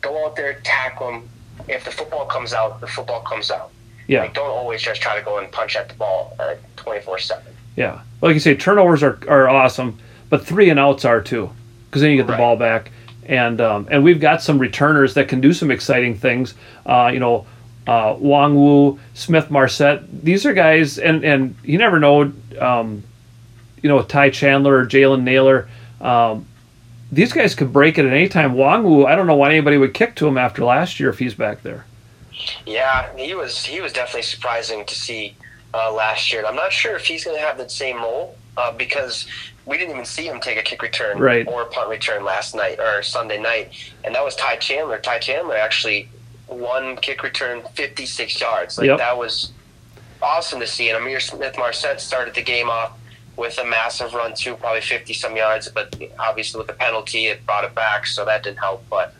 go 0.00 0.26
out 0.26 0.36
there, 0.36 0.60
tackle 0.62 1.12
them. 1.12 1.28
If 1.68 1.84
the 1.84 1.90
football 1.90 2.26
comes 2.26 2.52
out, 2.52 2.80
the 2.80 2.86
football 2.86 3.20
comes 3.20 3.50
out. 3.50 3.70
Yeah. 4.06 4.22
Like, 4.22 4.34
don't 4.34 4.50
always 4.50 4.82
just 4.82 5.00
try 5.00 5.18
to 5.18 5.24
go 5.24 5.38
and 5.38 5.50
punch 5.52 5.76
at 5.76 5.88
the 5.88 5.94
ball 5.94 6.36
twenty 6.76 7.00
four 7.00 7.18
seven. 7.18 7.52
Yeah. 7.76 8.00
Like 8.20 8.34
you 8.34 8.40
say, 8.40 8.54
turnovers 8.54 9.02
are, 9.02 9.18
are 9.28 9.48
awesome 9.48 9.98
but 10.30 10.46
three 10.46 10.70
and 10.70 10.78
outs 10.78 11.04
are 11.04 11.20
too, 11.20 11.50
because 11.86 12.00
then 12.00 12.12
you 12.12 12.16
get 12.16 12.26
the 12.28 12.32
right. 12.32 12.38
ball 12.38 12.56
back, 12.56 12.92
and 13.26 13.60
um, 13.60 13.88
and 13.90 14.02
we've 14.02 14.20
got 14.20 14.42
some 14.42 14.58
returners 14.58 15.14
that 15.14 15.28
can 15.28 15.40
do 15.40 15.52
some 15.52 15.70
exciting 15.70 16.14
things. 16.14 16.54
Uh, 16.86 17.10
you 17.12 17.18
know, 17.18 17.44
uh, 17.86 18.14
Nwangwu, 18.14 18.98
Smith 19.14 19.50
Marsette. 19.50 20.24
These 20.24 20.46
are 20.46 20.52
guys, 20.52 20.98
and 20.98 21.24
and 21.24 21.56
you 21.64 21.78
never 21.78 21.98
know. 21.98 22.32
Um, 22.60 23.02
you 23.82 23.88
know, 23.88 24.02
Ty 24.02 24.30
Chandler 24.30 24.76
or 24.76 24.86
Jalen 24.86 25.22
Nailor. 25.22 25.68
Um, 26.00 26.46
these 27.10 27.32
guys 27.32 27.54
could 27.54 27.72
break 27.72 27.98
it 27.98 28.04
at 28.04 28.12
any 28.12 28.28
time. 28.28 28.54
Nwangwu, 28.54 29.06
I 29.06 29.16
don't 29.16 29.26
know 29.26 29.36
why 29.36 29.50
anybody 29.50 29.78
would 29.78 29.94
kick 29.94 30.14
to 30.16 30.28
him 30.28 30.38
after 30.38 30.64
last 30.64 31.00
year 31.00 31.08
if 31.10 31.18
he's 31.18 31.34
back 31.34 31.62
there. 31.62 31.86
Yeah, 32.66 33.14
he 33.16 33.34
was 33.34 33.64
he 33.64 33.80
was 33.80 33.92
definitely 33.92 34.22
surprising 34.22 34.84
to 34.86 34.94
see 34.94 35.34
uh, 35.74 35.92
last 35.92 36.32
year. 36.32 36.44
I'm 36.46 36.56
not 36.56 36.72
sure 36.72 36.96
if 36.96 37.04
he's 37.04 37.24
going 37.24 37.36
to 37.36 37.42
have 37.42 37.58
the 37.58 37.68
same 37.68 37.96
role 37.96 38.36
uh, 38.56 38.72
because 38.72 39.26
we 39.66 39.76
didn't 39.76 39.92
even 39.92 40.04
see 40.04 40.26
him 40.26 40.40
take 40.40 40.58
a 40.58 40.62
kick 40.62 40.82
return 40.82 41.18
right. 41.18 41.46
or 41.46 41.66
punt 41.66 41.88
return 41.90 42.24
last 42.24 42.54
night 42.54 42.78
or 42.78 43.02
Sunday 43.02 43.40
night, 43.40 43.72
and 44.04 44.14
that 44.14 44.24
was 44.24 44.34
Ty 44.36 44.56
Chandler. 44.56 44.98
Ty 44.98 45.18
Chandler 45.18 45.56
actually 45.56 46.08
one 46.50 46.96
kick 46.96 47.22
return, 47.22 47.62
56 47.74 48.40
yards. 48.40 48.78
Like 48.78 48.86
yep. 48.86 48.98
that 48.98 49.16
was 49.16 49.52
awesome 50.22 50.60
to 50.60 50.66
see. 50.66 50.90
And 50.90 51.02
Ihmir 51.02 51.20
Smith 51.20 51.56
Marsette 51.56 52.00
started 52.00 52.34
the 52.34 52.42
game 52.42 52.68
off 52.68 52.98
with 53.36 53.58
a 53.58 53.64
massive 53.64 54.12
run 54.12 54.34
too, 54.34 54.54
probably 54.56 54.82
50 54.82 55.14
some 55.14 55.36
yards, 55.36 55.68
but 55.68 55.94
obviously 56.18 56.58
with 56.58 56.66
the 56.66 56.74
penalty, 56.74 57.26
it 57.26 57.44
brought 57.46 57.64
it 57.64 57.74
back, 57.74 58.06
so 58.06 58.24
that 58.24 58.42
didn't 58.42 58.58
help. 58.58 58.84
But 58.90 59.14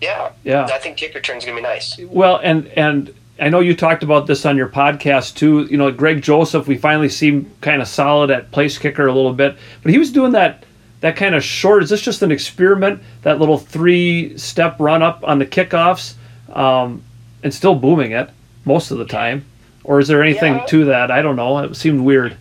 yeah, 0.00 0.32
yeah, 0.44 0.64
I 0.64 0.78
think 0.78 0.96
kick 0.96 1.14
return's 1.14 1.44
gonna 1.44 1.56
be 1.56 1.62
nice. 1.62 1.98
Well, 1.98 2.40
and 2.42 2.66
and 2.68 3.14
I 3.38 3.48
know 3.48 3.60
you 3.60 3.76
talked 3.76 4.02
about 4.02 4.26
this 4.26 4.44
on 4.44 4.56
your 4.56 4.68
podcast 4.68 5.36
too. 5.36 5.66
You 5.70 5.76
know, 5.76 5.90
Greg 5.90 6.22
Joseph, 6.22 6.66
we 6.66 6.76
finally 6.76 7.08
see 7.08 7.28
him 7.28 7.50
kind 7.60 7.80
of 7.80 7.88
solid 7.88 8.30
at 8.30 8.50
place 8.50 8.78
kicker 8.78 9.06
a 9.06 9.12
little 9.12 9.32
bit, 9.32 9.56
but 9.82 9.92
he 9.92 9.98
was 9.98 10.10
doing 10.10 10.32
that 10.32 10.64
that 11.00 11.16
kind 11.16 11.34
of 11.34 11.44
short. 11.44 11.82
Is 11.82 11.90
this 11.90 12.00
just 12.00 12.22
an 12.22 12.32
experiment? 12.32 13.02
That 13.22 13.38
little 13.38 13.58
three 13.58 14.36
step 14.36 14.76
run 14.80 15.02
up 15.02 15.22
on 15.24 15.38
the 15.38 15.46
kickoffs, 15.46 16.14
um, 16.56 17.02
and 17.42 17.54
still 17.54 17.76
booming 17.76 18.12
it 18.12 18.30
most 18.64 18.90
of 18.90 18.98
the 18.98 19.04
time, 19.04 19.44
or 19.84 20.00
is 20.00 20.08
there 20.08 20.22
anything 20.22 20.54
yeah. 20.54 20.66
to 20.66 20.84
that? 20.86 21.10
I 21.12 21.22
don't 21.22 21.36
know. 21.36 21.58
It 21.58 21.76
seemed 21.76 22.00
weird. 22.00 22.36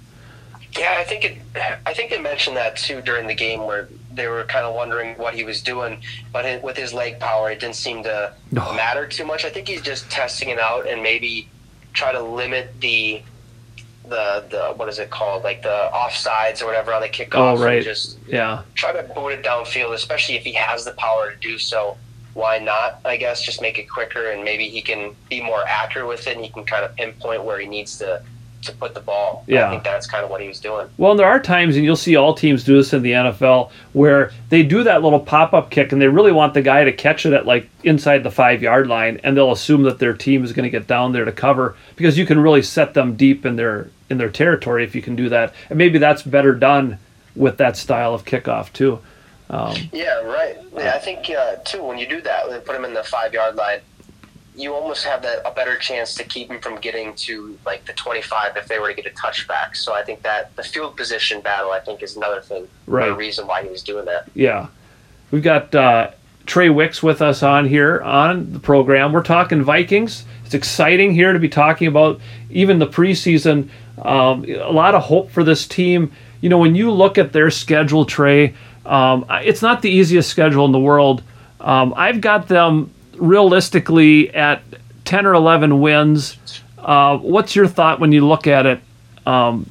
Yeah, 0.75 0.95
I 0.97 1.03
think 1.03 1.25
it. 1.25 1.37
I 1.85 1.93
think 1.93 2.09
they 2.09 2.19
mentioned 2.19 2.57
that 2.57 2.75
too 2.75 3.01
during 3.01 3.27
the 3.27 3.35
game 3.35 3.65
where 3.65 3.87
they 4.11 4.27
were 4.27 4.43
kind 4.45 4.65
of 4.65 4.73
wondering 4.73 5.15
what 5.17 5.35
he 5.35 5.43
was 5.43 5.61
doing, 5.61 6.01
but 6.31 6.45
it, 6.45 6.63
with 6.63 6.75
his 6.75 6.93
leg 6.93 7.19
power, 7.19 7.51
it 7.51 7.59
didn't 7.59 7.75
seem 7.75 8.03
to 8.03 8.33
no. 8.51 8.73
matter 8.73 9.07
too 9.07 9.25
much. 9.25 9.45
I 9.45 9.49
think 9.49 9.67
he's 9.67 9.81
just 9.81 10.09
testing 10.09 10.49
it 10.49 10.59
out 10.59 10.87
and 10.87 11.03
maybe 11.03 11.47
try 11.93 12.11
to 12.11 12.21
limit 12.21 12.73
the 12.81 13.21
the 14.03 14.45
the 14.49 14.73
what 14.75 14.89
is 14.89 14.99
it 14.99 15.09
called 15.09 15.43
like 15.43 15.61
the 15.61 15.89
offsides 15.93 16.61
or 16.61 16.65
whatever 16.65 16.93
on 16.93 17.01
the 17.01 17.09
kickoff. 17.09 17.57
Oh 17.57 17.63
right. 17.63 17.83
just 17.83 18.17
yeah. 18.27 18.63
Try 18.75 18.93
to 18.93 19.03
boot 19.13 19.29
it 19.29 19.43
downfield, 19.43 19.93
especially 19.93 20.35
if 20.35 20.43
he 20.43 20.53
has 20.53 20.85
the 20.85 20.91
power 20.91 21.31
to 21.31 21.37
do 21.37 21.57
so. 21.57 21.97
Why 22.35 22.59
not? 22.59 22.99
I 23.05 23.17
guess 23.17 23.41
just 23.41 23.61
make 23.61 23.79
it 23.79 23.89
quicker 23.89 24.29
and 24.29 24.43
maybe 24.43 24.69
he 24.69 24.81
can 24.81 25.15
be 25.29 25.41
more 25.41 25.63
accurate 25.65 26.07
with 26.07 26.27
it 26.27 26.35
and 26.35 26.45
he 26.45 26.51
can 26.51 26.65
kind 26.65 26.85
of 26.85 26.95
pinpoint 26.95 27.43
where 27.43 27.59
he 27.59 27.65
needs 27.65 27.97
to 27.99 28.21
to 28.65 28.73
put 28.73 28.93
the 28.93 28.99
ball. 28.99 29.43
Yeah. 29.47 29.67
I 29.67 29.71
think 29.71 29.83
that's 29.83 30.07
kind 30.07 30.23
of 30.23 30.29
what 30.29 30.41
he 30.41 30.47
was 30.47 30.59
doing. 30.59 30.87
Well, 30.97 31.11
and 31.11 31.19
there 31.19 31.27
are 31.27 31.39
times, 31.39 31.75
and 31.75 31.85
you'll 31.85 31.95
see 31.95 32.15
all 32.15 32.33
teams 32.33 32.63
do 32.63 32.75
this 32.75 32.93
in 32.93 33.01
the 33.01 33.11
NFL, 33.11 33.71
where 33.93 34.31
they 34.49 34.63
do 34.63 34.83
that 34.83 35.01
little 35.01 35.19
pop 35.19 35.53
up 35.53 35.69
kick 35.69 35.91
and 35.91 36.01
they 36.01 36.07
really 36.07 36.31
want 36.31 36.53
the 36.53 36.61
guy 36.61 36.83
to 36.83 36.91
catch 36.91 37.25
it 37.25 37.33
at 37.33 37.45
like 37.45 37.69
inside 37.83 38.23
the 38.23 38.31
five 38.31 38.61
yard 38.61 38.87
line, 38.87 39.19
and 39.23 39.37
they'll 39.37 39.51
assume 39.51 39.83
that 39.83 39.99
their 39.99 40.13
team 40.13 40.43
is 40.43 40.51
going 40.51 40.63
to 40.63 40.69
get 40.69 40.87
down 40.87 41.13
there 41.13 41.25
to 41.25 41.31
cover 41.31 41.75
because 41.95 42.17
you 42.17 42.25
can 42.25 42.39
really 42.39 42.61
set 42.61 42.93
them 42.93 43.15
deep 43.15 43.45
in 43.45 43.55
their 43.55 43.89
in 44.09 44.17
their 44.17 44.29
territory 44.29 44.83
if 44.83 44.95
you 44.95 45.01
can 45.01 45.15
do 45.15 45.29
that. 45.29 45.53
And 45.69 45.77
maybe 45.77 45.97
that's 45.97 46.23
better 46.23 46.53
done 46.53 46.97
with 47.35 47.57
that 47.57 47.77
style 47.77 48.13
of 48.13 48.25
kickoff 48.25 48.73
too. 48.73 48.99
Um, 49.49 49.75
yeah, 49.91 50.21
right. 50.21 50.57
Yeah, 50.75 50.93
I 50.95 50.99
think 50.99 51.29
uh, 51.29 51.57
too 51.57 51.83
when 51.83 51.97
you 51.97 52.07
do 52.07 52.21
that, 52.21 52.47
when 52.49 52.59
put 52.61 52.73
them 52.73 52.85
in 52.85 52.93
the 52.93 53.03
five 53.03 53.33
yard 53.33 53.55
line, 53.55 53.79
you 54.55 54.73
almost 54.73 55.03
have 55.05 55.21
that 55.21 55.41
a 55.45 55.51
better 55.53 55.75
chance 55.75 56.15
to 56.15 56.23
keep 56.23 56.49
him 56.49 56.59
from 56.61 56.79
getting 56.79 57.13
to 57.15 57.57
like 57.65 57.85
the 57.85 57.93
25 57.93 58.55
if 58.57 58.67
they 58.67 58.79
were 58.79 58.87
to 58.93 59.01
get 59.01 59.05
a 59.05 59.15
touchback. 59.15 59.75
So 59.75 59.93
I 59.93 60.01
think 60.03 60.21
that 60.23 60.55
the 60.55 60.63
field 60.63 60.95
position 60.97 61.41
battle, 61.41 61.71
I 61.71 61.79
think, 61.79 62.01
is 62.01 62.15
another 62.15 62.41
thing, 62.41 62.67
Right. 62.87 63.09
a 63.09 63.13
reason 63.13 63.47
why 63.47 63.63
he 63.63 63.69
was 63.69 63.83
doing 63.83 64.05
that. 64.05 64.29
Yeah. 64.33 64.67
We've 65.31 65.43
got 65.43 65.75
uh, 65.75 66.11
Trai 66.45 66.73
Wicks 66.73 67.03
with 67.03 67.21
us 67.21 67.43
on 67.43 67.65
here 67.67 68.01
on 68.01 68.53
the 68.53 68.59
program. 68.59 69.11
We're 69.11 69.23
talking 69.23 69.61
Vikings. 69.61 70.23
It's 70.45 70.53
exciting 70.53 71.13
here 71.13 71.33
to 71.33 71.39
be 71.39 71.49
talking 71.49 71.87
about 71.87 72.21
even 72.49 72.79
the 72.79 72.87
preseason. 72.87 73.69
Um, 74.01 74.45
a 74.45 74.71
lot 74.71 74.95
of 74.95 75.03
hope 75.03 75.31
for 75.31 75.43
this 75.43 75.67
team. 75.67 76.11
You 76.41 76.49
know, 76.49 76.59
when 76.59 76.75
you 76.75 76.91
look 76.91 77.17
at 77.17 77.33
their 77.33 77.49
schedule, 77.51 78.05
Trai, 78.05 78.53
um, 78.85 79.25
it's 79.29 79.61
not 79.61 79.81
the 79.81 79.89
easiest 79.89 80.29
schedule 80.29 80.65
in 80.65 80.71
the 80.71 80.79
world. 80.79 81.23
Um, 81.59 81.93
I've 81.95 82.21
got 82.21 82.47
them 82.47 82.91
realistically 83.15 84.33
at 84.33 84.61
10 85.05 85.25
or 85.25 85.33
11 85.33 85.79
wins. 85.79 86.37
Uh, 86.77 87.17
what's 87.17 87.55
your 87.55 87.67
thought 87.67 87.99
when 87.99 88.11
you 88.11 88.27
look 88.27 88.47
at 88.47 88.65
it 88.65 88.79
um, 89.25 89.69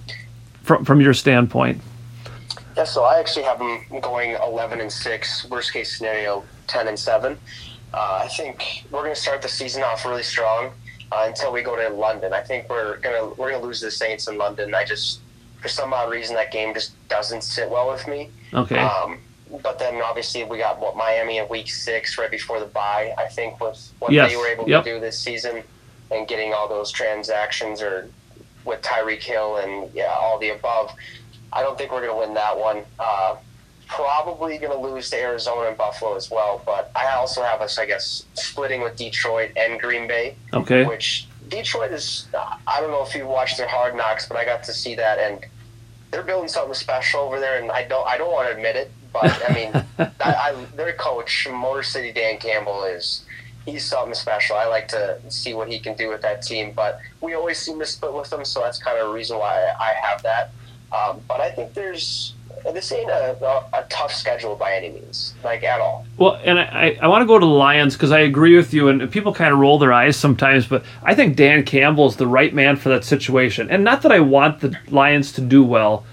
from, 0.62 0.84
from 0.84 1.00
your 1.00 1.14
standpoint? 1.14 1.80
Yeah, 2.76 2.84
so 2.84 3.04
I 3.04 3.20
actually 3.20 3.44
have 3.44 3.58
them 3.58 3.84
going 4.00 4.32
11 4.32 4.80
and 4.80 4.90
six. 4.90 5.48
Worst 5.48 5.72
case 5.72 5.96
scenario, 5.96 6.44
10 6.66 6.88
and 6.88 6.98
seven. 6.98 7.38
Uh, 7.92 8.22
I 8.24 8.28
think 8.28 8.84
we're 8.90 9.02
going 9.02 9.14
to 9.14 9.20
start 9.20 9.42
the 9.42 9.48
season 9.48 9.84
off 9.84 10.04
really 10.04 10.24
strong 10.24 10.72
uh, 11.12 11.24
until 11.26 11.52
we 11.52 11.62
go 11.62 11.76
to 11.76 11.94
London. 11.94 12.32
I 12.32 12.40
think 12.40 12.68
we're 12.68 12.98
gonna 12.98 13.26
we're 13.36 13.52
gonna 13.52 13.64
lose 13.64 13.80
the 13.80 13.90
Saints 13.90 14.28
in 14.28 14.36
London. 14.36 14.74
I 14.74 14.84
just 14.84 15.20
for 15.64 15.68
some 15.70 15.94
odd 15.94 16.10
reason 16.10 16.36
that 16.36 16.52
game 16.52 16.74
just 16.74 16.92
doesn't 17.08 17.40
sit 17.42 17.70
well 17.70 17.90
with 17.90 18.06
me. 18.06 18.28
Okay. 18.52 18.76
Um, 18.76 19.18
but 19.62 19.78
then 19.78 20.02
obviously 20.02 20.44
we 20.44 20.58
got 20.58 20.78
what 20.78 20.94
Miami 20.94 21.38
in 21.38 21.48
week 21.48 21.70
six 21.70 22.18
right 22.18 22.30
before 22.30 22.60
the 22.60 22.66
bye. 22.66 23.14
I 23.16 23.28
think 23.28 23.58
with 23.62 23.90
what 23.98 24.12
Yes, 24.12 24.30
they 24.30 24.36
were 24.36 24.46
able 24.46 24.68
yep. 24.68 24.84
to 24.84 24.94
do 24.96 25.00
this 25.00 25.18
season 25.18 25.62
and 26.10 26.28
getting 26.28 26.52
all 26.52 26.68
those 26.68 26.92
transactions 26.92 27.80
or 27.80 28.10
with 28.66 28.82
Tyreek 28.82 29.22
Hill 29.22 29.56
and 29.56 29.90
yeah 29.94 30.14
all 30.20 30.38
the 30.38 30.50
above. 30.50 30.90
I 31.50 31.62
don't 31.62 31.78
think 31.78 31.92
we're 31.92 32.06
going 32.06 32.12
to 32.12 32.26
win 32.26 32.34
that 32.34 32.58
one. 32.58 32.82
Uh, 32.98 33.36
probably 33.88 34.58
going 34.58 34.72
to 34.72 34.78
lose 34.78 35.08
to 35.10 35.16
Arizona 35.16 35.68
and 35.68 35.78
Buffalo 35.78 36.14
as 36.14 36.30
well. 36.30 36.60
But 36.66 36.90
I 36.94 37.14
also 37.14 37.42
have 37.42 37.62
us, 37.62 37.78
I 37.78 37.86
guess, 37.86 38.26
splitting 38.34 38.82
with 38.82 38.96
Detroit 38.96 39.52
and 39.56 39.80
Green 39.80 40.06
Bay, 40.06 40.36
Okay. 40.52 40.84
which 40.84 41.26
Detroit 41.48 41.92
is. 41.92 42.26
I 42.66 42.80
don't 42.82 42.90
know 42.90 43.02
if 43.02 43.14
you 43.14 43.26
watched 43.26 43.56
their 43.56 43.68
Hard 43.68 43.96
Knocks, 43.96 44.26
but 44.28 44.36
I 44.36 44.44
got 44.44 44.62
to 44.64 44.74
see 44.74 44.94
that, 44.96 45.18
and 45.18 45.44
they're 46.14 46.22
building 46.22 46.48
something 46.48 46.74
special 46.74 47.20
over 47.20 47.40
there. 47.40 47.60
And 47.60 47.72
I 47.72 47.82
don't, 47.82 48.06
I 48.06 48.16
don't 48.16 48.30
want 48.30 48.48
to 48.48 48.54
admit 48.54 48.76
it, 48.76 48.92
but 49.12 49.42
I 49.50 49.52
mean, 49.52 49.72
I, 49.98 50.14
I, 50.24 50.64
their 50.76 50.92
coach, 50.92 51.48
Motor 51.50 51.82
City 51.82 52.12
Dan 52.12 52.38
Campbell, 52.38 52.84
is. 52.84 53.24
He's 53.66 53.82
something 53.82 54.12
special. 54.12 54.56
I 54.56 54.66
like 54.66 54.88
to 54.88 55.18
see 55.30 55.54
what 55.54 55.70
he 55.70 55.78
can 55.78 55.96
do 55.96 56.10
with 56.10 56.20
that 56.20 56.42
team, 56.42 56.72
but 56.76 57.00
we 57.22 57.32
always 57.32 57.56
seem 57.56 57.78
to 57.78 57.86
split 57.86 58.12
with 58.12 58.28
them, 58.28 58.44
so 58.44 58.60
that's 58.60 58.76
kind 58.76 58.98
of 58.98 59.08
a 59.08 59.10
reason 59.10 59.38
why 59.38 59.72
I 59.80 59.94
have 59.94 60.22
that. 60.22 60.50
Um, 60.92 61.22
but 61.26 61.40
I 61.40 61.50
think 61.50 61.72
there's 61.72 62.33
this 62.72 62.90
ain't 62.92 63.10
a, 63.10 63.36
a, 63.74 63.84
tough 63.90 64.12
schedule 64.12 64.56
by 64.56 64.74
any 64.74 64.90
means, 64.90 65.34
like 65.44 65.62
at 65.62 65.80
all. 65.80 66.06
Well, 66.16 66.40
and 66.44 66.58
I, 66.58 66.98
I 67.00 67.08
want 67.08 67.22
to 67.22 67.26
go 67.26 67.38
to 67.38 67.44
the 67.44 67.52
Lions 67.52 67.94
because 67.94 68.10
I 68.10 68.20
agree 68.20 68.56
with 68.56 68.72
you, 68.72 68.88
and 68.88 69.10
people 69.10 69.34
kind 69.34 69.52
of 69.52 69.60
roll 69.60 69.78
their 69.78 69.92
eyes 69.92 70.16
sometimes, 70.16 70.66
but 70.66 70.84
I 71.02 71.14
think 71.14 71.36
Dan 71.36 71.64
Campbell 71.64 72.06
is 72.06 72.16
the 72.16 72.26
right 72.26 72.54
man 72.54 72.76
for 72.76 72.88
that 72.88 73.04
situation. 73.04 73.70
And 73.70 73.84
not 73.84 74.02
that 74.02 74.12
I 74.12 74.20
want 74.20 74.60
the 74.60 74.76
Lions 74.88 75.32
to 75.32 75.40
do 75.40 75.62
well. 75.62 76.06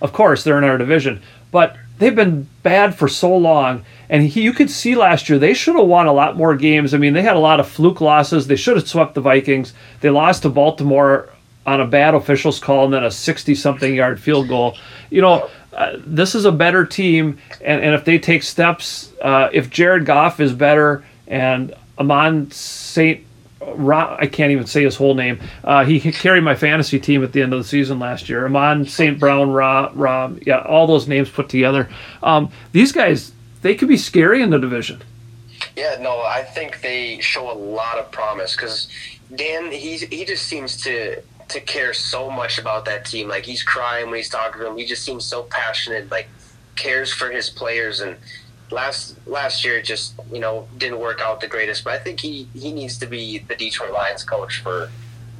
Of 0.00 0.12
course, 0.12 0.42
they're 0.42 0.58
in 0.58 0.64
our 0.64 0.78
division, 0.78 1.22
but 1.52 1.76
they've 1.98 2.14
been 2.14 2.48
bad 2.64 2.94
for 2.96 3.06
so 3.08 3.36
long. 3.36 3.84
And 4.08 4.24
he, 4.24 4.42
you 4.42 4.52
could 4.52 4.70
see 4.70 4.96
last 4.96 5.28
year 5.28 5.38
they 5.38 5.54
should 5.54 5.76
have 5.76 5.86
won 5.86 6.06
a 6.06 6.12
lot 6.12 6.36
more 6.36 6.56
games. 6.56 6.92
I 6.92 6.98
mean, 6.98 7.12
they 7.12 7.22
had 7.22 7.36
a 7.36 7.40
lot 7.40 7.60
of 7.60 7.68
fluke 7.68 8.00
losses. 8.00 8.48
They 8.48 8.56
should 8.56 8.76
have 8.76 8.88
swept 8.88 9.14
the 9.14 9.20
Vikings. 9.20 9.72
They 10.00 10.10
lost 10.10 10.42
to 10.42 10.48
Baltimore 10.48 11.30
on 11.64 11.80
a 11.80 11.86
bad 11.86 12.14
officials 12.14 12.58
call 12.58 12.86
and 12.86 12.94
then 12.94 13.04
a 13.04 13.10
60 13.10 13.54
something 13.54 13.94
yard 13.94 14.20
field 14.20 14.48
goal. 14.48 14.76
You 15.10 15.22
know, 15.22 15.48
uh, 15.72 15.96
this 15.98 16.34
is 16.34 16.44
a 16.44 16.52
better 16.52 16.84
team, 16.84 17.38
and, 17.62 17.82
and 17.82 17.94
if 17.94 18.04
they 18.04 18.18
take 18.18 18.42
steps, 18.42 19.12
uh, 19.22 19.48
if 19.52 19.70
Jared 19.70 20.04
Goff 20.04 20.40
is 20.40 20.52
better 20.52 21.04
and 21.26 21.74
Amon 21.98 22.50
St. 22.50 23.24
Ra- 23.60 24.16
I 24.18 24.26
can't 24.26 24.50
even 24.50 24.66
say 24.66 24.82
his 24.82 24.96
whole 24.96 25.14
name. 25.14 25.40
Uh, 25.64 25.84
he 25.84 26.00
carried 26.12 26.42
my 26.42 26.54
fantasy 26.54 26.98
team 26.98 27.22
at 27.22 27.32
the 27.32 27.42
end 27.42 27.52
of 27.52 27.60
the 27.60 27.64
season 27.64 27.98
last 27.98 28.28
year. 28.28 28.44
Amon 28.44 28.84
St. 28.86 29.18
Brown, 29.18 29.50
Ra, 29.50 29.90
Ra, 29.94 30.32
yeah, 30.42 30.58
all 30.58 30.86
those 30.86 31.08
names 31.08 31.30
put 31.30 31.48
together. 31.48 31.88
Um, 32.22 32.50
these 32.72 32.92
guys, 32.92 33.32
they 33.62 33.74
could 33.74 33.88
be 33.88 33.96
scary 33.96 34.42
in 34.42 34.50
the 34.50 34.58
division. 34.58 35.02
Yeah, 35.76 35.96
no, 36.00 36.20
I 36.20 36.42
think 36.42 36.80
they 36.82 37.20
show 37.20 37.50
a 37.50 37.56
lot 37.56 37.98
of 37.98 38.10
promise 38.10 38.54
because 38.56 38.88
Dan, 39.34 39.70
he's 39.70 40.02
he 40.02 40.24
just 40.24 40.46
seems 40.46 40.76
to 40.82 41.22
to 41.52 41.60
care 41.60 41.92
so 41.94 42.30
much 42.30 42.58
about 42.58 42.84
that 42.86 43.04
team. 43.04 43.28
Like 43.28 43.44
he's 43.44 43.62
crying 43.62 44.06
when 44.06 44.16
he's 44.16 44.28
talking 44.28 44.58
to 44.60 44.64
them. 44.64 44.76
He 44.76 44.84
just 44.84 45.04
seems 45.04 45.24
so 45.24 45.44
passionate. 45.44 46.10
Like 46.10 46.28
cares 46.76 47.12
for 47.12 47.30
his 47.30 47.50
players 47.50 48.00
and. 48.00 48.16
Last 48.70 49.18
last 49.26 49.66
year, 49.66 49.82
just 49.82 50.14
you 50.32 50.40
know 50.40 50.66
didn't 50.78 50.98
work 50.98 51.20
out 51.20 51.42
the 51.42 51.46
greatest, 51.46 51.84
but 51.84 51.92
I 51.92 51.98
think 51.98 52.20
he, 52.20 52.48
he 52.54 52.72
needs 52.72 52.96
to 53.00 53.06
be 53.06 53.40
the 53.40 53.54
Detroit 53.54 53.92
Lions 53.92 54.24
coach 54.24 54.62
for 54.62 54.88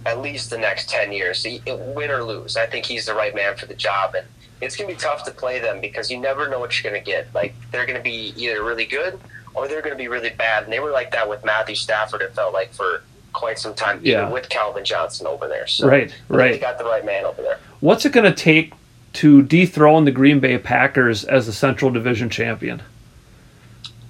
at 0.05 0.21
least 0.21 0.51
the 0.51 0.59
next 0.59 0.91
ten 0.91 1.13
years. 1.13 1.43
He, 1.43 1.63
win 1.67 2.11
or 2.11 2.23
lose, 2.23 2.59
I 2.59 2.67
think 2.67 2.85
he's 2.85 3.07
the 3.07 3.15
right 3.15 3.35
man 3.35 3.57
for 3.57 3.65
the 3.65 3.75
job, 3.75 4.15
and 4.15 4.27
it's 4.61 4.77
gonna 4.77 4.89
be 4.89 4.97
tough 4.97 5.25
to 5.25 5.31
play 5.31 5.61
them 5.61 5.81
because 5.81 6.11
you 6.11 6.19
never 6.19 6.47
know 6.49 6.59
what 6.61 6.79
you're 6.79 6.93
gonna 6.93 7.03
get. 7.03 7.35
Like 7.35 7.55
they're 7.71 7.87
gonna 7.87 8.03
be 8.03 8.35
either 8.37 8.63
really 8.63 8.85
good 8.85 9.19
or 9.55 9.67
they're 9.67 9.81
gonna 9.81 9.97
be 9.97 10.09
really 10.09 10.29
bad, 10.31 10.65
and 10.65 10.73
they 10.73 10.81
were 10.81 10.91
like 10.91 11.11
that 11.13 11.27
with 11.27 11.43
Matthew 11.43 11.75
Stafford. 11.75 12.21
It 12.21 12.35
felt 12.35 12.53
like 12.53 12.75
for 12.75 13.03
quite 13.33 13.59
some 13.59 13.75
time, 13.75 14.01
Yeah. 14.03 14.29
with 14.29 14.49
Calvin 14.49 14.85
Johnson 14.85 15.27
over 15.27 15.49
there. 15.49 15.67
So 15.67 15.87
Right, 15.89 16.15
right. 16.29 16.53
They 16.53 16.59
got 16.59 16.79
the 16.79 16.85
right 16.85 17.05
man 17.05 17.25
over 17.25 17.43
there. 17.43 17.59
What's 17.81 18.05
it 18.05 18.13
going 18.13 18.25
to 18.31 18.35
take 18.37 18.73
to 19.15 19.43
dethrone 19.43 20.05
the 20.05 20.11
Green 20.11 20.41
Bay 20.41 20.59
Packers 20.59 21.25
as 21.25 21.47
the 21.47 21.53
Central 21.53 21.91
Division 21.91 22.31
champion? 22.31 22.83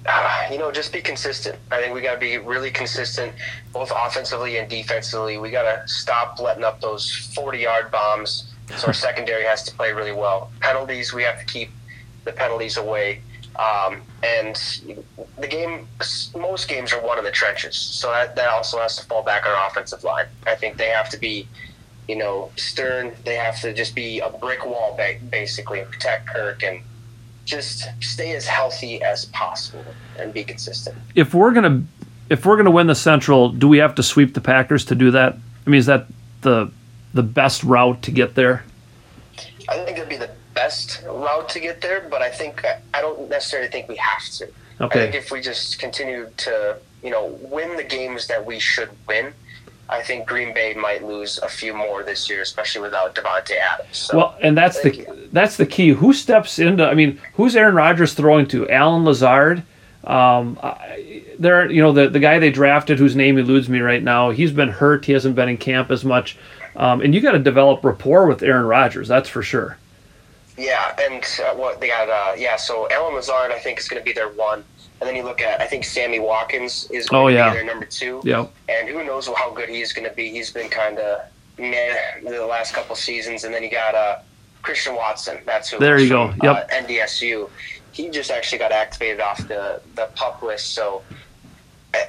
Ah, 0.05 0.49
you 0.51 0.57
know, 0.57 0.71
just 0.71 0.91
be 0.91 1.01
consistent. 1.01 1.57
I 1.71 1.81
think 1.81 1.93
we 1.93 2.01
got 2.01 2.15
to 2.15 2.19
be 2.19 2.37
really 2.37 2.71
consistent, 2.71 3.33
both 3.71 3.91
offensively 3.95 4.57
and 4.57 4.69
defensively. 4.69 5.37
We 5.37 5.49
got 5.49 5.63
to 5.63 5.87
stop 5.87 6.39
letting 6.39 6.63
up 6.65 6.81
those 6.81 7.09
40 7.33 7.59
yard 7.59 7.89
bombs. 7.91 8.51
So 8.75 8.87
our 8.87 8.93
secondary 9.07 9.43
has 9.45 9.63
to 9.63 9.73
play 9.73 9.93
really 9.93 10.11
well. 10.11 10.51
Penalties, 10.59 11.13
we 11.13 11.23
have 11.23 11.39
to 11.39 11.45
keep 11.45 11.69
the 12.25 12.33
penalties 12.33 12.75
away. 12.75 13.21
Um, 13.57 14.01
and 14.23 14.55
the 15.37 15.47
game, 15.47 15.87
most 16.35 16.67
games 16.67 16.91
are 16.91 17.01
won 17.01 17.17
in 17.19 17.23
the 17.23 17.31
trenches. 17.31 17.75
So 17.75 18.09
that, 18.11 18.35
that 18.35 18.49
also 18.49 18.79
has 18.79 18.97
to 18.97 19.05
fall 19.05 19.23
back 19.23 19.45
on 19.45 19.51
our 19.51 19.67
offensive 19.67 20.03
line. 20.03 20.25
I 20.47 20.55
think 20.55 20.77
they 20.77 20.89
have 20.89 21.09
to 21.09 21.17
be, 21.17 21.47
you 22.07 22.15
know, 22.15 22.51
stern. 22.55 23.13
They 23.25 23.35
have 23.35 23.59
to 23.61 23.73
just 23.73 23.95
be 23.95 24.19
a 24.19 24.29
brick 24.29 24.65
wall, 24.65 24.95
ba- 24.97 25.19
basically, 25.29 25.81
and 25.81 25.91
protect 25.91 26.27
Kirk 26.27 26.63
and 26.63 26.81
just 27.45 27.89
stay 28.01 28.35
as 28.35 28.45
healthy 28.47 29.03
as 29.03 29.25
possible 29.25 29.85
and 30.17 30.33
be 30.33 30.43
consistent. 30.43 30.97
If 31.13 31.33
we're 31.33 31.51
going 31.51 31.63
to 31.63 31.87
if 32.29 32.45
we're 32.45 32.55
going 32.55 32.65
to 32.65 32.71
win 32.71 32.87
the 32.87 32.95
Central, 32.95 33.49
do 33.49 33.67
we 33.67 33.77
have 33.79 33.95
to 33.95 34.03
sweep 34.03 34.33
the 34.33 34.41
Packers 34.41 34.85
to 34.85 34.95
do 34.95 35.11
that? 35.11 35.37
I 35.67 35.69
mean, 35.69 35.79
is 35.79 35.85
that 35.87 36.07
the 36.41 36.71
the 37.13 37.23
best 37.23 37.63
route 37.63 38.01
to 38.03 38.11
get 38.11 38.35
there? 38.35 38.63
I 39.69 39.77
think 39.83 39.97
it'd 39.97 40.09
be 40.09 40.17
the 40.17 40.31
best 40.53 41.01
route 41.07 41.49
to 41.49 41.59
get 41.59 41.81
there, 41.81 42.07
but 42.09 42.21
I 42.21 42.29
think 42.29 42.63
I 42.93 43.01
don't 43.01 43.29
necessarily 43.29 43.69
think 43.69 43.87
we 43.89 43.95
have 43.97 44.25
to. 44.37 44.47
I 44.79 44.83
Okay. 44.85 44.99
think 44.99 45.15
if 45.15 45.31
we 45.31 45.39
just 45.41 45.79
continue 45.79 46.29
to, 46.37 46.77
you 47.03 47.11
know, 47.11 47.37
win 47.41 47.77
the 47.77 47.83
games 47.83 48.27
that 48.27 48.45
we 48.45 48.59
should 48.59 48.89
win, 49.07 49.33
I 49.89 50.01
think 50.01 50.25
Green 50.25 50.53
Bay 50.53 50.73
might 50.73 51.03
lose 51.03 51.37
a 51.39 51.47
few 51.47 51.73
more 51.73 52.03
this 52.03 52.29
year, 52.29 52.41
especially 52.41 52.81
without 52.81 53.13
Davante 53.15 53.51
Adams. 53.57 53.97
So, 53.97 54.17
Well, 54.17 54.35
and 54.41 54.57
that's 54.57 54.81
the 54.81 54.95
you. 54.95 55.29
that's 55.31 55.57
the 55.57 55.65
key. 55.65 55.89
Who 55.89 56.13
steps 56.13 56.57
into? 56.59 56.85
I 56.87 56.93
mean, 56.93 57.19
who's 57.35 57.55
Aaron 57.55 57.75
Rodgers 57.75 58.13
throwing 58.13 58.47
to? 58.47 58.69
Allen 58.69 59.03
Lazard. 59.05 59.63
Um, 60.05 60.59
I, 60.61 61.23
there, 61.39 61.69
you 61.69 61.81
know, 61.81 61.91
the 61.93 62.09
the 62.09 62.19
guy 62.19 62.39
they 62.39 62.49
drafted, 62.49 62.97
whose 62.99 63.15
name 63.15 63.37
eludes 63.37 63.69
me 63.69 63.79
right 63.79 64.01
now. 64.03 64.31
He's 64.31 64.51
been 64.51 64.69
hurt. 64.69 65.05
He 65.05 65.13
hasn't 65.13 65.35
been 65.35 65.49
in 65.49 65.57
camp 65.57 65.91
as 65.91 66.03
much. 66.03 66.37
Um, 66.75 67.01
and 67.01 67.13
you 67.13 67.21
got 67.21 67.33
to 67.33 67.39
develop 67.39 67.83
rapport 67.85 68.25
with 68.25 68.41
Aaron 68.41 68.65
Rodgers. 68.65 69.07
That's 69.07 69.29
for 69.29 69.43
sure. 69.43 69.77
Yeah, 70.57 70.95
and 70.99 71.23
uh, 71.43 71.55
what 71.55 71.79
they 71.79 71.87
got, 71.87 72.09
uh, 72.09 72.33
yeah. 72.37 72.55
So 72.57 72.87
Allen 72.91 73.15
Lazard, 73.15 73.51
I 73.51 73.59
think, 73.59 73.79
is 73.79 73.87
going 73.87 74.01
to 74.01 74.05
be 74.05 74.13
their 74.13 74.29
one, 74.29 74.63
and 75.01 75.07
then 75.09 75.15
you 75.15 75.23
look 75.23 75.41
at, 75.41 75.59
I 75.61 75.65
think 75.65 75.83
Sammy 75.83 76.19
Watkins 76.19 76.89
is 76.91 77.07
going 77.09 77.23
Oh, 77.25 77.27
to 77.29 77.33
yeah. 77.33 77.49
be 77.49 77.55
their 77.57 77.65
number 77.65 77.85
two. 77.85 78.21
Yep. 78.23 78.51
and 78.69 78.87
who 78.87 79.03
knows 79.03 79.27
how 79.27 79.51
good 79.51 79.69
he's 79.69 79.93
going 79.93 80.07
to 80.07 80.13
be. 80.15 80.29
He's 80.29 80.51
been 80.51 80.69
kind 80.69 80.99
of 80.99 81.21
meh 81.57 81.95
the 82.23 82.45
last 82.45 82.73
couple 82.73 82.95
seasons, 82.95 83.43
and 83.45 83.53
then 83.53 83.63
you 83.63 83.71
got 83.71 83.95
uh, 83.95 84.19
Christian 84.61 84.95
Watson. 84.95 85.39
That's 85.45 85.69
who. 85.71 85.79
There 85.79 85.97
you 85.99 86.07
from, 86.07 86.37
go. 86.37 86.53
Yep. 86.53 86.69
Uh, 86.71 86.75
NDSU. 86.75 87.49
He 87.91 88.09
just 88.09 88.29
actually 88.31 88.57
got 88.59 88.71
activated 88.71 89.21
off 89.21 89.39
the 89.47 89.81
the 89.95 90.07
pup 90.15 90.41
list, 90.43 90.73
so. 90.73 91.01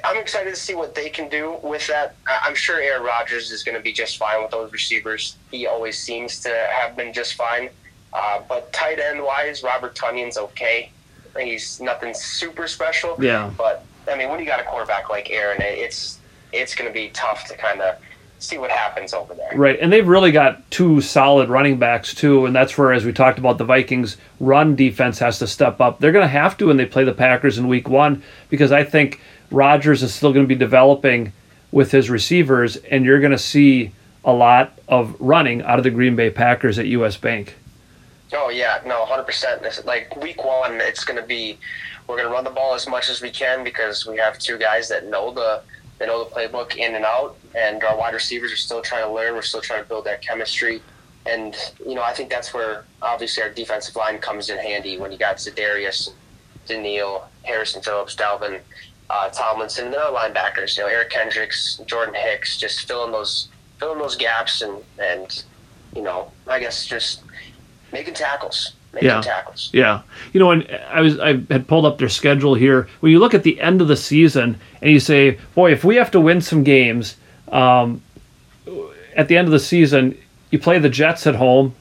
I'm 0.03 0.17
excited 0.17 0.49
to 0.49 0.59
see 0.59 0.73
what 0.73 0.95
they 0.95 1.09
can 1.11 1.29
do 1.29 1.57
with 1.61 1.85
that. 1.87 2.15
I'm 2.27 2.55
sure 2.55 2.79
Aaron 2.81 3.03
Rodgers 3.03 3.51
is 3.51 3.61
going 3.63 3.75
to 3.77 3.83
be 3.83 3.93
just 3.93 4.17
fine 4.17 4.41
with 4.41 4.49
those 4.49 4.71
receivers. 4.73 5.35
He 5.51 5.67
always 5.67 5.95
seems 5.99 6.39
to 6.39 6.49
have 6.71 6.97
been 6.97 7.13
just 7.13 7.35
fine. 7.35 7.69
Uh, 8.15 8.41
but 8.47 8.71
tight 8.71 8.97
end 8.97 9.21
wise, 9.21 9.61
Robert 9.61 9.93
Tonyan's 9.93 10.37
okay. 10.37 10.89
He's 11.37 11.81
nothing 11.81 12.13
super 12.13 12.65
special. 12.65 13.17
Yeah. 13.19 13.51
But 13.57 13.85
I 14.09 14.15
mean, 14.15 14.29
when 14.29 14.39
you 14.39 14.45
got 14.45 14.61
a 14.61 14.63
quarterback 14.63 15.09
like 15.09 15.29
Aaron, 15.29 15.61
it's 15.61 16.19
it's 16.53 16.73
going 16.73 16.89
to 16.89 16.93
be 16.93 17.09
tough 17.09 17.45
to 17.49 17.57
kind 17.57 17.81
of 17.81 17.97
see 18.39 18.57
what 18.57 18.71
happens 18.71 19.13
over 19.13 19.33
there. 19.33 19.51
Right, 19.55 19.77
and 19.79 19.91
they've 19.91 20.07
really 20.07 20.31
got 20.31 20.69
two 20.71 21.01
solid 21.01 21.49
running 21.49 21.77
backs 21.77 22.13
too, 22.13 22.45
and 22.45 22.55
that's 22.55 22.77
where, 22.77 22.93
as 22.93 23.03
we 23.03 23.11
talked 23.11 23.37
about, 23.37 23.57
the 23.57 23.65
Vikings' 23.65 24.15
run 24.39 24.75
defense 24.75 25.19
has 25.19 25.39
to 25.39 25.47
step 25.47 25.81
up. 25.81 25.99
They're 25.99 26.11
going 26.13 26.23
to 26.23 26.29
have 26.29 26.55
to 26.57 26.67
when 26.67 26.77
they 26.77 26.85
play 26.85 27.03
the 27.03 27.13
Packers 27.13 27.57
in 27.57 27.67
Week 27.67 27.89
One 27.89 28.23
because 28.49 28.71
I 28.71 28.85
think 28.85 29.19
Rodgers 29.51 30.03
is 30.03 30.13
still 30.13 30.31
going 30.31 30.45
to 30.45 30.47
be 30.47 30.55
developing 30.55 31.33
with 31.71 31.91
his 31.91 32.09
receivers, 32.09 32.77
and 32.77 33.03
you're 33.03 33.19
going 33.19 33.31
to 33.31 33.37
see 33.37 33.91
a 34.23 34.31
lot 34.31 34.77
of 34.87 35.15
running 35.19 35.61
out 35.63 35.79
of 35.79 35.83
the 35.83 35.91
Green 35.91 36.15
Bay 36.15 36.29
Packers 36.29 36.79
at 36.79 36.85
US 36.87 37.17
Bank. 37.17 37.55
Oh 38.33 38.49
yeah, 38.49 38.81
no, 38.85 39.05
hundred 39.05 39.25
percent. 39.25 39.63
Like 39.85 40.15
week 40.17 40.43
one, 40.43 40.81
it's 40.81 41.03
going 41.03 41.19
to 41.19 41.27
be 41.27 41.57
we're 42.07 42.17
going 42.17 42.27
to 42.27 42.33
run 42.33 42.43
the 42.43 42.49
ball 42.49 42.73
as 42.73 42.87
much 42.87 43.09
as 43.09 43.21
we 43.21 43.31
can 43.31 43.63
because 43.63 44.05
we 44.05 44.17
have 44.17 44.37
two 44.37 44.57
guys 44.57 44.89
that 44.89 45.07
know 45.07 45.31
the 45.31 45.61
they 45.99 46.07
know 46.07 46.23
the 46.23 46.29
playbook 46.29 46.75
in 46.75 46.95
and 46.95 47.05
out, 47.05 47.37
and 47.55 47.83
our 47.83 47.97
wide 47.97 48.13
receivers 48.13 48.51
are 48.51 48.57
still 48.57 48.81
trying 48.81 49.03
to 49.03 49.11
learn. 49.11 49.33
We're 49.33 49.41
still 49.41 49.61
trying 49.61 49.83
to 49.83 49.87
build 49.87 50.05
that 50.05 50.21
chemistry, 50.21 50.81
and 51.25 51.55
you 51.85 51.95
know 51.95 52.03
I 52.03 52.13
think 52.13 52.29
that's 52.29 52.53
where 52.53 52.85
obviously 53.01 53.43
our 53.43 53.49
defensive 53.49 53.95
line 53.95 54.17
comes 54.19 54.49
in 54.49 54.57
handy 54.57 54.97
when 54.97 55.11
you 55.11 55.17
got 55.17 55.37
Za'Darius, 55.37 56.09
Danielle, 56.65 57.29
Harrison 57.43 57.81
Phillips, 57.81 58.15
Dalvin, 58.15 58.59
uh, 59.09 59.29
Tomlinson, 59.29 59.85
and 59.85 59.93
then 59.93 60.01
our 60.01 60.11
linebackers. 60.11 60.77
You 60.77 60.83
know 60.83 60.89
Eric 60.89 61.11
Kendricks, 61.11 61.79
Jordan 61.85 62.15
Hicks, 62.15 62.57
just 62.57 62.87
filling 62.87 63.11
those 63.11 63.47
filling 63.79 63.99
those 63.99 64.15
gaps 64.15 64.61
and 64.61 64.83
and 64.99 65.43
you 65.95 66.01
know 66.01 66.31
I 66.47 66.59
guess 66.59 66.85
just 66.85 67.21
making 67.91 68.13
tackles 68.13 68.73
making 68.95 69.09
Yeah. 69.09 69.21
tackles. 69.21 69.69
Yeah, 69.73 69.99
you 70.33 70.39
know, 70.39 70.51
and 70.51 70.65
I 70.89 71.01
was 71.01 71.19
I 71.19 71.39
had 71.51 71.67
pulled 71.67 71.85
up 71.85 71.97
their 71.97 72.09
schedule 72.09 72.55
here. 72.55 72.87
When 73.01 73.11
you 73.11 73.19
look 73.19 73.33
at 73.33 73.43
the 73.43 73.59
end 73.61 73.81
of 73.81 73.87
the 73.87 73.97
season 73.97 74.55
and 74.81 74.91
you 74.91 74.99
say, 74.99 75.37
"Boy, 75.53 75.71
if 75.73 75.83
we 75.83 75.97
have 75.97 76.09
to 76.11 76.19
win 76.19 76.41
some 76.41 76.63
games, 76.63 77.17
um, 77.51 78.01
at 79.15 79.27
the 79.27 79.37
end 79.37 79.47
of 79.47 79.51
the 79.51 79.59
season, 79.59 80.17
you 80.49 80.59
play 80.59 80.79
the 80.79 80.89
Jets 80.89 81.27
at 81.27 81.35
home, 81.35 81.75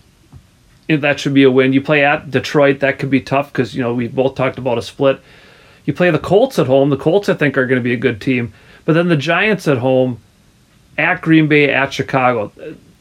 that 0.88 1.20
should 1.20 1.34
be 1.34 1.44
a 1.44 1.50
win. 1.50 1.72
You 1.72 1.80
play 1.80 2.04
at 2.04 2.30
Detroit, 2.30 2.80
that 2.80 2.98
could 2.98 3.10
be 3.10 3.20
tough 3.20 3.52
because 3.52 3.74
you 3.74 3.82
know 3.82 3.94
we 3.94 4.08
both 4.08 4.34
talked 4.34 4.58
about 4.58 4.76
a 4.76 4.82
split. 4.82 5.20
You 5.86 5.92
play 5.92 6.10
the 6.10 6.18
Colts 6.18 6.58
at 6.58 6.66
home. 6.66 6.90
The 6.90 6.96
Colts, 6.96 7.28
I 7.28 7.34
think, 7.34 7.56
are 7.56 7.66
going 7.66 7.80
to 7.80 7.84
be 7.84 7.92
a 7.92 7.98
good 7.98 8.20
team. 8.20 8.52
But 8.84 8.94
then 8.94 9.08
the 9.08 9.16
Giants 9.16 9.68
at 9.68 9.78
home, 9.78 10.18
at 10.98 11.20
Green 11.20 11.46
Bay, 11.46 11.70
at 11.72 11.92
Chicago. 11.92 12.52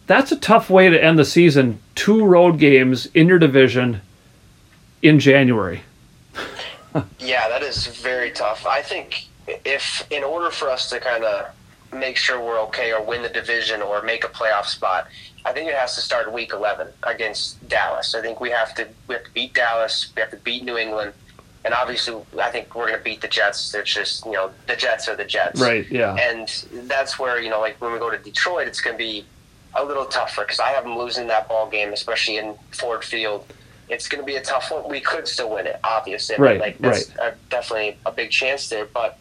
That's 0.06 0.32
a 0.32 0.38
tough 0.38 0.70
way 0.70 0.90
to 0.90 1.02
end 1.02 1.18
the 1.18 1.26
season. 1.26 1.80
Two 1.96 2.26
road 2.26 2.60
games 2.60 3.06
in 3.08 3.28
your 3.28 3.40
division 3.40 4.02
in 5.02 5.20
January. 5.20 5.82
Yeah, 7.18 7.50
that 7.50 7.64
is 7.64 7.88
very 7.88 8.30
tough. 8.30 8.68
I 8.68 8.84
think 8.84 9.26
if 9.48 10.06
in 10.12 10.24
order 10.24 10.52
for 10.52 10.70
us 10.70 10.90
to 10.92 11.00
kind 11.00 11.24
of 11.24 11.48
make 11.92 12.18
sure 12.18 12.40
we're 12.40 12.60
okay 12.66 12.92
or 12.92 13.02
win 13.02 13.24
the 13.24 13.30
division 13.30 13.82
or 13.82 14.04
make 14.04 14.24
a 14.24 14.28
playoff 14.28 14.66
spot, 14.66 15.08
I 15.44 15.54
think 15.54 15.70
it 15.70 15.76
has 15.76 15.96
to 15.96 16.02
start 16.02 16.32
week 16.32 16.54
11 16.54 16.88
against 17.04 17.68
Dallas. 17.68 18.14
I 18.14 18.22
think 18.22 18.40
we 18.40 18.52
have 18.52 18.76
to 18.76 18.88
we 19.08 19.16
have 19.16 19.24
to 19.24 19.32
beat 19.32 19.54
Dallas, 19.54 20.12
we 20.16 20.22
have 20.22 20.32
to 20.32 20.38
beat 20.38 20.64
New 20.64 20.78
England, 20.78 21.14
and 21.66 21.74
obviously 21.74 22.22
I 22.40 22.50
think 22.52 22.76
we're 22.76 22.88
going 22.88 23.00
to 23.00 23.04
beat 23.04 23.22
the 23.22 23.28
Jets. 23.28 23.72
They're 23.72 23.84
just, 23.84 24.26
you 24.26 24.34
know, 24.34 24.52
the 24.68 24.76
Jets 24.76 25.08
are 25.08 25.16
the 25.16 25.26
Jets. 25.26 25.60
Right, 25.60 25.90
yeah. 25.90 26.16
And 26.16 26.48
that's 26.88 27.18
where, 27.18 27.42
you 27.42 27.50
know, 27.50 27.60
like 27.60 27.80
when 27.82 27.92
we 27.92 28.00
go 28.00 28.10
to 28.10 28.18
Detroit, 28.18 28.68
it's 28.68 28.82
going 28.82 28.96
to 28.96 29.04
be 29.04 29.26
a 29.76 29.84
little 29.84 30.06
tougher 30.06 30.44
because 30.44 30.60
I 30.60 30.70
have 30.70 30.84
them 30.84 30.98
losing 30.98 31.28
that 31.28 31.48
ball 31.48 31.70
game, 31.70 31.94
especially 31.94 32.38
in 32.38 32.56
Ford 32.72 33.04
Field. 33.04 33.46
It's 33.90 34.08
going 34.08 34.22
to 34.22 34.26
be 34.26 34.36
a 34.36 34.42
tough 34.42 34.72
one. 34.72 34.90
We 34.90 35.02
could 35.02 35.28
still 35.28 35.54
win 35.54 35.68
it, 35.68 35.80
obviously. 35.84 36.36
Right, 36.38 36.60
like 36.60 36.78
that's 36.80 37.16
uh, 37.18 37.34
definitely 37.50 37.98
a 38.06 38.12
big 38.12 38.32
chance 38.32 38.70
there. 38.70 38.86
But 38.86 39.18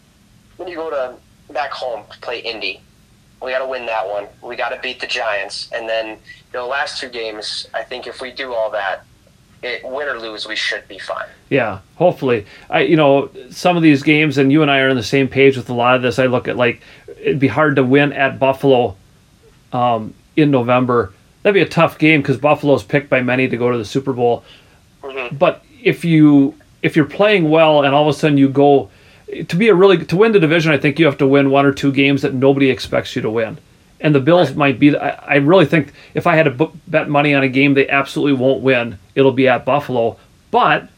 when 0.56 0.68
you 0.68 0.76
go 0.76 0.90
to 0.90 1.16
back 1.52 1.72
home 1.72 2.04
to 2.10 2.18
play 2.20 2.40
Indy, 2.40 2.80
we 3.42 3.50
got 3.50 3.58
to 3.58 3.66
win 3.66 3.86
that 3.86 4.06
one. 4.06 4.28
We 4.40 4.56
got 4.56 4.68
to 4.70 4.80
beat 4.80 5.00
the 5.00 5.06
Giants, 5.06 5.68
and 5.72 5.88
then 5.88 6.18
the 6.52 6.62
last 6.62 7.00
two 7.00 7.08
games. 7.08 7.68
I 7.74 7.82
think 7.82 8.06
if 8.06 8.20
we 8.20 8.30
do 8.30 8.54
all 8.54 8.70
that, 8.70 9.04
it, 9.62 9.82
win 9.84 10.08
or 10.08 10.18
lose, 10.18 10.46
we 10.46 10.56
should 10.56 10.86
be 10.86 10.98
fine. 10.98 11.28
Yeah, 11.48 11.80
hopefully. 11.96 12.46
I 12.70 12.80
you 12.80 12.96
know, 12.96 13.30
some 13.50 13.76
of 13.76 13.82
these 13.82 14.02
games 14.02 14.38
and 14.38 14.52
you 14.52 14.62
and 14.62 14.70
I 14.70 14.78
are 14.80 14.90
on 14.90 14.96
the 14.96 15.02
same 15.02 15.28
page 15.28 15.56
with 15.56 15.70
a 15.70 15.74
lot 15.74 15.96
of 15.96 16.02
this. 16.02 16.18
I 16.18 16.26
look 16.26 16.46
at 16.46 16.56
like 16.56 16.82
it'd 17.20 17.40
be 17.40 17.48
hard 17.48 17.76
to 17.76 17.84
win 17.84 18.12
at 18.12 18.38
Buffalo 18.38 18.96
um, 19.72 20.14
in 20.36 20.50
November. 20.50 21.12
That'd 21.42 21.54
be 21.54 21.60
a 21.60 21.68
tough 21.68 21.98
game 21.98 22.22
because 22.22 22.36
Buffalo's 22.38 22.82
picked 22.84 23.10
by 23.10 23.20
many 23.22 23.48
to 23.48 23.56
go 23.56 23.70
to 23.70 23.78
the 23.78 23.84
Super 23.84 24.12
Bowl. 24.12 24.44
Mhm. 25.02 25.38
But 25.38 25.64
if 25.82 26.04
you 26.04 26.54
if 26.82 26.96
you're 26.96 27.04
playing 27.04 27.48
well 27.50 27.82
and 27.82 27.94
all 27.94 28.08
of 28.08 28.14
a 28.14 28.18
sudden 28.18 28.38
you 28.38 28.48
go 28.48 28.90
to 29.48 29.56
be 29.56 29.68
a 29.68 29.74
really 29.74 30.04
to 30.04 30.16
win 30.16 30.32
the 30.32 30.40
division, 30.40 30.72
I 30.72 30.78
think 30.78 30.98
you 30.98 31.06
have 31.06 31.18
to 31.18 31.26
win 31.26 31.50
one 31.50 31.64
or 31.66 31.72
two 31.72 31.92
games 31.92 32.22
that 32.22 32.34
nobody 32.34 32.70
expects 32.70 33.14
you 33.16 33.22
to 33.22 33.30
win. 33.30 33.58
And 34.00 34.14
the 34.14 34.20
Bills 34.20 34.48
Right. 34.50 34.56
might 34.58 34.78
be. 34.80 34.96
I, 34.96 35.10
I 35.10 35.34
really 35.36 35.64
think 35.64 35.92
if 36.14 36.26
I 36.26 36.34
had 36.36 36.44
to 36.44 36.70
bet 36.88 37.08
money 37.08 37.34
on 37.34 37.42
a 37.42 37.48
game 37.48 37.74
they 37.74 37.88
absolutely 37.88 38.32
won't 38.34 38.60
win, 38.62 38.98
it'll 39.14 39.30
be 39.32 39.46
at 39.48 39.64
Buffalo. 39.64 40.16
But 40.50 40.88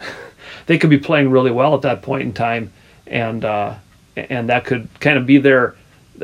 they 0.66 0.78
could 0.78 0.90
be 0.90 0.98
playing 0.98 1.30
really 1.30 1.50
well 1.50 1.74
at 1.74 1.82
that 1.82 2.02
point 2.02 2.22
in 2.22 2.32
time, 2.32 2.72
and 3.06 3.44
uh, 3.44 3.74
and 4.16 4.48
that 4.48 4.64
could 4.64 4.88
kind 5.00 5.16
of 5.18 5.26
be 5.26 5.38
their. 5.38 5.74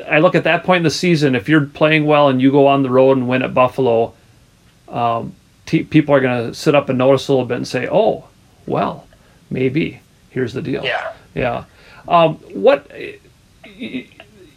I 0.09 0.19
look 0.19 0.35
at 0.35 0.45
that 0.45 0.65
point 0.65 0.79
in 0.79 0.83
the 0.85 0.91
season. 0.91 1.35
If 1.35 1.49
you're 1.49 1.67
playing 1.67 2.07
well 2.07 2.29
and 2.29 2.41
you 2.41 2.51
go 2.51 2.67
on 2.67 2.83
the 2.83 2.91
road 2.91 3.17
and 3.17 3.29
win 3.29 3.43
at 3.43 3.55
Buffalo, 3.55 4.15
um, 4.89 5.35
t- 5.65 5.85
people 5.85 6.15
are 6.15 6.21
going 6.21 6.49
to 6.49 6.55
sit 6.55 6.75
up 6.75 6.89
and 6.89 6.99
notice 6.99 7.29
a 7.29 7.33
little 7.33 7.47
bit 7.47 7.57
and 7.57 7.69
say, 7.69 7.89
"Oh, 7.91 8.25
well, 8.67 9.07
maybe 9.51 10.01
here's 10.31 10.53
the 10.53 10.63
deal." 10.63 10.85
Yeah. 10.85 11.13
Yeah. 11.35 11.65
Um, 12.09 12.37
what 12.55 12.91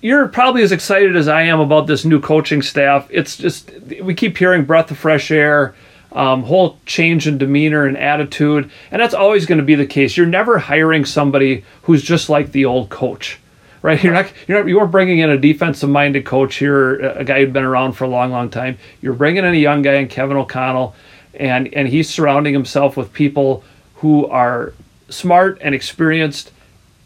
you're 0.01 0.27
probably 0.27 0.63
as 0.63 0.71
excited 0.71 1.15
as 1.15 1.27
I 1.27 1.43
am 1.43 1.59
about 1.59 1.87
this 1.87 2.05
new 2.05 2.19
coaching 2.19 2.61
staff. 2.61 3.07
It's 3.09 3.37
just 3.37 3.71
we 4.01 4.13
keep 4.13 4.37
hearing 4.37 4.65
breath 4.65 4.91
of 4.91 4.97
fresh 4.97 5.31
air, 5.31 5.75
um, 6.13 6.43
whole 6.43 6.79
change 6.85 7.27
in 7.27 7.37
demeanor 7.37 7.85
and 7.85 7.97
attitude, 7.97 8.69
and 8.91 9.01
that's 9.01 9.13
always 9.13 9.45
going 9.45 9.57
to 9.57 9.63
be 9.63 9.75
the 9.75 9.85
case. 9.85 10.15
You're 10.15 10.25
never 10.25 10.57
hiring 10.57 11.05
somebody 11.05 11.65
who's 11.83 12.01
just 12.01 12.29
like 12.29 12.51
the 12.51 12.65
old 12.65 12.89
coach. 12.89 13.39
Right, 13.81 14.03
you're 14.03 14.13
not 14.13 14.31
you're 14.47 14.59
not 14.59 14.67
you 14.67 14.77
weren't 14.77 14.91
bringing 14.91 15.19
in 15.19 15.29
a 15.29 15.37
defensive-minded 15.37 16.25
coach 16.25 16.55
here, 16.55 16.99
a 16.99 17.23
guy 17.23 17.39
who'd 17.39 17.53
been 17.53 17.63
around 17.63 17.93
for 17.93 18.03
a 18.03 18.09
long, 18.09 18.29
long 18.29 18.49
time. 18.49 18.77
You're 19.01 19.13
bringing 19.13 19.45
in 19.45 19.53
a 19.53 19.57
young 19.57 19.81
guy, 19.81 19.93
in 19.93 20.09
Kevin 20.09 20.35
O'Connell, 20.35 20.95
and 21.33 21.73
and 21.73 21.87
he's 21.87 22.09
surrounding 22.09 22.53
himself 22.53 22.97
with 22.97 23.13
people 23.13 23.63
who 23.95 24.27
are 24.27 24.73
smart 25.09 25.59
and 25.61 25.73
experienced, 25.73 26.51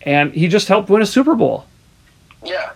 and 0.02 0.34
he 0.34 0.48
just 0.48 0.68
helped 0.68 0.90
win 0.90 1.04
a 1.04 1.06
Super 1.06 1.36
Bowl. 1.36 1.66
Yeah, 2.44 2.72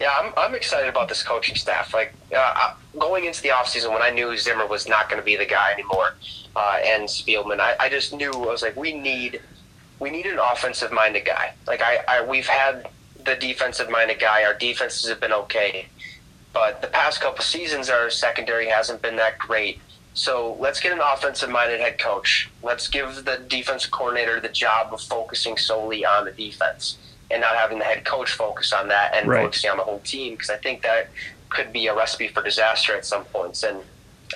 yeah, 0.00 0.12
I'm, 0.20 0.32
I'm 0.36 0.54
excited 0.54 0.88
about 0.88 1.08
this 1.08 1.22
coaching 1.22 1.54
staff. 1.54 1.94
Like 1.94 2.14
uh, 2.36 2.74
going 2.98 3.26
into 3.26 3.42
the 3.42 3.50
offseason 3.50 3.92
when 3.92 4.02
I 4.02 4.10
knew 4.10 4.36
Zimmer 4.36 4.66
was 4.66 4.88
not 4.88 5.08
going 5.08 5.20
to 5.20 5.24
be 5.24 5.36
the 5.36 5.46
guy 5.46 5.72
anymore, 5.72 6.16
uh, 6.56 6.78
and 6.84 7.04
Spielman, 7.04 7.60
I, 7.60 7.76
I 7.78 7.88
just 7.88 8.12
knew 8.12 8.32
I 8.32 8.38
was 8.38 8.62
like, 8.62 8.76
we 8.76 8.92
need 8.92 9.40
we 10.00 10.10
need 10.10 10.26
an 10.26 10.38
offensive 10.38 10.90
minded 10.90 11.24
guy. 11.24 11.54
Like 11.66 11.80
I, 11.80 12.00
I 12.08 12.24
we've 12.24 12.48
had 12.48 12.88
the 13.26 13.34
defensive 13.36 13.90
minded 13.90 14.18
guy. 14.18 14.44
Our 14.44 14.54
defenses 14.54 15.08
have 15.10 15.20
been 15.20 15.32
okay, 15.32 15.86
but 16.54 16.80
the 16.80 16.88
past 16.88 17.20
couple 17.20 17.44
seasons 17.44 17.90
our 17.90 18.08
secondary 18.08 18.68
hasn't 18.68 19.02
been 19.02 19.16
that 19.16 19.38
great. 19.38 19.80
So 20.14 20.56
let's 20.58 20.80
get 20.80 20.92
an 20.92 21.00
offensive 21.00 21.50
minded 21.50 21.80
head 21.80 21.98
coach. 21.98 22.48
Let's 22.62 22.88
give 22.88 23.26
the 23.26 23.42
defensive 23.48 23.90
coordinator 23.90 24.40
the 24.40 24.48
job 24.48 24.94
of 24.94 25.02
focusing 25.02 25.58
solely 25.58 26.06
on 26.06 26.24
the 26.24 26.32
defense 26.32 26.96
and 27.30 27.42
not 27.42 27.54
having 27.56 27.78
the 27.78 27.84
head 27.84 28.04
coach 28.06 28.32
focus 28.32 28.72
on 28.72 28.88
that 28.88 29.12
and 29.14 29.28
Right. 29.28 29.42
focusing 29.42 29.70
on 29.70 29.76
the 29.76 29.82
whole 29.82 29.98
team 30.00 30.34
because 30.34 30.48
I 30.48 30.56
think 30.56 30.82
that 30.82 31.10
could 31.50 31.72
be 31.72 31.86
a 31.88 31.94
recipe 31.94 32.28
for 32.28 32.42
disaster 32.42 32.96
at 32.96 33.04
some 33.04 33.24
points. 33.26 33.62
And 33.62 33.82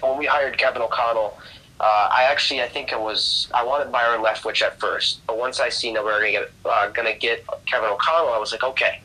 when 0.03 0.19
we 0.19 0.27
hired 0.27 0.59
Kevin 0.59 0.83
O'Connell, 0.83 1.39
uh, 1.81 2.09
I 2.13 2.25
actually 2.25 2.61
I 2.63 2.69
think 2.69 2.93
it 2.93 3.01
was 3.01 3.49
I 3.55 3.65
wanted 3.65 3.91
Byron 3.91 4.23
Leftwich 4.23 4.61
at 4.61 4.79
first, 4.79 5.27
but 5.27 5.39
once 5.39 5.61
I 5.61 5.71
seen 5.71 5.95
that 5.95 6.05
we 6.05 6.13
were 6.13 6.19
gonna 6.19 6.31
get 6.31 6.51
uh, 6.67 6.89
gonna 6.91 7.17
get 7.17 7.45
Kevin 7.65 7.89
O'Connell, 7.89 8.35
I 8.35 8.39
was 8.39 8.53
like, 8.53 8.63
okay, 8.63 9.01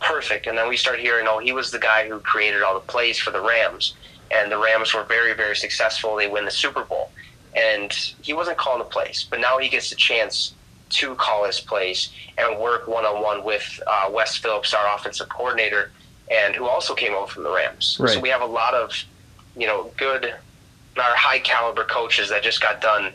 perfect. 0.00 0.46
And 0.46 0.56
then 0.56 0.68
we 0.68 0.76
start 0.76 1.00
hearing, 1.00 1.26
oh, 1.28 1.38
he 1.38 1.52
was 1.52 1.72
the 1.72 1.80
guy 1.80 2.08
who 2.08 2.20
created 2.20 2.62
all 2.62 2.74
the 2.74 2.86
plays 2.86 3.18
for 3.18 3.32
the 3.32 3.40
Rams, 3.40 3.94
and 4.30 4.50
the 4.50 4.58
Rams 4.58 4.94
were 4.94 5.02
very 5.02 5.34
very 5.34 5.56
successful. 5.56 6.14
They 6.14 6.28
win 6.28 6.44
the 6.44 6.52
Super 6.52 6.84
Bowl, 6.84 7.10
and 7.56 7.92
he 8.22 8.32
wasn't 8.32 8.58
calling 8.58 8.78
the 8.78 8.84
plays, 8.84 9.26
but 9.28 9.40
now 9.40 9.58
he 9.58 9.68
gets 9.68 9.90
a 9.90 9.96
chance 9.96 10.54
to 10.90 11.14
call 11.16 11.44
his 11.44 11.58
plays 11.60 12.10
and 12.38 12.58
work 12.58 12.86
one 12.86 13.04
on 13.04 13.22
one 13.22 13.44
with 13.44 13.80
uh, 13.86 14.08
Wes 14.10 14.36
Phillips, 14.36 14.72
our 14.72 14.94
offensive 14.94 15.28
coordinator, 15.28 15.90
and 16.30 16.54
who 16.54 16.66
also 16.66 16.94
came 16.94 17.14
over 17.14 17.26
from 17.26 17.42
the 17.42 17.50
Rams. 17.50 17.96
Right. 17.98 18.10
So 18.10 18.20
we 18.20 18.28
have 18.28 18.42
a 18.42 18.46
lot 18.46 18.74
of, 18.74 18.92
you 19.56 19.66
know, 19.66 19.90
good, 19.96 20.34
our 21.00 21.16
high 21.16 21.38
caliber 21.40 21.84
coaches 21.84 22.28
that 22.30 22.42
just 22.42 22.60
got 22.60 22.80
done 22.80 23.12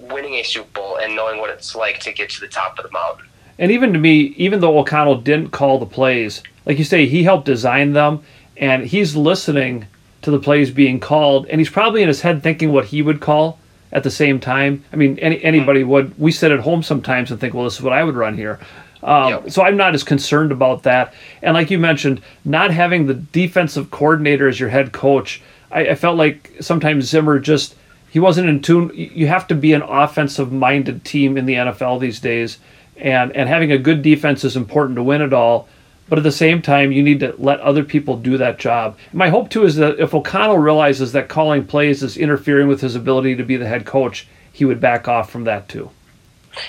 winning 0.00 0.34
a 0.34 0.42
Super 0.42 0.70
Bowl 0.72 0.96
and 0.96 1.14
knowing 1.14 1.40
what 1.40 1.50
it's 1.50 1.74
like 1.74 2.00
to 2.00 2.12
get 2.12 2.30
to 2.30 2.40
the 2.40 2.48
top 2.48 2.78
of 2.78 2.84
the 2.84 2.90
mountain. 2.90 3.26
And 3.58 3.70
even 3.70 3.92
to 3.92 3.98
me, 3.98 4.34
even 4.36 4.60
though 4.60 4.78
O'Connell 4.78 5.20
didn't 5.20 5.50
call 5.50 5.78
the 5.78 5.86
plays, 5.86 6.42
like 6.64 6.78
you 6.78 6.84
say, 6.84 7.06
he 7.06 7.22
helped 7.22 7.44
design 7.44 7.92
them, 7.92 8.22
and 8.56 8.86
he's 8.86 9.14
listening 9.14 9.86
to 10.22 10.30
the 10.30 10.38
plays 10.38 10.70
being 10.70 11.00
called, 11.00 11.46
and 11.46 11.60
he's 11.60 11.70
probably 11.70 12.02
in 12.02 12.08
his 12.08 12.22
head 12.22 12.42
thinking 12.42 12.72
what 12.72 12.86
he 12.86 13.02
would 13.02 13.20
call 13.20 13.58
at 13.92 14.02
the 14.02 14.10
same 14.10 14.40
time. 14.40 14.84
I 14.92 14.96
mean, 14.96 15.18
any, 15.18 15.42
anybody 15.42 15.84
would. 15.84 16.18
We 16.18 16.32
sit 16.32 16.52
at 16.52 16.60
home 16.60 16.82
sometimes 16.82 17.30
and 17.30 17.40
think, 17.40 17.54
well, 17.54 17.64
this 17.64 17.74
is 17.74 17.82
what 17.82 17.92
I 17.92 18.04
would 18.04 18.14
run 18.14 18.36
here. 18.36 18.60
Um, 19.02 19.28
Yep. 19.28 19.50
So 19.50 19.62
I'm 19.62 19.76
not 19.76 19.94
as 19.94 20.04
concerned 20.04 20.52
about 20.52 20.82
that. 20.82 21.14
And 21.42 21.54
like 21.54 21.70
you 21.70 21.78
mentioned, 21.78 22.20
not 22.44 22.70
having 22.70 23.06
the 23.06 23.14
defensive 23.14 23.90
coordinator 23.90 24.46
as 24.48 24.60
your 24.60 24.68
head 24.68 24.92
coach, 24.92 25.42
I, 25.70 25.88
I 25.90 25.94
felt 25.94 26.16
like 26.16 26.52
sometimes 26.60 27.06
Zimmer 27.06 27.38
just 27.38 27.74
he 28.10 28.18
wasn't 28.18 28.48
in 28.48 28.60
tune. 28.60 28.90
You 28.94 29.28
have 29.28 29.46
to 29.48 29.54
be 29.54 29.72
an 29.72 29.82
offensive 29.82 30.52
minded 30.52 31.04
team 31.04 31.36
in 31.36 31.46
the 31.46 31.54
NFL 31.54 32.00
these 32.00 32.20
days, 32.20 32.58
and 32.96 33.34
and 33.36 33.48
having 33.48 33.72
a 33.72 33.78
good 33.78 34.02
defense 34.02 34.44
is 34.44 34.56
important 34.56 34.96
to 34.96 35.02
win 35.02 35.22
it 35.22 35.32
all. 35.32 35.68
But 36.08 36.18
at 36.18 36.24
the 36.24 36.32
same 36.32 36.60
time, 36.60 36.90
you 36.90 37.04
need 37.04 37.20
to 37.20 37.36
let 37.38 37.60
other 37.60 37.84
people 37.84 38.16
do 38.16 38.36
that 38.38 38.58
job. 38.58 38.98
My 39.12 39.28
hope 39.28 39.48
too 39.48 39.64
is 39.64 39.76
that 39.76 40.00
if 40.00 40.12
O'Connell 40.12 40.58
realizes 40.58 41.12
that 41.12 41.28
calling 41.28 41.64
plays 41.64 42.02
is 42.02 42.16
interfering 42.16 42.66
with 42.66 42.80
his 42.80 42.96
ability 42.96 43.36
to 43.36 43.44
be 43.44 43.56
the 43.56 43.68
head 43.68 43.86
coach, 43.86 44.26
he 44.52 44.64
would 44.64 44.80
back 44.80 45.06
off 45.06 45.30
from 45.30 45.44
that 45.44 45.68
too. 45.68 45.90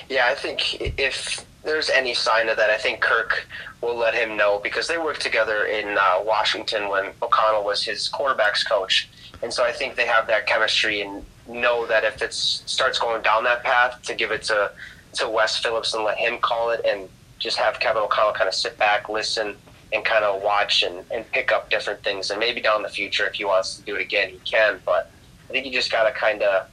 Yeah, 0.10 0.28
I 0.28 0.36
think 0.36 0.80
if 1.00 1.44
there's 1.64 1.90
any 1.90 2.14
sign 2.14 2.50
of 2.50 2.58
that, 2.58 2.70
I 2.70 2.78
think 2.78 3.02
Kirk 3.02 3.48
will 3.82 3.96
let 3.96 4.14
him 4.14 4.36
know 4.36 4.60
because 4.64 4.88
they 4.88 4.98
worked 4.98 5.22
together 5.22 5.66
in 5.66 5.98
uh, 5.98 6.22
Washington 6.24 6.90
when 6.90 7.12
O'Connell 7.22 7.64
was 7.64 7.84
his 7.84 8.10
quarterbacks 8.10 8.68
coach, 8.68 9.10
and 9.42 9.54
so 9.54 9.64
I 9.64 9.72
think 9.72 9.96
they 9.96 10.08
have 10.08 10.28
that 10.28 10.48
chemistry 10.48 11.02
and 11.02 11.26
know 11.48 11.86
that 11.88 12.04
if 12.04 12.22
it 12.22 12.34
starts 12.34 13.00
going 13.00 13.22
down 13.22 13.44
that 13.44 13.64
path, 13.64 14.02
to 14.04 14.16
give 14.16 14.32
it 14.32 14.44
to 14.44 14.72
to 15.14 15.28
Wes 15.28 15.58
Phillips 15.58 15.94
and 15.94 16.04
let 16.04 16.18
him 16.18 16.38
call 16.40 16.72
it, 16.72 16.82
and 16.86 17.10
just 17.38 17.58
have 17.58 17.80
Kevin 17.80 18.02
O'Connell 18.04 18.34
kind 18.34 18.48
of 18.48 18.54
sit 18.54 18.78
back, 18.78 19.10
listen, 19.10 19.56
and 19.92 20.06
kind 20.06 20.24
of 20.24 20.42
watch 20.42 20.84
and, 20.84 21.04
and 21.12 21.30
pick 21.32 21.52
up 21.52 21.70
different 21.70 22.04
things, 22.04 22.32
and 22.32 22.40
maybe 22.40 22.62
down 22.62 22.82
the 22.82 22.90
future 22.90 23.28
if 23.28 23.34
he 23.34 23.46
wants 23.46 23.78
to 23.78 23.84
do 23.84 23.96
it 23.96 24.02
again, 24.02 24.30
he 24.30 24.40
can. 24.40 24.80
But 24.86 25.12
I 25.50 25.52
think 25.52 25.66
you 25.66 25.72
just 25.72 25.92
got 25.92 26.06
to 26.06 26.12
kind 26.12 26.42
of 26.42 26.68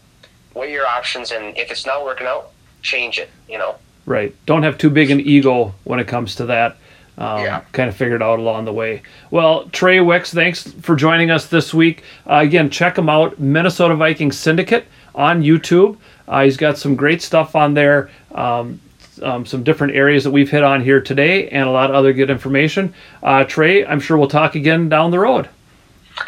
weigh 0.55 0.73
your 0.73 0.87
options, 0.87 1.33
and 1.33 1.57
if 1.59 1.71
it's 1.71 1.85
not 1.85 2.05
working 2.05 2.27
out, 2.27 2.53
change 2.83 3.19
it. 3.19 3.31
You 3.49 3.59
know. 3.59 3.77
Right. 4.09 4.35
Don't 4.47 4.63
have 4.63 4.79
too 4.79 4.89
big 4.89 5.11
an 5.11 5.21
ego 5.21 5.75
when 5.85 6.01
it 6.01 6.09
comes 6.09 6.35
to 6.37 6.47
that. 6.47 6.77
Um, 7.19 7.43
Yeah. 7.43 7.61
Kind 7.73 7.91
of 7.91 7.97
figured 7.97 8.23
out 8.23 8.39
along 8.39 8.65
the 8.65 8.73
way. 8.73 9.03
Well, 9.31 9.65
Trai 9.67 10.05
Wicks, 10.05 10.33
thanks 10.33 10.63
for 10.81 10.97
joining 10.97 11.31
us 11.31 11.47
this 11.49 11.75
week. 11.75 12.03
Uh, 12.27 12.37
again, 12.37 12.71
check 12.71 12.97
him 12.97 13.11
out, 13.11 13.39
Minnesota 13.39 13.95
Vikings 13.97 14.39
Syndicate 14.39 14.87
on 15.15 15.43
YouTube. 15.43 15.99
Uh, 16.27 16.45
he's 16.45 16.57
got 16.57 16.79
some 16.79 16.97
great 16.97 17.21
stuff 17.21 17.55
on 17.55 17.75
there, 17.75 18.09
um, 18.35 18.81
um, 19.23 19.45
some 19.45 19.63
different 19.63 19.95
areas 19.95 20.25
that 20.25 20.31
we've 20.31 20.51
hit 20.51 20.65
on 20.65 20.83
here 20.83 21.03
today, 21.03 21.49
and 21.51 21.69
a 21.69 21.71
lot 21.71 21.91
of 21.91 21.97
other 21.97 22.15
good 22.15 22.31
information. 22.31 22.95
Uh, 23.23 23.45
Trai, 23.45 23.85
I'm 23.87 24.01
sure 24.01 24.17
we'll 24.17 24.29
talk 24.29 24.55
again 24.55 24.89
down 24.89 25.11
the 25.11 25.19
road. 25.19 25.51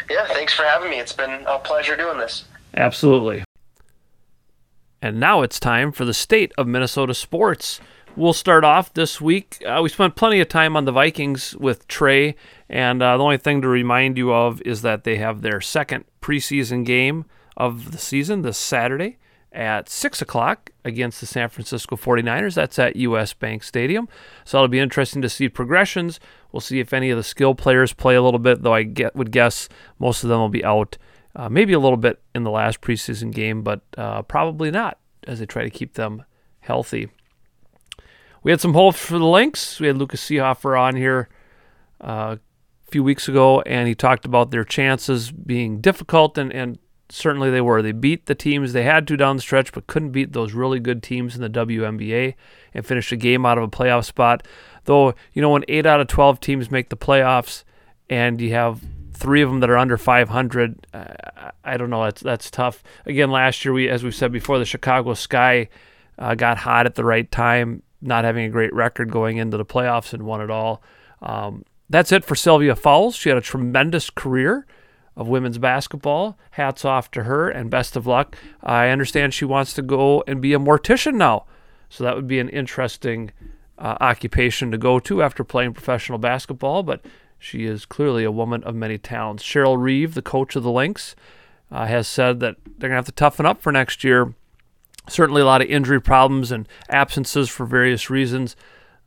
Yeah. 0.07 0.27
Thanks 0.27 0.53
for 0.53 0.63
having 0.63 0.91
me. 0.91 0.99
It's 0.99 1.13
been 1.13 1.43
a 1.47 1.57
pleasure 1.57 1.97
doing 1.97 2.19
this. 2.19 2.43
Absolutely. 2.75 3.43
And 5.01 5.19
now 5.19 5.41
it's 5.41 5.59
time 5.59 5.91
for 5.91 6.05
the 6.05 6.13
state 6.13 6.51
of 6.57 6.67
Minnesota 6.67 7.13
sports. 7.13 7.79
We'll 8.15 8.33
start 8.33 8.63
off 8.63 8.93
this 8.93 9.19
week. 9.19 9.63
Uh, 9.65 9.79
we 9.81 9.89
spent 9.89 10.15
plenty 10.15 10.39
of 10.41 10.49
time 10.49 10.75
on 10.75 10.85
the 10.85 10.91
Vikings 10.91 11.55
with 11.55 11.87
Trai, 11.87 12.35
and 12.69 13.01
uh, 13.01 13.17
the 13.17 13.23
only 13.23 13.37
thing 13.37 13.61
to 13.61 13.67
remind 13.67 14.17
you 14.17 14.33
of 14.33 14.61
is 14.61 14.81
that 14.81 15.03
they 15.03 15.15
have 15.15 15.41
their 15.41 15.61
second 15.61 16.05
preseason 16.21 16.85
game 16.85 17.25
of 17.57 17.91
the 17.91 17.97
season 17.97 18.41
this 18.41 18.57
Saturday 18.57 19.17
at 19.51 19.89
6 19.89 20.21
o'clock 20.21 20.69
against 20.85 21.19
the 21.19 21.25
San 21.25 21.49
Francisco 21.49 21.95
49ers. 21.95 22.55
That's 22.55 22.79
at 22.79 22.95
US 22.95 23.33
Bank 23.33 23.63
Stadium. 23.63 24.07
So 24.45 24.57
it'll 24.57 24.67
be 24.67 24.79
interesting 24.79 25.21
to 25.21 25.29
see 25.29 25.49
progressions. 25.49 26.19
We'll 26.51 26.61
see 26.61 26.79
if 26.79 26.93
any 26.93 27.09
of 27.09 27.17
the 27.17 27.23
skill 27.23 27.55
players 27.55 27.93
play 27.93 28.15
a 28.15 28.21
little 28.21 28.39
bit, 28.39 28.61
though 28.61 28.73
I 28.73 28.83
get, 28.83 29.15
would 29.15 29.31
guess 29.31 29.67
most 29.99 30.23
of 30.23 30.29
them 30.29 30.39
will 30.39 30.49
be 30.49 30.63
out 30.63 30.97
uh, 31.35 31.49
maybe 31.49 31.73
a 31.73 31.79
little 31.79 31.97
bit 31.97 32.21
in 32.35 32.43
the 32.43 32.51
last 32.51 32.81
preseason 32.81 33.33
game, 33.33 33.61
but 33.61 33.81
uh, 33.97 34.21
probably 34.23 34.71
not 34.71 34.97
as 35.27 35.39
they 35.39 35.45
try 35.45 35.63
to 35.63 35.69
keep 35.69 35.93
them 35.93 36.23
healthy. 36.59 37.09
We 38.43 38.51
had 38.51 38.61
some 38.61 38.73
hopes 38.73 38.99
for 38.99 39.19
the 39.19 39.25
Lynx. 39.25 39.79
We 39.79 39.87
had 39.87 39.97
Lucas 39.97 40.21
Seehofer 40.21 40.79
on 40.79 40.95
here 40.95 41.29
uh, 42.01 42.37
a 42.37 42.91
few 42.91 43.03
weeks 43.03 43.27
ago, 43.27 43.61
and 43.61 43.87
he 43.87 43.95
talked 43.95 44.25
about 44.25 44.51
their 44.51 44.63
chances 44.63 45.31
being 45.31 45.79
difficult, 45.79 46.37
and, 46.37 46.51
and 46.51 46.79
certainly 47.09 47.51
they 47.51 47.61
were. 47.61 47.81
They 47.81 47.91
beat 47.91 48.25
the 48.25 48.35
teams 48.35 48.73
they 48.73 48.83
had 48.83 49.07
to 49.07 49.17
down 49.17 49.35
the 49.35 49.41
stretch, 49.41 49.71
but 49.71 49.87
couldn't 49.87 50.11
beat 50.11 50.33
those 50.33 50.53
really 50.53 50.79
good 50.79 51.03
teams 51.03 51.35
in 51.35 51.41
the 51.41 51.49
WNBA 51.49 52.33
and 52.73 52.85
finished 52.85 53.11
a 53.11 53.17
game 53.17 53.45
out 53.45 53.57
of 53.57 53.63
a 53.63 53.67
playoff 53.67 54.05
spot. 54.05 54.45
Though, 54.85 55.13
you 55.33 55.41
know, 55.41 55.51
when 55.51 55.63
8 55.67 55.85
out 55.85 56.01
of 56.01 56.07
12 56.07 56.39
teams 56.39 56.71
make 56.71 56.89
the 56.89 56.97
playoffs 56.97 57.63
and 58.09 58.41
you 58.41 58.53
have 58.53 58.81
three 59.21 59.43
of 59.43 59.49
them 59.49 59.59
that 59.59 59.69
are 59.69 59.77
under 59.77 59.97
500, 59.97 60.87
uh, 60.93 61.05
I 61.63 61.77
don't 61.77 61.91
know. 61.91 62.03
That's 62.03 62.21
that's 62.21 62.49
tough. 62.49 62.83
Again, 63.05 63.29
last 63.29 63.63
year 63.63 63.73
we, 63.73 63.87
as 63.87 64.03
we've 64.03 64.15
said 64.15 64.31
before, 64.31 64.57
the 64.57 64.65
Chicago 64.65 65.13
Sky 65.13 65.69
uh, 66.17 66.33
got 66.33 66.57
hot 66.57 66.87
at 66.87 66.95
the 66.95 67.05
right 67.05 67.31
time, 67.31 67.83
not 68.01 68.25
having 68.25 68.45
a 68.45 68.49
great 68.49 68.73
record 68.73 69.11
going 69.11 69.37
into 69.37 69.57
the 69.57 69.65
playoffs 69.65 70.11
and 70.13 70.23
won 70.23 70.41
it 70.41 70.49
all. 70.49 70.81
Um, 71.21 71.63
that's 71.87 72.11
it 72.11 72.25
for 72.25 72.35
Sylvia 72.35 72.75
Fowles. 72.75 73.15
She 73.15 73.29
had 73.29 73.37
a 73.37 73.41
tremendous 73.41 74.09
career 74.09 74.65
of 75.15 75.27
women's 75.27 75.59
basketball. 75.59 76.37
Hats 76.51 76.83
off 76.83 77.11
to 77.11 77.23
her 77.23 77.49
and 77.49 77.69
best 77.69 77.95
of 77.95 78.07
luck. 78.07 78.35
I 78.63 78.89
understand 78.89 79.33
she 79.33 79.45
wants 79.45 79.73
to 79.73 79.83
go 79.83 80.23
and 80.25 80.41
be 80.41 80.53
a 80.53 80.59
mortician 80.59 81.15
now, 81.15 81.45
so 81.89 82.03
that 82.03 82.15
would 82.15 82.27
be 82.27 82.39
an 82.39 82.49
interesting 82.49 83.31
uh, 83.77 83.97
occupation 84.01 84.71
to 84.71 84.77
go 84.77 84.99
to 84.99 85.21
after 85.21 85.43
playing 85.43 85.73
professional 85.73 86.17
basketball. 86.17 86.81
But 86.81 87.05
she 87.41 87.65
is 87.65 87.87
clearly 87.87 88.23
a 88.23 88.31
woman 88.31 88.63
of 88.63 88.75
many 88.75 88.99
talents. 88.99 89.43
Cheryl 89.43 89.75
Reeve, 89.75 90.13
the 90.13 90.21
coach 90.21 90.55
of 90.55 90.61
the 90.61 90.71
Lynx, 90.71 91.15
uh, 91.71 91.87
has 91.87 92.07
said 92.07 92.39
that 92.39 92.57
they're 92.63 92.89
going 92.89 92.91
to 92.91 92.97
have 92.97 93.05
to 93.05 93.11
toughen 93.11 93.47
up 93.47 93.63
for 93.63 93.71
next 93.71 94.03
year. 94.03 94.35
Certainly, 95.09 95.41
a 95.41 95.45
lot 95.45 95.63
of 95.63 95.67
injury 95.67 95.99
problems 95.99 96.51
and 96.51 96.67
absences 96.87 97.49
for 97.49 97.65
various 97.65 98.11
reasons. 98.11 98.55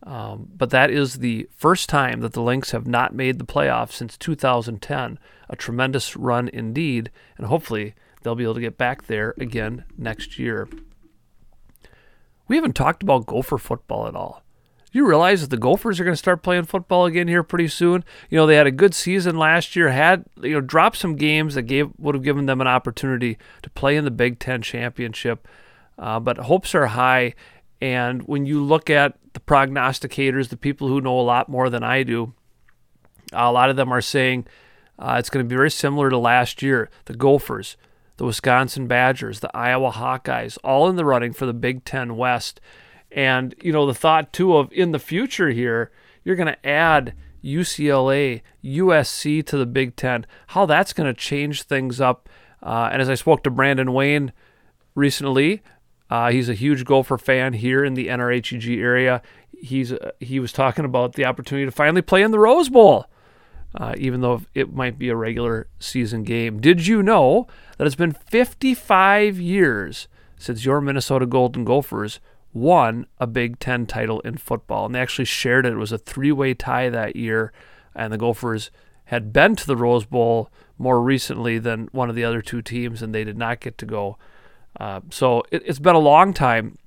Um, 0.03 0.49
but 0.53 0.71
that 0.71 0.91
is 0.91 1.21
the 1.21 1.49
first 1.55 1.89
time 1.89 2.23
that 2.23 2.33
the 2.33 2.43
Lynx 2.43 2.73
have 2.73 2.89
not 2.89 3.15
made 3.15 3.39
the 3.39 3.47
playoffs 3.47 3.93
since 3.93 4.19
2010. 4.19 5.19
A 5.49 5.57
tremendous 5.57 6.17
run 6.17 6.49
indeed, 6.49 7.13
and 7.39 7.47
hopefully 7.47 7.95
they'll 8.23 8.35
be 8.35 8.43
able 8.43 8.55
to 8.55 8.61
get 8.61 8.77
back 8.77 9.07
there 9.07 9.35
again 9.39 9.85
next 9.97 10.41
year. 10.41 10.69
We 12.49 12.57
haven't 12.57 12.75
talked 12.75 13.05
about 13.05 13.27
Gopher 13.27 13.59
football 13.59 14.09
at 14.09 14.17
all. 14.17 14.44
You 14.95 15.09
realize 15.09 15.41
that 15.41 15.51
the 15.51 15.57
Gophers 15.57 15.99
are 15.99 16.05
going 16.05 16.13
to 16.13 16.17
start 16.17 16.45
playing 16.45 16.67
football 16.67 17.05
again 17.05 17.27
here 17.27 17.43
pretty 17.43 17.67
soon? 17.67 18.05
You 18.31 18.39
know, 18.39 18.47
they 18.47 18.55
had 18.55 18.69
a 18.69 18.71
good 18.71 18.95
season 18.95 19.37
last 19.37 19.75
year, 19.75 19.89
had, 19.89 20.25
you 20.41 20.53
know, 20.53 20.61
dropped 20.61 20.99
some 20.99 21.17
games 21.17 21.57
that 21.57 21.63
gave 21.63 21.91
would 21.99 22.15
have 22.15 22.23
given 22.23 22.47
them 22.47 22.61
an 22.61 22.69
opportunity 22.69 23.37
to 23.63 23.71
play 23.71 23.97
in 23.97 24.05
the 24.05 24.13
Big 24.13 24.39
Ten 24.39 24.63
championship. 24.63 25.49
Uh, 25.99 26.21
but 26.21 26.39
hopes 26.39 26.77
are 26.77 26.87
high. 26.87 27.35
And 27.81 28.23
when 28.29 28.47
you 28.47 28.63
look 28.63 28.89
at 28.89 29.19
the 29.33 29.41
prognosticators, 29.41 30.51
the 30.51 30.57
people 30.57 30.87
who 30.87 31.01
know 31.01 31.19
a 31.19 31.23
lot 31.23 31.49
more 31.49 31.69
than 31.69 31.83
I 31.83 32.05
do, 32.05 32.33
a 33.33 33.51
lot 33.51 33.71
of 33.71 33.75
them 33.75 33.93
are 33.93 34.01
saying 34.01 34.47
uh, 34.97 35.17
it's 35.19 35.29
going 35.29 35.45
to 35.45 35.49
be 35.49 35.57
very 35.57 35.73
similar 35.73 36.09
to 36.09 36.19
last 36.19 36.63
year. 36.63 36.89
The 37.07 37.17
Gophers, 37.17 37.77
the 38.17 38.27
Wisconsin 38.27 38.87
Badgers, 38.87 39.41
the 39.41 39.51
Iowa 39.57 39.91
Hawkeyes, 39.91 40.57
all 40.63 40.89
in 40.89 40.95
the 40.95 41.05
running 41.05 41.33
for 41.33 41.47
the 41.47 41.53
Big 41.53 41.85
Ten 41.85 42.17
West. 42.17 42.61
And, 43.15 43.55
you 43.63 43.73
know, 43.73 43.87
the 43.87 43.95
thought 43.95 44.33
too 44.33 44.57
of 44.57 44.71
in 44.73 44.91
the 44.91 44.99
future 44.99 45.51
here, 45.51 45.91
you're 46.25 46.37
going 46.37 46.53
to 46.53 46.67
add 46.67 47.15
UCLA, 47.45 48.43
USC 48.65 49.47
to 49.47 49.57
the 49.57 49.67
Big 49.67 49.95
Ten, 49.95 50.27
how 50.49 50.67
that's 50.67 50.93
going 50.93 51.07
to 51.07 51.19
change 51.19 51.63
things 51.63 52.01
up. 52.01 52.29
Uh, 52.61 52.89
and 52.91 53.01
as 53.01 53.09
I 53.09 53.15
spoke 53.15 53.45
to 53.45 53.51
Brandon 53.51 53.93
Wayne 53.93 54.33
recently, 54.95 55.63
uh, 56.11 56.31
he's 56.31 56.49
a 56.49 56.55
huge 56.55 56.85
Gopher 56.85 57.19
fan 57.19 57.53
here 57.53 57.85
in 57.85 57.95
the 57.95 58.09
NRHEG 58.09 58.79
area. 58.81 59.23
He's 59.53 59.93
uh, 59.93 60.11
he 60.19 60.41
was 60.41 60.53
talking 60.53 60.85
about 60.85 61.15
the 61.15 61.25
opportunity 61.25 61.65
to 61.67 61.73
finally 61.73 62.03
play 62.03 62.23
in 62.23 62.31
the 62.31 62.39
Rose 62.39 62.69
Bowl, 62.69 63.07
uh, 63.75 63.95
even 63.97 64.23
though 64.23 64.43
it 64.55 64.75
might 64.75 64.99
be 64.99 65.09
a 65.09 65.17
regular 65.17 65.69
season 65.79 66.25
game. 66.25 66.61
Did 66.61 66.87
you 66.87 67.03
know 67.03 67.47
that 67.79 67.87
it's 67.87 67.97
been 67.97 68.13
55 68.13 69.39
years 69.39 70.09
since 70.37 70.65
your 70.65 70.81
Minnesota 70.81 71.27
Golden 71.27 71.65
Gophers 71.65 72.21
won 72.55 73.07
a 73.19 73.27
Big 73.27 73.59
Ten 73.59 73.85
title 73.85 74.21
in 74.21 74.39
football? 74.39 74.87
And 74.87 74.95
they 74.95 75.01
actually 75.01 75.27
shared 75.27 75.67
it. 75.67 75.75
It 75.75 75.79
was 75.79 75.93
a 75.93 75.99
three-way 75.99 76.55
tie 76.55 76.89
that 76.89 77.17
year, 77.17 77.53
and 77.95 78.13
the 78.13 78.19
Gophers 78.19 78.71
had 79.07 79.33
been 79.33 79.55
to 79.57 79.67
the 79.67 79.77
Rose 79.77 80.07
Bowl 80.07 80.51
more 80.79 81.03
recently 81.03 81.59
than 81.59 81.89
one 81.93 82.09
of 82.09 82.17
the 82.17 82.25
other 82.25 82.41
two 82.41 82.63
teams, 82.63 83.03
and 83.03 83.15
they 83.15 83.25
did 83.25 83.37
not 83.37 83.61
get 83.61 83.77
to 83.79 83.87
go. 83.87 84.17
Uh, 84.79 85.01
so 85.11 85.43
it, 85.51 85.67
has 85.67 85.79
been 85.79 85.95
a 85.95 86.01
long 86.01 86.33
time. 86.33 86.79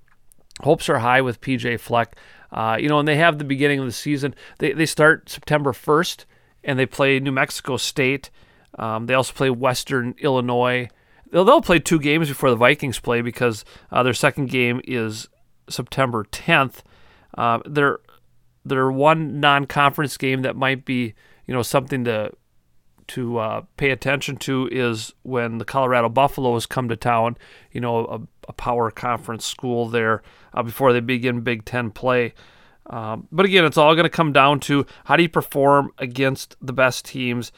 Hopes 0.61 0.89
are 0.89 0.99
high 0.99 1.21
with 1.21 1.41
PJ 1.41 1.79
Fleck. 1.79 2.15
Uh, 2.51 2.77
you 2.79 2.87
know, 2.87 2.99
and 2.99 3.07
they 3.07 3.17
have 3.17 3.37
the 3.37 3.43
beginning 3.43 3.79
of 3.79 3.85
the 3.85 3.91
season. 3.91 4.33
They, 4.59 4.71
they 4.71 4.85
start 4.85 5.29
September 5.29 5.73
1st 5.73 6.25
and 6.63 6.79
they 6.79 6.85
play 6.85 7.19
New 7.19 7.31
Mexico 7.31 7.77
State. 7.77 8.29
Um, 8.79 9.05
they 9.05 9.13
also 9.13 9.33
play 9.33 9.49
Western 9.49 10.15
Illinois. 10.19 10.89
They'll, 11.31 11.45
they'll 11.45 11.61
play 11.61 11.79
two 11.79 11.99
games 11.99 12.29
before 12.29 12.49
the 12.49 12.55
Vikings 12.55 12.99
play 12.99 13.21
because 13.21 13.65
uh, 13.91 14.03
their 14.03 14.13
second 14.13 14.49
game 14.49 14.81
is 14.85 15.27
September 15.69 16.23
10th. 16.25 16.81
Uh, 17.37 17.59
their 17.65 17.99
one 18.91 19.39
non-conference 19.39 20.17
game 20.17 20.41
that 20.41 20.55
might 20.55 20.85
be 20.85 21.13
you 21.45 21.53
know 21.53 21.61
something 21.61 22.03
to 22.03 22.31
to 23.07 23.37
uh, 23.37 23.61
pay 23.77 23.91
attention 23.91 24.35
to 24.35 24.67
is 24.69 25.13
when 25.23 25.59
the 25.59 25.65
Colorado 25.65 26.09
Buffaloes 26.09 26.65
come 26.65 26.89
to 26.89 26.97
town, 26.97 27.37
you 27.71 27.79
know, 27.79 28.05
a, 28.05 28.49
a 28.49 28.53
power 28.53 28.91
conference 28.91 29.45
school 29.45 29.87
there 29.87 30.21
uh, 30.53 30.61
before 30.61 30.91
they 30.91 30.99
begin 30.99 31.39
Big 31.39 31.63
Ten 31.63 31.89
play. 31.89 32.33
Um, 32.87 33.27
but 33.31 33.45
again, 33.45 33.63
it's 33.63 33.77
all 33.77 33.95
going 33.95 34.03
to 34.03 34.09
come 34.09 34.33
down 34.33 34.59
to 34.61 34.85
how 35.05 35.15
do 35.15 35.23
you 35.23 35.29
perform 35.29 35.91
against 35.97 36.57
the 36.61 36.73
best 36.73 37.05
teams? 37.05 37.53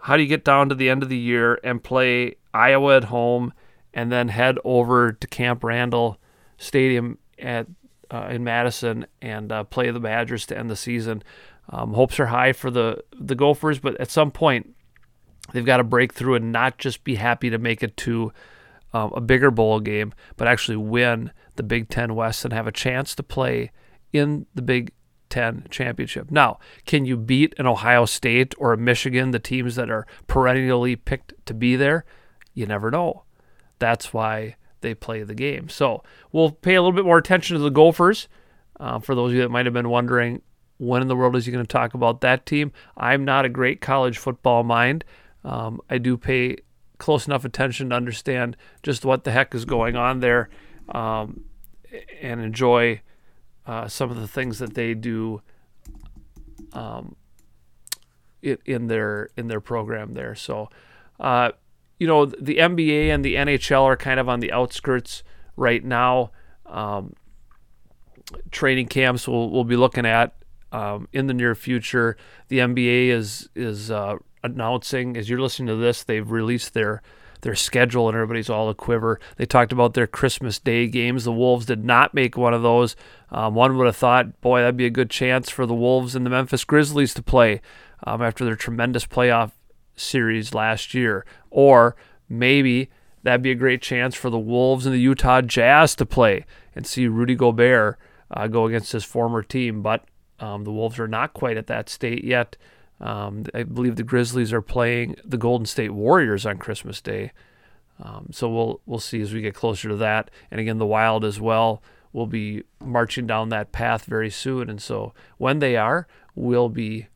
How 0.00 0.16
do 0.16 0.22
you 0.22 0.28
get 0.28 0.42
down 0.42 0.70
to 0.70 0.74
the 0.74 0.88
end 0.88 1.02
of 1.02 1.10
the 1.10 1.18
year 1.18 1.60
and 1.62 1.84
play 1.84 2.36
Iowa 2.54 2.96
at 2.96 3.04
home 3.04 3.52
and 3.92 4.10
then 4.10 4.28
head 4.28 4.58
over 4.64 5.12
to 5.12 5.26
Camp 5.26 5.62
Randall 5.62 6.18
Stadium 6.56 7.18
at 7.38 7.66
uh, 8.10 8.28
in 8.30 8.44
Madison 8.44 9.06
and 9.22 9.50
uh, 9.50 9.64
play 9.64 9.90
the 9.90 10.00
Badgers 10.00 10.46
to 10.46 10.58
end 10.58 10.70
the 10.70 10.76
season? 10.76 11.22
Um, 11.70 11.94
hopes 11.94 12.20
are 12.20 12.26
high 12.26 12.52
for 12.52 12.70
the 12.70 13.02
the 13.18 13.34
Gophers, 13.34 13.78
but 13.78 13.98
at 14.00 14.10
some 14.10 14.30
point 14.30 14.74
they've 15.52 15.64
got 15.64 15.78
to 15.78 15.84
break 15.84 16.12
through 16.12 16.34
and 16.34 16.52
not 16.52 16.78
just 16.78 17.04
be 17.04 17.16
happy 17.16 17.50
to 17.50 17.58
make 17.58 17.82
it 17.82 17.96
to 17.98 18.32
um, 18.92 19.12
a 19.14 19.20
bigger 19.20 19.50
bowl 19.50 19.80
game, 19.80 20.12
but 20.36 20.48
actually 20.48 20.76
win 20.76 21.32
the 21.56 21.62
Big 21.62 21.88
Ten 21.88 22.14
West 22.14 22.44
and 22.44 22.52
have 22.52 22.66
a 22.66 22.72
chance 22.72 23.14
to 23.14 23.22
play 23.22 23.70
in 24.12 24.46
the 24.54 24.62
Big 24.62 24.92
Ten 25.28 25.66
championship. 25.70 26.30
Now, 26.30 26.58
can 26.86 27.04
you 27.04 27.16
beat 27.16 27.54
an 27.58 27.66
Ohio 27.66 28.04
State 28.04 28.54
or 28.58 28.72
a 28.72 28.78
Michigan, 28.78 29.32
the 29.32 29.38
teams 29.38 29.74
that 29.74 29.90
are 29.90 30.06
perennially 30.26 30.96
picked 30.96 31.32
to 31.46 31.54
be 31.54 31.76
there? 31.76 32.04
You 32.52 32.66
never 32.66 32.90
know. 32.90 33.24
That's 33.78 34.12
why 34.12 34.56
they 34.84 34.94
play 34.94 35.24
the 35.24 35.34
game. 35.34 35.68
So 35.68 36.04
we'll 36.30 36.52
pay 36.52 36.76
a 36.76 36.82
little 36.82 36.94
bit 36.94 37.04
more 37.04 37.18
attention 37.18 37.56
to 37.56 37.62
the 37.62 37.70
Gophers. 37.70 38.28
Uh, 38.78 39.00
for 39.00 39.16
those 39.16 39.30
of 39.30 39.36
you 39.36 39.42
that 39.42 39.50
might 39.50 39.66
have 39.66 39.72
been 39.72 39.88
wondering, 39.88 40.42
when 40.78 41.02
in 41.02 41.08
the 41.08 41.16
world 41.16 41.34
is 41.34 41.46
he 41.46 41.52
going 41.52 41.64
to 41.64 41.68
talk 41.72 41.94
about 41.94 42.20
that 42.20 42.46
team? 42.46 42.70
I'm 42.96 43.24
not 43.24 43.44
a 43.44 43.48
great 43.48 43.80
college 43.80 44.18
football 44.18 44.62
mind. 44.62 45.04
Um, 45.42 45.80
I 45.90 45.98
do 45.98 46.16
pay 46.16 46.58
close 46.98 47.26
enough 47.26 47.44
attention 47.44 47.90
to 47.90 47.96
understand 47.96 48.56
just 48.82 49.04
what 49.04 49.24
the 49.24 49.32
heck 49.32 49.54
is 49.54 49.64
going 49.64 49.96
on 49.96 50.20
there 50.20 50.48
um, 50.88 51.44
and 52.20 52.40
enjoy 52.40 53.00
uh, 53.66 53.88
some 53.88 54.10
of 54.10 54.20
the 54.20 54.28
things 54.28 54.58
that 54.58 54.74
they 54.74 54.94
do 54.94 55.40
um, 56.72 57.16
in, 58.42 58.88
their 58.88 59.30
in 59.36 59.48
their 59.48 59.60
program 59.60 60.14
there. 60.14 60.34
So, 60.34 60.68
uh, 61.18 61.52
you 61.98 62.06
know, 62.06 62.26
the 62.26 62.58
NBA 62.58 63.08
and 63.08 63.24
the 63.24 63.34
NHL 63.34 63.82
are 63.82 63.96
kind 63.96 64.18
of 64.18 64.28
on 64.28 64.40
the 64.40 64.52
outskirts 64.52 65.22
right 65.56 65.84
now. 65.84 66.30
Um, 66.66 67.14
training 68.50 68.86
camps 68.86 69.28
we'll, 69.28 69.50
we'll 69.50 69.64
be 69.64 69.76
looking 69.76 70.06
at 70.06 70.34
um, 70.72 71.08
in 71.12 71.26
the 71.26 71.34
near 71.34 71.54
future. 71.54 72.16
The 72.48 72.58
NBA 72.58 73.08
is 73.08 73.48
is 73.54 73.90
uh, 73.90 74.16
announcing 74.42 75.16
as 75.16 75.28
you're 75.28 75.40
listening 75.40 75.68
to 75.68 75.76
this, 75.76 76.04
they've 76.04 76.30
released 76.30 76.74
their 76.74 77.02
their 77.42 77.54
schedule 77.54 78.08
and 78.08 78.14
everybody's 78.16 78.48
all 78.48 78.70
a 78.70 78.74
quiver. 78.74 79.20
They 79.36 79.44
talked 79.44 79.70
about 79.70 79.92
their 79.92 80.06
Christmas 80.06 80.58
Day 80.58 80.88
games. 80.88 81.24
The 81.24 81.32
Wolves 81.32 81.66
did 81.66 81.84
not 81.84 82.14
make 82.14 82.38
one 82.38 82.54
of 82.54 82.62
those. 82.62 82.96
Um, 83.30 83.54
one 83.54 83.76
would 83.76 83.86
have 83.86 83.96
thought, 83.96 84.40
boy, 84.40 84.60
that'd 84.60 84.78
be 84.78 84.86
a 84.86 84.90
good 84.90 85.10
chance 85.10 85.50
for 85.50 85.66
the 85.66 85.74
Wolves 85.74 86.14
and 86.14 86.24
the 86.24 86.30
Memphis 86.30 86.64
Grizzlies 86.64 87.12
to 87.14 87.22
play 87.22 87.60
um, 88.04 88.22
after 88.22 88.46
their 88.46 88.56
tremendous 88.56 89.06
playoff 89.06 89.52
series 89.96 90.54
last 90.54 90.94
year. 90.94 91.24
Or 91.50 91.96
maybe 92.28 92.90
that'd 93.22 93.42
be 93.42 93.50
a 93.50 93.56
great 93.56 93.82
chance 93.82 94.14
for 94.14 94.30
the 94.30 94.38
Wolves 94.38 94.86
and 94.86 94.94
the 94.94 95.00
Utah 95.00 95.40
Jazz 95.40 95.94
to 95.96 96.06
play 96.06 96.44
and 96.74 96.86
see 96.86 97.06
Rudy 97.06 97.34
Gobert 97.34 97.98
uh, 98.30 98.46
go 98.46 98.66
against 98.66 98.92
his 98.92 99.04
former 99.04 99.42
team. 99.42 99.82
But 99.82 100.04
um, 100.40 100.64
the 100.64 100.72
Wolves 100.72 100.98
are 100.98 101.08
not 101.08 101.34
quite 101.34 101.56
at 101.56 101.66
that 101.68 101.88
state 101.88 102.24
yet. 102.24 102.56
Um, 103.00 103.44
I 103.54 103.64
believe 103.64 103.96
the 103.96 104.02
Grizzlies 104.02 104.52
are 104.52 104.62
playing 104.62 105.16
the 105.24 105.36
Golden 105.36 105.66
State 105.66 105.90
Warriors 105.90 106.46
on 106.46 106.58
Christmas 106.58 107.00
Day. 107.00 107.32
Um, 108.02 108.28
so 108.32 108.48
we'll 108.48 108.80
we'll 108.86 108.98
see 108.98 109.20
as 109.20 109.32
we 109.32 109.40
get 109.40 109.54
closer 109.54 109.88
to 109.88 109.96
that. 109.96 110.30
And 110.50 110.60
again, 110.60 110.78
the 110.78 110.86
Wild 110.86 111.24
as 111.24 111.40
well 111.40 111.82
will 112.12 112.26
be 112.26 112.62
marching 112.80 113.26
down 113.26 113.48
that 113.48 113.72
path 113.72 114.04
very 114.04 114.30
soon. 114.30 114.70
And 114.70 114.80
so 114.80 115.12
when 115.36 115.58
they 115.58 115.76
are, 115.76 116.06
we'll 116.34 116.68
be 116.68 117.08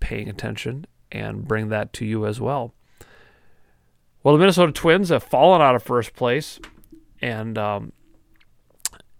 paying 0.00 0.28
attention 0.28 0.86
and 1.18 1.46
bring 1.46 1.68
that 1.68 1.92
to 1.94 2.04
you 2.04 2.26
as 2.26 2.40
well. 2.40 2.74
Well, 4.22 4.34
the 4.34 4.40
Minnesota 4.40 4.72
Twins 4.72 5.10
have 5.10 5.22
fallen 5.22 5.62
out 5.62 5.74
of 5.74 5.82
first 5.82 6.14
place, 6.14 6.58
and 7.20 7.56
um, 7.56 7.92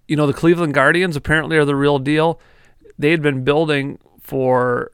you 0.09 0.17
know 0.17 0.27
the 0.27 0.33
Cleveland 0.33 0.75
Guardians 0.75 1.17
apparently 1.17 1.57
are 1.57 1.65
the 1.65 1.77
real 1.77 1.99
deal. 1.99 2.41
They 2.99 3.11
had 3.11 3.23
been 3.23 3.45
building 3.45 3.99
for 4.21 4.91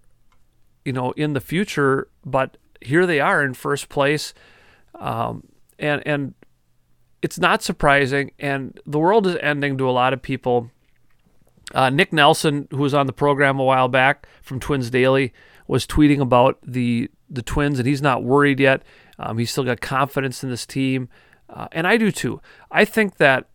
you 0.85 0.93
know, 0.93 1.13
in 1.13 1.33
the 1.33 1.41
future, 1.41 2.09
but 2.25 2.57
here 2.81 3.07
they 3.07 3.21
are 3.21 3.45
in 3.45 3.55
first 3.55 3.89
place. 3.89 4.35
Um, 4.95 5.49
and, 5.79 6.03
and 6.07 6.35
it's 7.23 7.39
not 7.39 7.63
surprising. 7.63 8.33
And 8.39 8.81
the 8.87 8.99
world 8.99 9.27
is 9.27 9.37
ending 9.41 9.79
to 9.79 9.89
a 9.89 9.93
lot 9.93 10.13
of 10.13 10.23
people. 10.23 10.71
Uh, 11.75 11.91
Nick 11.91 12.13
Nelson, 12.13 12.69
who 12.71 12.79
was 12.79 12.95
on 12.95 13.07
the 13.07 13.13
program 13.13 13.59
a 13.59 13.65
while 13.65 13.89
back 13.89 14.27
from 14.43 14.61
Twins 14.61 14.91
Daily, 14.91 15.33
was 15.73 15.87
tweeting 15.87 16.20
about 16.20 16.59
the 16.62 17.11
the 17.31 17.41
Twins, 17.41 17.79
and 17.79 17.89
he's 17.89 18.03
not 18.03 18.23
worried 18.23 18.61
yet. 18.61 18.83
Um, 19.18 19.39
he's 19.39 19.51
still 19.51 19.64
got 19.64 19.81
confidence 19.81 20.45
in 20.45 20.51
this 20.51 20.66
team, 20.66 21.09
uh, 21.49 21.68
and 21.73 21.87
I 21.87 21.97
do 21.97 22.12
too. 22.12 22.43
I 22.70 22.85
think 22.85 23.16
that 23.16 23.49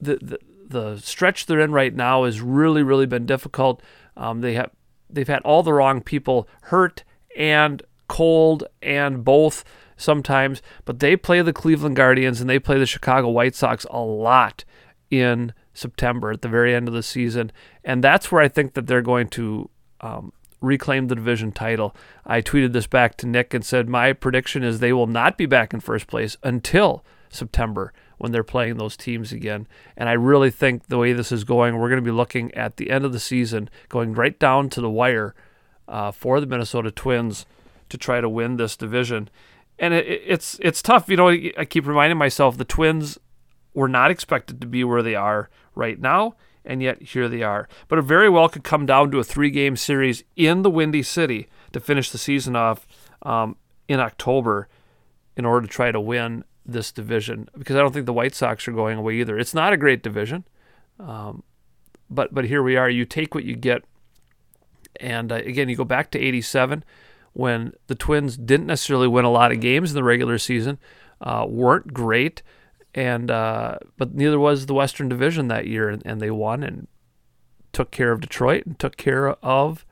the, 0.00 0.16
the 0.22 0.38
the 0.66 0.96
stretch 0.96 1.44
they're 1.44 1.60
in 1.60 1.70
right 1.70 1.94
now 1.94 2.24
has 2.24 2.40
really, 2.40 2.82
really 2.82 3.04
been 3.04 3.26
difficult. 3.26 3.82
Um, 4.16 4.40
they 4.40 4.54
have 4.54 4.70
they've 5.10 5.28
had 5.28 5.42
all 5.42 5.62
the 5.62 5.74
wrong 5.74 6.00
people 6.00 6.48
hurt 6.62 7.04
and 7.36 7.82
cold 8.08 8.64
and 8.80 9.22
both 9.22 9.64
sometimes, 9.98 10.62
but 10.86 11.00
they 11.00 11.14
play 11.14 11.42
the 11.42 11.52
Cleveland 11.52 11.96
Guardians 11.96 12.40
and 12.40 12.48
they 12.48 12.58
play 12.58 12.78
the 12.78 12.86
Chicago 12.86 13.28
White 13.28 13.54
Sox 13.54 13.84
a 13.90 14.00
lot 14.00 14.64
in 15.10 15.52
September 15.74 16.30
at 16.30 16.40
the 16.40 16.48
very 16.48 16.74
end 16.74 16.88
of 16.88 16.94
the 16.94 17.02
season. 17.02 17.52
And 17.84 18.02
that's 18.02 18.32
where 18.32 18.40
I 18.40 18.48
think 18.48 18.72
that 18.72 18.86
they're 18.86 19.02
going 19.02 19.28
to 19.28 19.68
um, 20.00 20.32
reclaim 20.64 21.08
the 21.08 21.14
division 21.14 21.52
title. 21.52 21.94
I 22.26 22.40
tweeted 22.40 22.72
this 22.72 22.86
back 22.86 23.16
to 23.18 23.26
Nick 23.26 23.54
and 23.54 23.64
said, 23.64 23.88
My 23.88 24.12
prediction 24.12 24.62
is 24.62 24.78
they 24.78 24.92
will 24.92 25.06
not 25.06 25.36
be 25.36 25.46
back 25.46 25.72
in 25.72 25.80
first 25.80 26.06
place 26.06 26.36
until 26.42 27.04
September 27.28 27.92
when 28.18 28.32
they're 28.32 28.44
playing 28.44 28.76
those 28.76 28.96
teams 28.96 29.32
again. 29.32 29.66
And 29.96 30.08
I 30.08 30.12
really 30.12 30.50
think 30.50 30.86
the 30.86 30.98
way 30.98 31.12
this 31.12 31.32
is 31.32 31.44
going, 31.44 31.76
we're 31.78 31.88
going 31.88 32.02
to 32.02 32.10
be 32.10 32.10
looking 32.10 32.52
at 32.54 32.76
the 32.76 32.90
end 32.90 33.04
of 33.04 33.12
the 33.12 33.20
season, 33.20 33.68
going 33.88 34.14
right 34.14 34.38
down 34.38 34.68
to 34.70 34.80
the 34.80 34.90
wire 34.90 35.34
uh, 35.88 36.10
for 36.10 36.40
the 36.40 36.46
Minnesota 36.46 36.90
Twins 36.90 37.46
to 37.88 37.98
try 37.98 38.20
to 38.20 38.28
win 38.28 38.56
this 38.56 38.76
division. 38.76 39.28
And 39.78 39.92
it, 39.92 40.06
it's 40.06 40.58
it's 40.62 40.82
tough, 40.82 41.08
you 41.08 41.16
know. 41.16 41.28
I 41.28 41.64
keep 41.68 41.86
reminding 41.86 42.18
myself 42.18 42.56
the 42.56 42.64
Twins 42.64 43.18
were 43.74 43.88
not 43.88 44.10
expected 44.10 44.60
to 44.60 44.66
be 44.66 44.84
where 44.84 45.02
they 45.02 45.16
are 45.16 45.50
right 45.74 46.00
now, 46.00 46.36
and 46.64 46.82
yet 46.82 47.02
here 47.02 47.28
they 47.28 47.42
are. 47.42 47.68
But 47.88 47.98
it 47.98 48.02
very 48.02 48.28
well 48.28 48.48
could 48.48 48.64
come 48.64 48.86
down 48.86 49.10
to 49.10 49.18
a 49.18 49.24
three-game 49.24 49.76
series 49.76 50.24
in 50.36 50.62
the 50.62 50.70
Windy 50.70 51.02
City 51.02 51.48
to 51.72 51.80
finish 51.80 52.10
the 52.10 52.18
season 52.18 52.56
off 52.56 52.86
um, 53.22 53.56
in 53.88 54.00
October 54.00 54.68
in 55.36 55.44
order 55.44 55.66
to 55.66 55.72
try 55.72 55.90
to 55.90 56.00
win 56.00 56.44
this 56.66 56.92
division 56.92 57.48
because 57.58 57.76
I 57.76 57.80
don't 57.80 57.92
think 57.92 58.06
the 58.06 58.12
White 58.12 58.34
Sox 58.34 58.66
are 58.66 58.72
going 58.72 58.98
away 58.98 59.16
either. 59.16 59.38
It's 59.38 59.54
not 59.54 59.72
a 59.72 59.76
great 59.76 60.02
division, 60.02 60.44
um, 60.98 61.42
but 62.08 62.32
but 62.32 62.46
here 62.46 62.62
we 62.62 62.76
are. 62.76 62.88
You 62.88 63.04
take 63.04 63.34
what 63.34 63.44
you 63.44 63.54
get, 63.54 63.84
and 64.98 65.30
uh, 65.30 65.36
again, 65.36 65.68
you 65.68 65.76
go 65.76 65.84
back 65.84 66.10
to 66.12 66.18
'87 66.18 66.84
when 67.34 67.72
the 67.88 67.94
Twins 67.94 68.36
didn't 68.36 68.66
necessarily 68.66 69.08
win 69.08 69.24
a 69.24 69.30
lot 69.30 69.52
of 69.52 69.60
games 69.60 69.90
in 69.90 69.94
the 69.96 70.04
regular 70.04 70.38
season, 70.38 70.78
uh, 71.20 71.44
weren't 71.46 71.92
great, 71.92 72.42
and 72.94 73.30
uh, 73.30 73.78
but 73.98 74.14
neither 74.14 74.38
was 74.38 74.66
the 74.66 74.74
Western 74.74 75.08
Division 75.08 75.48
that 75.48 75.66
year, 75.66 75.88
and, 75.88 76.20
they 76.20 76.30
won 76.30 76.62
and 76.62 76.86
took 77.72 77.90
care 77.90 78.12
of 78.12 78.20
Detroit 78.20 78.64
and 78.66 78.78
took 78.78 78.96
care 78.96 79.30
of 79.44 79.84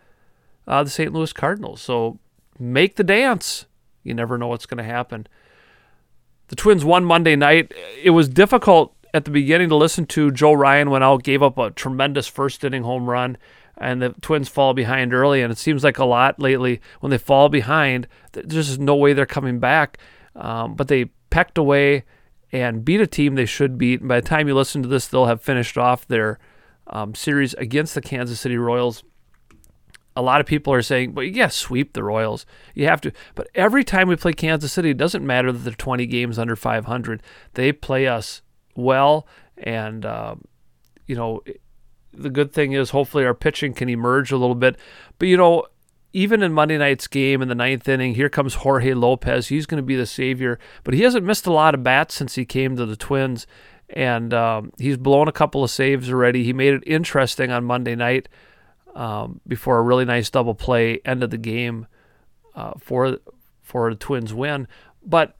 uh, 0.69 0.85
the 0.85 0.91
St. 0.91 1.13
Louis 1.13 1.33
Cardinals. 1.33 1.83
So 1.83 2.21
make 2.59 2.95
the 2.95 3.05
dance. 3.05 3.67
You 4.05 4.15
never 4.15 4.39
know 4.39 4.47
what's 4.47 4.67
going 4.67 4.79
to 4.79 4.85
happen. 4.85 5.27
The 6.47 6.57
Twins 6.57 6.85
won 6.85 7.05
Monday 7.05 7.35
night. 7.35 7.73
It 8.01 8.11
was 8.11 8.29
difficult 8.29 8.95
at 9.13 9.25
the 9.25 9.31
beginning 9.31 9.69
to 9.71 9.77
listen 9.77 10.07
to. 10.07 10.31
Joe 10.31 10.53
Ryan 10.53 10.91
went 10.91 11.03
out, 11.03 11.25
gave 11.25 11.43
up 11.43 11.59
a 11.59 11.71
tremendous 11.71 12.29
first 12.29 12.63
inning 12.63 12.85
home 12.85 13.09
run, 13.09 13.37
and 13.79 14.01
the 14.01 14.11
Twins 14.21 14.49
fall 14.49 14.75
behind 14.75 15.13
early. 15.13 15.43
And 15.43 15.51
it 15.51 15.59
seems 15.59 15.83
like 15.83 15.99
a 15.99 16.05
lot 16.05 16.41
lately 16.41 16.81
when 17.01 17.11
they 17.11 17.19
fall 17.19 17.49
behind, 17.49 18.07
there's 18.33 18.69
just 18.69 18.81
no 18.81 18.95
way 18.95 19.13
they're 19.13 19.27
coming 19.27 19.59
back. 19.59 19.99
Um, 20.37 20.75
but 20.75 20.89
they 20.89 21.07
pecked 21.31 21.59
away 21.59 22.05
and 22.53 22.85
beat 22.85 23.01
a 23.01 23.07
team 23.07 23.35
they 23.35 23.47
should 23.47 23.79
beat. 23.79 24.01
And 24.01 24.09
by 24.09 24.21
the 24.21 24.29
time 24.29 24.49
you 24.49 24.55
listen 24.55 24.83
to 24.83 24.89
this, 24.89 25.09
they'll 25.09 25.27
have 25.27 25.43
finished 25.43 25.79
off 25.79 26.07
their 26.07 26.39
um, 26.87 27.15
series 27.15 27.55
against 27.55 27.95
the 27.95 28.03
Kansas 28.03 28.41
City 28.41 28.57
Royals 28.57 29.03
a 30.15 30.23
lot 30.23 30.41
of 30.41 30.47
people 30.47 30.73
are 30.73 30.83
saying, 30.83 31.15
got 31.15 31.33
to 31.33 31.51
sweep 31.51 31.93
the 31.93 32.03
Royals. 32.03 32.45
You 32.75 32.87
have 32.87 33.01
to. 33.03 33.13
But 33.35 33.49
every 33.55 33.85
time 33.85 34.09
we 34.09 34.17
play 34.17 34.33
Kansas 34.33 34.73
City, 34.73 34.91
it 34.91 34.99
doesn't 34.99 35.27
matter 35.27 35.51
that 35.53 35.59
they're 35.59 35.73
20 35.73 36.07
games 36.07 36.39
under 36.39 36.57
500. 36.57 37.23
They 37.55 37.73
play 37.73 38.07
us 38.07 38.43
well. 38.77 39.27
And, 39.57 40.05
uh, 40.05 40.37
you 41.07 41.17
know, 41.17 41.43
the 42.13 42.31
good 42.31 42.53
thing 42.53 42.73
is 42.73 42.91
hopefully 42.91 43.25
our 43.25 43.35
pitching 43.35 43.73
can 43.73 43.89
emerge 43.89 44.33
a 44.33 44.37
little 44.37 44.55
bit. 44.55 44.77
But, 45.19 45.29
you 45.29 45.37
know, 45.37 45.65
even 46.13 46.43
in 46.43 46.53
Monday 46.53 46.79
night's 46.79 47.07
game 47.07 47.43
in 47.43 47.49
the 47.49 47.55
ninth 47.55 47.89
inning, 47.89 48.15
here 48.15 48.29
comes 48.29 48.55
Jorge 48.57 48.95
Lopez. 48.95 49.49
He's 49.49 49.67
going 49.67 49.83
to 49.83 49.87
be 49.87 49.97
the 49.97 50.07
savior. 50.07 50.59
But 50.85 50.95
he 50.95 51.03
hasn't 51.03 51.25
missed 51.25 51.47
a 51.47 51.53
lot 51.53 51.75
of 51.75 51.83
bats 51.83 52.15
since 52.15 52.35
he 52.35 52.45
came 52.45 52.77
to 52.77 52.87
the 52.87 52.97
Twins. 52.97 53.47
And 53.91 54.33
um, 54.33 54.73
he's 54.79 54.97
blown 54.97 55.29
a 55.29 55.33
couple 55.33 55.65
of 55.65 55.71
saves 55.71 56.11
already. 56.11 56.45
He 56.45 56.53
made 56.53 56.75
it 56.75 56.83
interesting 56.87 57.51
on 57.51 57.65
Monday 57.65 57.95
night 57.95 58.29
um, 58.95 59.41
before 59.47 59.79
a 59.79 59.83
really 59.83 60.05
nice 60.05 60.31
double 60.31 60.55
play 60.55 61.01
ended 61.05 61.31
the 61.31 61.39
game 61.39 61.87
uh, 62.55 62.73
for 62.79 63.19
for 63.63 63.91
the 63.91 63.97
Twins 63.97 64.35
win. 64.35 64.69
But 65.05 65.35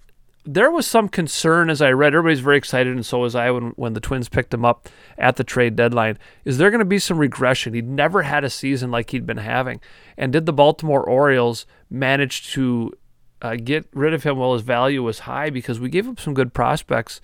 there 0.45 0.71
was 0.71 0.87
some 0.87 1.09
concern 1.09 1.71
as 1.71 1.81
I 1.81 1.93
read. 1.93 2.15
Everybody's 2.15 2.41
very 2.41 2.57
excited, 2.57 2.95
and 2.95 3.07
so 3.07 3.19
was 3.19 3.35
I 3.35 3.51
when, 3.51 3.71
when 3.77 3.93
the 3.93 4.01
Twins 4.01 4.29
picked 4.29 4.53
him 4.53 4.65
up 4.65 4.89
at 5.17 5.37
the 5.37 5.45
trade 5.45 5.77
deadline. 5.77 6.19
Is 6.45 6.59
there 6.59 6.71
going 6.71 6.81
to 6.81 6.85
be 6.85 6.99
some 6.99 7.19
regression? 7.19 7.75
He'd 7.75 7.89
never 7.89 8.23
had 8.23 8.43
a 8.43 8.51
season 8.51 8.91
like 8.91 9.11
he'd 9.11 9.27
been 9.27 9.37
having. 9.37 9.81
And 10.17 10.33
did 10.33 10.47
the 10.47 10.53
Baltimore 10.53 11.05
Orioles 11.05 11.65
manage 11.89 12.53
to 12.55 12.93
uh, 13.41 13.57
get 13.57 13.87
rid 13.93 14.15
of 14.15 14.25
him 14.25 14.37
while 14.37 14.55
his 14.55 14.63
value 14.63 15.03
was 15.03 15.21
high? 15.21 15.49
Because 15.49 15.79
we 15.79 15.89
gave 15.89 16.09
up 16.09 16.19
some 16.19 16.35
good 16.35 16.53
prospects 16.53 17.21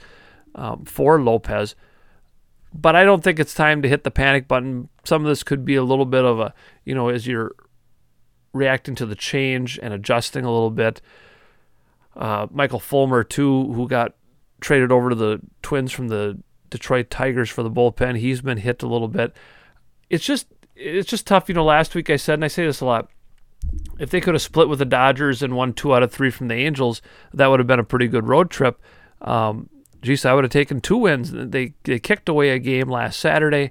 um, 0.54 0.84
for 0.84 1.20
Lopez. 1.20 1.74
But 2.72 2.94
I 2.94 3.02
don't 3.02 3.24
think 3.24 3.40
it's 3.40 3.54
time 3.54 3.82
to 3.82 3.88
hit 3.88 4.04
the 4.04 4.10
panic 4.12 4.46
button. 4.46 4.90
Some 5.02 5.24
of 5.24 5.28
this 5.28 5.42
could 5.42 5.64
be 5.64 5.74
a 5.74 5.82
little 5.82 6.04
bit 6.04 6.24
of 6.24 6.38
a, 6.38 6.54
you 6.84 6.94
know, 6.94 7.08
as 7.08 7.26
you're 7.26 7.52
reacting 8.52 8.94
to 8.94 9.06
the 9.06 9.16
change 9.16 9.78
and 9.82 9.92
adjusting 9.92 10.44
a 10.44 10.52
little 10.52 10.70
bit 10.70 11.00
uh, 12.18 12.48
Michael 12.50 12.80
Fulmer 12.80 13.24
too, 13.24 13.72
who 13.72 13.88
got 13.88 14.14
traded 14.60 14.92
over 14.92 15.10
to 15.10 15.14
the 15.14 15.40
Twins 15.62 15.92
from 15.92 16.08
the 16.08 16.38
Detroit 16.68 17.10
Tigers 17.10 17.48
for 17.48 17.62
the 17.62 17.70
bullpen. 17.70 18.18
He's 18.18 18.40
been 18.40 18.58
hit 18.58 18.82
a 18.82 18.88
little 18.88 19.08
bit. 19.08 19.34
It's 20.10 20.24
just 20.24 20.48
it's 20.74 21.08
just 21.08 21.26
tough. 21.26 21.48
You 21.48 21.54
know, 21.54 21.64
last 21.64 21.94
week 21.94 22.10
I 22.10 22.16
said, 22.16 22.34
and 22.34 22.44
I 22.44 22.48
say 22.48 22.66
this 22.66 22.80
a 22.80 22.86
lot. 22.86 23.08
If 23.98 24.10
they 24.10 24.20
could 24.20 24.34
have 24.34 24.42
split 24.42 24.68
with 24.68 24.78
the 24.78 24.84
Dodgers 24.84 25.42
and 25.42 25.56
won 25.56 25.72
two 25.72 25.94
out 25.94 26.02
of 26.02 26.12
three 26.12 26.30
from 26.30 26.48
the 26.48 26.54
Angels, 26.54 27.02
that 27.34 27.48
would 27.48 27.60
have 27.60 27.66
been 27.66 27.80
a 27.80 27.84
pretty 27.84 28.06
good 28.06 28.28
road 28.28 28.50
trip. 28.50 28.80
Um, 29.20 29.68
geez, 30.00 30.24
I 30.24 30.34
would 30.34 30.44
have 30.44 30.52
taken 30.52 30.80
two 30.80 30.96
wins. 30.96 31.30
They 31.32 31.74
they 31.84 31.98
kicked 31.98 32.28
away 32.28 32.50
a 32.50 32.58
game 32.58 32.88
last 32.88 33.18
Saturday 33.18 33.70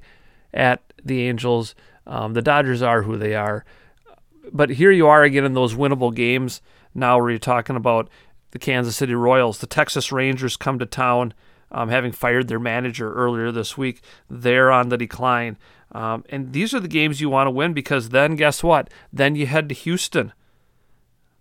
at 0.54 0.82
the 1.04 1.28
Angels. 1.28 1.76
Um, 2.06 2.34
the 2.34 2.42
Dodgers 2.42 2.82
are 2.82 3.04
who 3.04 3.18
they 3.18 3.36
are, 3.36 3.66
but 4.54 4.72
here 4.72 4.92
you 4.92 5.08
are 5.08 5.24
again 5.24 5.44
in 5.44 5.54
those 5.54 5.76
winnable 5.76 6.16
games. 6.16 6.62
Now 6.94 7.20
where 7.20 7.30
you're 7.30 7.40
talking 7.40 7.76
about 7.76 8.10
the 8.52 8.60
Kansas 8.60 8.96
City 8.96 9.14
Royals. 9.14 9.60
The 9.60 9.68
Texas 9.68 10.12
Rangers 10.12 10.58
come 10.58 10.80
to 10.80 10.86
town, 10.86 11.34
um, 11.72 11.90
having 11.90 12.12
fired 12.12 12.48
their 12.48 12.60
manager 12.60 13.14
earlier 13.14 13.52
this 13.52 13.78
week. 13.78 14.02
They're 14.30 14.72
on 14.72 14.90
the 14.90 14.98
decline. 14.98 15.58
Um, 15.92 16.26
and 16.30 16.54
these 16.54 16.74
are 16.74 16.80
the 16.80 16.88
games 16.88 17.22
you 17.22 17.30
want 17.30 17.48
to 17.48 17.52
win 17.52 17.74
because 17.74 18.10
then 18.10 18.36
guess 18.36 18.64
what? 18.64 18.90
Then 19.12 19.36
you 19.36 19.48
head 19.48 19.70
to 19.70 19.76
Houston. 19.76 20.34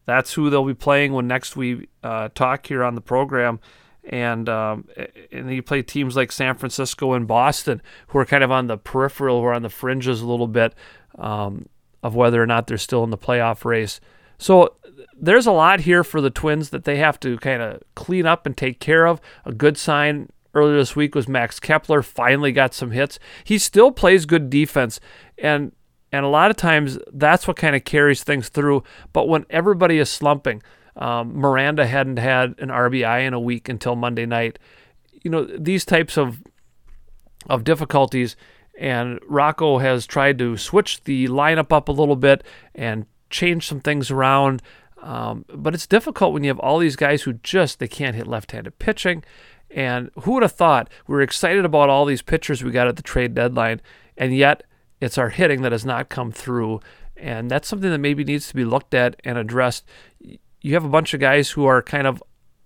That's 0.04 0.34
who 0.34 0.50
they'll 0.50 0.64
be 0.64 0.74
playing 0.74 1.12
when 1.12 1.26
next 1.26 1.56
we 1.56 1.88
uh, 2.02 2.28
talk 2.34 2.66
here 2.66 2.84
on 2.84 2.94
the 2.94 3.00
program. 3.00 3.60
And 4.04 4.48
um, 4.48 4.88
and 5.32 5.52
you 5.52 5.64
play 5.64 5.82
teams 5.82 6.14
like 6.14 6.30
San 6.30 6.54
Francisco 6.54 7.12
and 7.14 7.26
Boston, 7.26 7.82
who 8.08 8.20
are 8.20 8.24
kind 8.24 8.44
of 8.44 8.52
on 8.52 8.68
the 8.68 8.78
peripheral, 8.78 9.40
who 9.40 9.46
are 9.46 9.52
on 9.52 9.62
the 9.62 9.68
fringes 9.68 10.20
a 10.20 10.26
little 10.26 10.46
bit 10.46 10.74
um, 11.18 11.68
of 12.04 12.14
whether 12.14 12.40
or 12.40 12.46
not 12.46 12.68
they're 12.68 12.78
still 12.78 13.02
in 13.02 13.10
the 13.10 13.18
playoff 13.18 13.64
race. 13.64 13.98
So 14.38 14.76
there's 15.18 15.46
a 15.46 15.52
lot 15.52 15.80
here 15.80 16.04
for 16.04 16.20
the 16.20 16.30
Twins 16.30 16.70
that 16.70 16.84
they 16.84 16.96
have 16.96 17.18
to 17.20 17.38
kind 17.38 17.62
of 17.62 17.82
clean 17.94 18.26
up 18.26 18.46
and 18.46 18.56
take 18.56 18.80
care 18.80 19.06
of. 19.06 19.20
A 19.44 19.52
good 19.52 19.76
sign 19.76 20.28
earlier 20.54 20.76
this 20.76 20.96
week 20.96 21.14
was 21.14 21.28
Max 21.28 21.60
Kepler 21.60 22.02
finally 22.02 22.52
got 22.52 22.74
some 22.74 22.90
hits. 22.90 23.18
He 23.44 23.58
still 23.58 23.92
plays 23.92 24.26
good 24.26 24.50
defense, 24.50 25.00
and 25.38 25.72
and 26.12 26.24
a 26.24 26.28
lot 26.28 26.50
of 26.50 26.56
times 26.56 26.98
that's 27.12 27.46
what 27.46 27.56
kind 27.56 27.76
of 27.76 27.84
carries 27.84 28.22
things 28.22 28.48
through. 28.48 28.82
But 29.12 29.28
when 29.28 29.44
everybody 29.50 29.98
is 29.98 30.10
slumping, 30.10 30.62
um, 30.96 31.36
Miranda 31.36 31.86
hadn't 31.86 32.18
had 32.18 32.54
an 32.58 32.68
RBI 32.68 33.26
in 33.26 33.34
a 33.34 33.40
week 33.40 33.68
until 33.68 33.96
Monday 33.96 34.26
night. 34.26 34.58
You 35.22 35.30
know 35.30 35.44
these 35.44 35.84
types 35.84 36.16
of 36.16 36.42
of 37.48 37.64
difficulties, 37.64 38.36
and 38.78 39.20
Rocco 39.26 39.78
has 39.78 40.06
tried 40.06 40.38
to 40.38 40.56
switch 40.56 41.04
the 41.04 41.28
lineup 41.28 41.72
up 41.72 41.88
a 41.88 41.92
little 41.92 42.16
bit 42.16 42.44
and 42.74 43.06
change 43.30 43.66
some 43.66 43.80
things 43.80 44.10
around. 44.10 44.62
Um, 45.06 45.44
but 45.48 45.72
it's 45.72 45.86
difficult 45.86 46.32
when 46.32 46.42
you 46.42 46.50
have 46.50 46.58
all 46.58 46.80
these 46.80 46.96
guys 46.96 47.22
who 47.22 47.34
just 47.34 47.78
they 47.78 47.86
can't 47.86 48.16
hit 48.16 48.26
left-handed 48.26 48.80
pitching. 48.80 49.22
And 49.70 50.10
who 50.22 50.32
would 50.32 50.42
have 50.42 50.52
thought 50.52 50.90
we 51.06 51.14
were 51.14 51.22
excited 51.22 51.64
about 51.64 51.88
all 51.88 52.04
these 52.04 52.22
pitchers 52.22 52.64
we 52.64 52.72
got 52.72 52.88
at 52.88 52.96
the 52.96 53.02
trade 53.02 53.32
deadline, 53.32 53.80
and 54.16 54.34
yet 54.36 54.64
it's 55.00 55.16
our 55.16 55.28
hitting 55.28 55.62
that 55.62 55.72
has 55.72 55.84
not 55.84 56.08
come 56.08 56.32
through. 56.32 56.80
And 57.16 57.48
that's 57.50 57.68
something 57.68 57.90
that 57.90 57.98
maybe 57.98 58.24
needs 58.24 58.48
to 58.48 58.54
be 58.54 58.64
looked 58.64 58.94
at 58.94 59.16
and 59.24 59.38
addressed. 59.38 59.84
You 60.60 60.74
have 60.74 60.84
a 60.84 60.88
bunch 60.88 61.14
of 61.14 61.20
guys 61.20 61.50
who 61.50 61.66
are 61.66 61.82
kind 61.82 62.06
of 62.06 62.22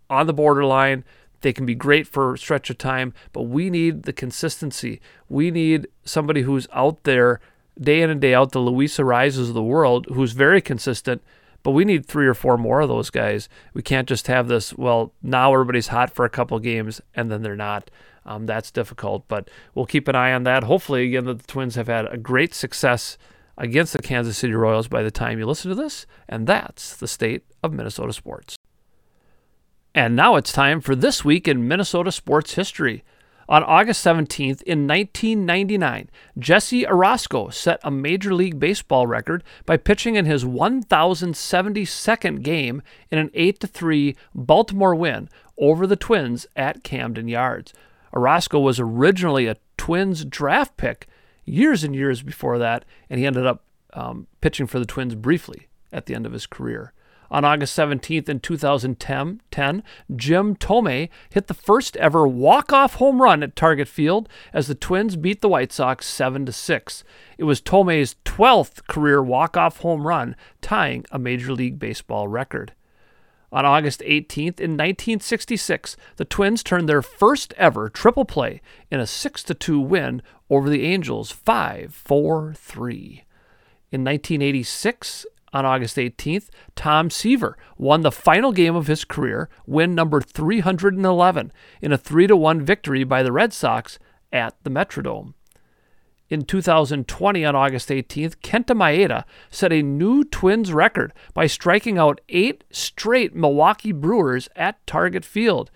on 0.08 0.26
the 0.26 0.32
borderline. 0.32 1.04
They 1.42 1.52
can 1.52 1.66
be 1.66 1.74
great 1.74 2.06
for 2.06 2.34
a 2.34 2.38
stretch 2.38 2.70
of 2.70 2.78
time, 2.78 3.12
but 3.32 3.42
we 3.42 3.68
need 3.68 4.04
the 4.04 4.12
consistency. 4.14 5.00
We 5.28 5.50
need 5.50 5.88
somebody 6.04 6.42
who's 6.42 6.68
out 6.72 7.04
there 7.04 7.40
day 7.78 8.00
in 8.00 8.10
and 8.10 8.20
day 8.20 8.34
out, 8.34 8.52
the 8.52 8.60
Luis 8.60 8.98
Arraezes 8.98 9.48
of 9.48 9.54
the 9.54 9.62
world, 9.62 10.06
who's 10.12 10.32
very 10.32 10.60
consistent. 10.60 11.22
But 11.62 11.72
we 11.72 11.84
need 11.84 12.06
three 12.06 12.26
or 12.26 12.34
four 12.34 12.56
more 12.56 12.80
of 12.80 12.88
those 12.88 13.10
guys. 13.10 13.48
We 13.74 13.82
can't 13.82 14.08
just 14.08 14.26
have 14.28 14.48
this. 14.48 14.74
Well, 14.74 15.12
now 15.22 15.52
everybody's 15.52 15.88
hot 15.88 16.10
for 16.10 16.24
a 16.24 16.30
couple 16.30 16.58
games 16.58 17.00
and 17.14 17.30
then 17.30 17.42
they're 17.42 17.56
not. 17.56 17.90
Um, 18.24 18.46
that's 18.46 18.70
difficult, 18.70 19.26
but 19.28 19.50
we'll 19.74 19.86
keep 19.86 20.06
an 20.08 20.14
eye 20.14 20.32
on 20.32 20.44
that. 20.44 20.64
Hopefully, 20.64 21.06
again, 21.06 21.24
that 21.24 21.40
the 21.40 21.46
Twins 21.46 21.74
have 21.74 21.88
had 21.88 22.06
a 22.12 22.18
great 22.18 22.54
success 22.54 23.16
against 23.56 23.92
the 23.92 24.02
Kansas 24.02 24.38
City 24.38 24.54
Royals 24.54 24.88
by 24.88 25.02
the 25.02 25.10
time 25.10 25.38
you 25.38 25.46
listen 25.46 25.68
to 25.70 25.74
this. 25.74 26.06
And 26.28 26.46
that's 26.46 26.96
the 26.96 27.08
state 27.08 27.44
of 27.62 27.72
Minnesota 27.72 28.12
sports. 28.12 28.56
And 29.94 30.14
now 30.14 30.36
it's 30.36 30.52
time 30.52 30.80
for 30.80 30.94
This 30.94 31.24
Week 31.24 31.48
in 31.48 31.66
Minnesota 31.66 32.12
Sports 32.12 32.54
History. 32.54 33.04
On 33.50 33.64
August 33.64 34.06
17th, 34.06 34.62
in 34.62 34.86
1999, 34.86 36.08
Jesse 36.38 36.84
Orosco 36.84 37.52
set 37.52 37.80
a 37.82 37.90
Major 37.90 38.32
League 38.32 38.60
Baseball 38.60 39.08
record 39.08 39.42
by 39.66 39.76
pitching 39.76 40.14
in 40.14 40.24
his 40.24 40.44
1072nd 40.44 42.44
game 42.44 42.80
in 43.10 43.18
an 43.18 43.28
8 43.34 43.58
3 43.58 44.16
Baltimore 44.36 44.94
win 44.94 45.28
over 45.58 45.88
the 45.88 45.96
Twins 45.96 46.46
at 46.54 46.84
Camden 46.84 47.26
Yards. 47.26 47.74
Orosco 48.14 48.62
was 48.62 48.78
originally 48.78 49.48
a 49.48 49.56
Twins 49.76 50.24
draft 50.24 50.76
pick 50.76 51.08
years 51.44 51.82
and 51.82 51.92
years 51.92 52.22
before 52.22 52.56
that, 52.58 52.84
and 53.10 53.18
he 53.18 53.26
ended 53.26 53.46
up 53.46 53.64
um, 53.94 54.28
pitching 54.40 54.68
for 54.68 54.78
the 54.78 54.86
Twins 54.86 55.16
briefly 55.16 55.66
at 55.92 56.06
the 56.06 56.14
end 56.14 56.24
of 56.24 56.32
his 56.32 56.46
career. 56.46 56.92
On 57.30 57.44
August 57.44 57.78
17th 57.78 58.28
in 58.28 58.40
2010, 58.40 59.82
Jim 60.16 60.56
Thome 60.56 61.08
hit 61.30 61.46
the 61.46 61.54
first 61.54 61.96
ever 61.98 62.26
walk-off 62.26 62.94
home 62.94 63.22
run 63.22 63.44
at 63.44 63.54
Target 63.54 63.86
Field 63.86 64.28
as 64.52 64.66
the 64.66 64.74
Twins 64.74 65.14
beat 65.14 65.40
the 65.40 65.48
White 65.48 65.72
Sox 65.72 66.06
7 66.06 66.44
to 66.46 66.52
6. 66.52 67.04
It 67.38 67.44
was 67.44 67.60
Thome's 67.60 68.16
12th 68.24 68.84
career 68.88 69.22
walk-off 69.22 69.78
home 69.78 70.08
run, 70.08 70.34
tying 70.60 71.04
a 71.12 71.20
Major 71.20 71.52
League 71.52 71.78
Baseball 71.78 72.26
record. 72.26 72.72
On 73.52 73.64
August 73.64 74.00
18th 74.00 74.58
in 74.60 74.72
1966, 74.72 75.96
the 76.16 76.24
Twins 76.24 76.64
turned 76.64 76.88
their 76.88 77.02
first 77.02 77.52
ever 77.56 77.88
triple 77.88 78.24
play 78.24 78.60
in 78.90 78.98
a 78.98 79.06
6 79.06 79.44
2 79.44 79.80
win 79.80 80.22
over 80.48 80.68
the 80.68 80.84
Angels 80.84 81.30
5 81.30 81.94
4 81.94 82.54
3. 82.54 83.24
In 83.92 84.04
1986, 84.04 85.26
on 85.52 85.66
August 85.66 85.96
18th, 85.96 86.48
Tom 86.76 87.10
Seaver 87.10 87.56
won 87.76 88.02
the 88.02 88.12
final 88.12 88.52
game 88.52 88.76
of 88.76 88.86
his 88.86 89.04
career, 89.04 89.48
win 89.66 89.94
number 89.94 90.20
311, 90.20 91.52
in 91.80 91.92
a 91.92 91.98
3 91.98 92.26
1 92.26 92.64
victory 92.64 93.04
by 93.04 93.22
the 93.22 93.32
Red 93.32 93.52
Sox 93.52 93.98
at 94.32 94.56
the 94.62 94.70
Metrodome. 94.70 95.34
In 96.28 96.44
2020, 96.44 97.44
on 97.44 97.56
August 97.56 97.88
18th, 97.88 98.36
Kenta 98.36 98.76
Maeda 98.76 99.24
set 99.50 99.72
a 99.72 99.82
new 99.82 100.22
Twins 100.22 100.72
record 100.72 101.12
by 101.34 101.48
striking 101.48 101.98
out 101.98 102.20
eight 102.28 102.62
straight 102.70 103.34
Milwaukee 103.34 103.90
Brewers 103.90 104.48
at 104.54 104.86
Target 104.86 105.24
Field. 105.24 105.72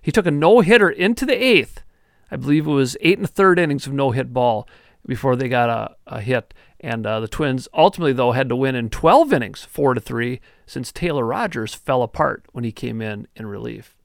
He 0.00 0.12
took 0.12 0.26
a 0.26 0.30
no 0.30 0.60
hitter 0.60 0.88
into 0.88 1.26
the 1.26 1.34
eighth. 1.34 1.82
I 2.30 2.36
believe 2.36 2.68
it 2.68 2.70
was 2.70 2.96
eight 3.00 3.18
and 3.18 3.24
a 3.24 3.28
third 3.28 3.58
innings 3.58 3.88
of 3.88 3.92
no 3.92 4.12
hit 4.12 4.32
ball 4.32 4.68
before 5.04 5.34
they 5.34 5.48
got 5.48 5.68
a, 5.68 5.96
a 6.06 6.20
hit. 6.20 6.54
And 6.80 7.06
uh, 7.06 7.20
the 7.20 7.28
Twins 7.28 7.68
ultimately, 7.72 8.12
though, 8.12 8.32
had 8.32 8.48
to 8.48 8.56
win 8.56 8.74
in 8.74 8.90
12 8.90 9.32
innings, 9.32 9.64
four 9.64 9.94
to 9.94 10.00
three, 10.00 10.40
since 10.66 10.92
Taylor 10.92 11.24
Rogers 11.24 11.74
fell 11.74 12.02
apart 12.02 12.44
when 12.52 12.64
he 12.64 12.72
came 12.72 13.00
in 13.00 13.28
in 13.34 13.46
relief. 13.46 13.96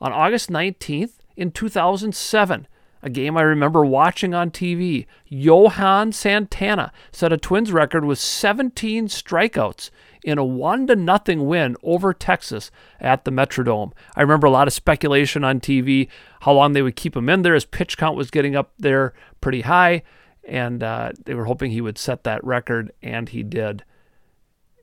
On 0.00 0.12
August 0.12 0.50
19th, 0.50 1.12
in 1.36 1.50
2007, 1.50 2.66
a 3.02 3.10
game 3.10 3.36
I 3.36 3.42
remember 3.42 3.84
watching 3.84 4.34
on 4.34 4.50
TV, 4.50 5.06
Johan 5.26 6.12
Santana 6.12 6.92
set 7.12 7.32
a 7.32 7.38
Twins 7.38 7.72
record 7.72 8.04
with 8.04 8.18
17 8.18 9.08
strikeouts 9.08 9.90
in 10.22 10.36
a 10.36 10.44
1 10.44 10.86
to 10.88 10.96
nothing 10.96 11.46
win 11.46 11.76
over 11.82 12.12
Texas 12.12 12.70
at 13.00 13.24
the 13.24 13.30
Metrodome. 13.30 13.92
I 14.14 14.20
remember 14.20 14.46
a 14.46 14.50
lot 14.50 14.66
of 14.66 14.74
speculation 14.74 15.44
on 15.44 15.60
TV 15.60 16.08
how 16.40 16.52
long 16.52 16.74
they 16.74 16.82
would 16.82 16.96
keep 16.96 17.16
him 17.16 17.30
in 17.30 17.40
there 17.40 17.54
as 17.54 17.64
pitch 17.64 17.96
count 17.96 18.16
was 18.16 18.30
getting 18.30 18.54
up 18.54 18.72
there 18.78 19.14
pretty 19.40 19.62
high 19.62 20.02
and 20.50 20.82
uh, 20.82 21.12
they 21.24 21.34
were 21.34 21.46
hoping 21.46 21.70
he 21.70 21.80
would 21.80 21.96
set 21.96 22.24
that 22.24 22.44
record, 22.44 22.92
and 23.02 23.28
he 23.28 23.42
did. 23.42 23.84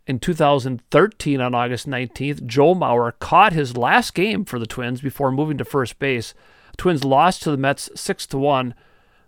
In 0.07 0.19
2013, 0.19 1.41
on 1.41 1.53
August 1.53 1.87
19th, 1.87 2.45
Joe 2.45 2.73
Mauer 2.73 3.11
caught 3.19 3.53
his 3.53 3.75
last 3.75 4.13
game 4.13 4.45
for 4.45 4.57
the 4.57 4.65
Twins 4.65 5.01
before 5.01 5.31
moving 5.31 5.57
to 5.57 5.65
first 5.65 5.99
base. 5.99 6.33
Twins 6.77 7.03
lost 7.03 7.43
to 7.43 7.51
the 7.51 7.57
Mets 7.57 7.89
six 7.93 8.25
to 8.27 8.37
one, 8.37 8.73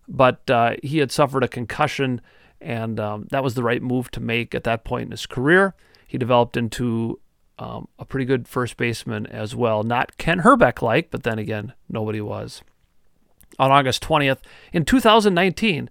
but 0.08 0.50
uh, 0.50 0.76
he 0.82 1.00
had 1.00 1.12
suffered 1.12 1.44
a 1.44 1.48
concussion 1.48 2.22
and 2.62 3.00
um, 3.00 3.28
that 3.32 3.44
was 3.44 3.54
the 3.54 3.64
right 3.64 3.82
move 3.82 4.12
to 4.12 4.20
make 4.20 4.54
at 4.54 4.64
that 4.66 4.84
point 4.84 5.06
in 5.06 5.12
his 5.12 5.26
career. 5.26 5.74
He 6.06 6.18
developed 6.18 6.58
into 6.58 7.20
um, 7.58 7.88
a 7.98 8.06
pretty 8.06 8.26
good 8.26 8.48
first 8.48 8.78
baseman 8.78 9.26
as 9.28 9.56
well. 9.56 9.84
Not 9.84 10.18
Kent 10.18 10.42
Hrbek 10.42 10.82
like, 10.82 11.12
but 11.12 11.24
then 11.24 11.40
again, 11.40 11.74
nobody 11.88 12.22
was. 12.22 12.62
On 13.58 13.72
August 13.72 14.04
20th, 14.04 14.40
in 14.74 14.86
2019, 14.86 15.90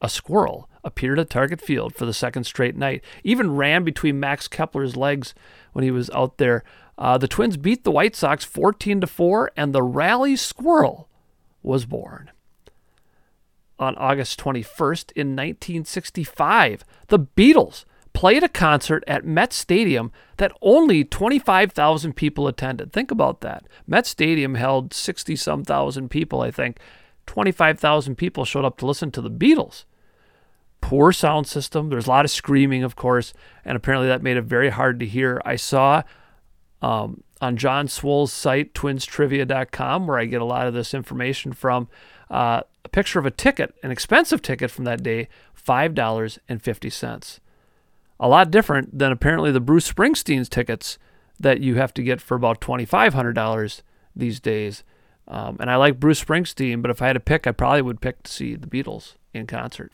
a 0.00 0.08
squirrel 0.08 0.68
appeared 0.84 1.18
at 1.18 1.30
Target 1.30 1.60
Field 1.60 1.94
for 1.94 2.06
the 2.06 2.14
second 2.14 2.44
straight 2.44 2.76
night, 2.76 3.02
even 3.24 3.56
ran 3.56 3.84
between 3.84 4.20
Max 4.20 4.48
Kepler's 4.48 4.96
legs 4.96 5.34
when 5.72 5.82
he 5.82 5.90
was 5.90 6.10
out 6.10 6.38
there. 6.38 6.62
Uh, 6.98 7.18
the 7.18 7.28
Twins 7.28 7.56
beat 7.56 7.84
the 7.84 7.90
White 7.90 8.16
Sox 8.16 8.44
14 8.44 9.00
to 9.00 9.06
4, 9.06 9.52
and 9.56 9.72
the 9.72 9.82
rally 9.82 10.36
squirrel 10.36 11.08
was 11.62 11.84
born. 11.84 12.30
On 13.78 13.94
August 13.96 14.40
21st, 14.40 15.12
in 15.12 15.36
1965, 15.36 16.84
the 17.08 17.18
Beatles 17.18 17.84
played 18.14 18.42
a 18.42 18.48
concert 18.48 19.04
at 19.06 19.26
Met 19.26 19.52
Stadium 19.52 20.10
that 20.38 20.56
only 20.62 21.04
25,000 21.04 22.14
people 22.14 22.48
attended. 22.48 22.90
Think 22.90 23.10
about 23.10 23.42
that. 23.42 23.66
Met 23.86 24.06
Stadium 24.06 24.54
held 24.54 24.94
60 24.94 25.36
some 25.36 25.64
thousand 25.64 26.08
people, 26.08 26.40
I 26.40 26.50
think. 26.50 26.78
25,000 27.26 28.16
people 28.16 28.44
showed 28.44 28.64
up 28.64 28.78
to 28.78 28.86
listen 28.86 29.10
to 29.12 29.20
the 29.20 29.30
Beatles. 29.30 29.84
Poor 30.80 31.12
sound 31.12 31.46
system. 31.46 31.88
There's 31.88 32.06
a 32.06 32.10
lot 32.10 32.24
of 32.24 32.30
screaming, 32.30 32.82
of 32.82 32.96
course, 32.96 33.32
and 33.64 33.76
apparently 33.76 34.08
that 34.08 34.22
made 34.22 34.36
it 34.36 34.42
very 34.42 34.70
hard 34.70 35.00
to 35.00 35.06
hear. 35.06 35.40
I 35.44 35.56
saw 35.56 36.02
um, 36.80 37.22
on 37.40 37.56
John 37.56 37.88
Swol's 37.88 38.32
site, 38.32 38.74
twinstrivia.com, 38.74 40.06
where 40.06 40.18
I 40.18 40.26
get 40.26 40.40
a 40.40 40.44
lot 40.44 40.66
of 40.66 40.74
this 40.74 40.94
information 40.94 41.52
from, 41.52 41.88
uh, 42.30 42.62
a 42.84 42.88
picture 42.88 43.18
of 43.18 43.26
a 43.26 43.30
ticket, 43.30 43.74
an 43.82 43.90
expensive 43.90 44.42
ticket 44.42 44.70
from 44.70 44.84
that 44.84 45.02
day, 45.02 45.28
$5.50 45.66 47.40
a 48.18 48.28
lot 48.28 48.50
different 48.50 48.98
than 48.98 49.12
apparently 49.12 49.52
the 49.52 49.60
Bruce 49.60 49.90
Springsteen's 49.90 50.48
tickets 50.48 50.98
that 51.38 51.60
you 51.60 51.74
have 51.76 51.92
to 51.94 52.02
get 52.02 52.20
for 52.20 52.34
about 52.34 52.60
$2,500 52.60 53.82
these 54.14 54.40
days. 54.40 54.84
Um, 55.28 55.56
and 55.58 55.70
I 55.70 55.76
like 55.76 56.00
Bruce 56.00 56.22
Springsteen, 56.22 56.82
but 56.82 56.90
if 56.90 57.02
I 57.02 57.08
had 57.08 57.14
to 57.14 57.20
pick, 57.20 57.46
I 57.46 57.52
probably 57.52 57.82
would 57.82 58.00
pick 58.00 58.22
to 58.22 58.32
see 58.32 58.54
the 58.54 58.66
Beatles 58.66 59.14
in 59.34 59.46
concert. 59.46 59.92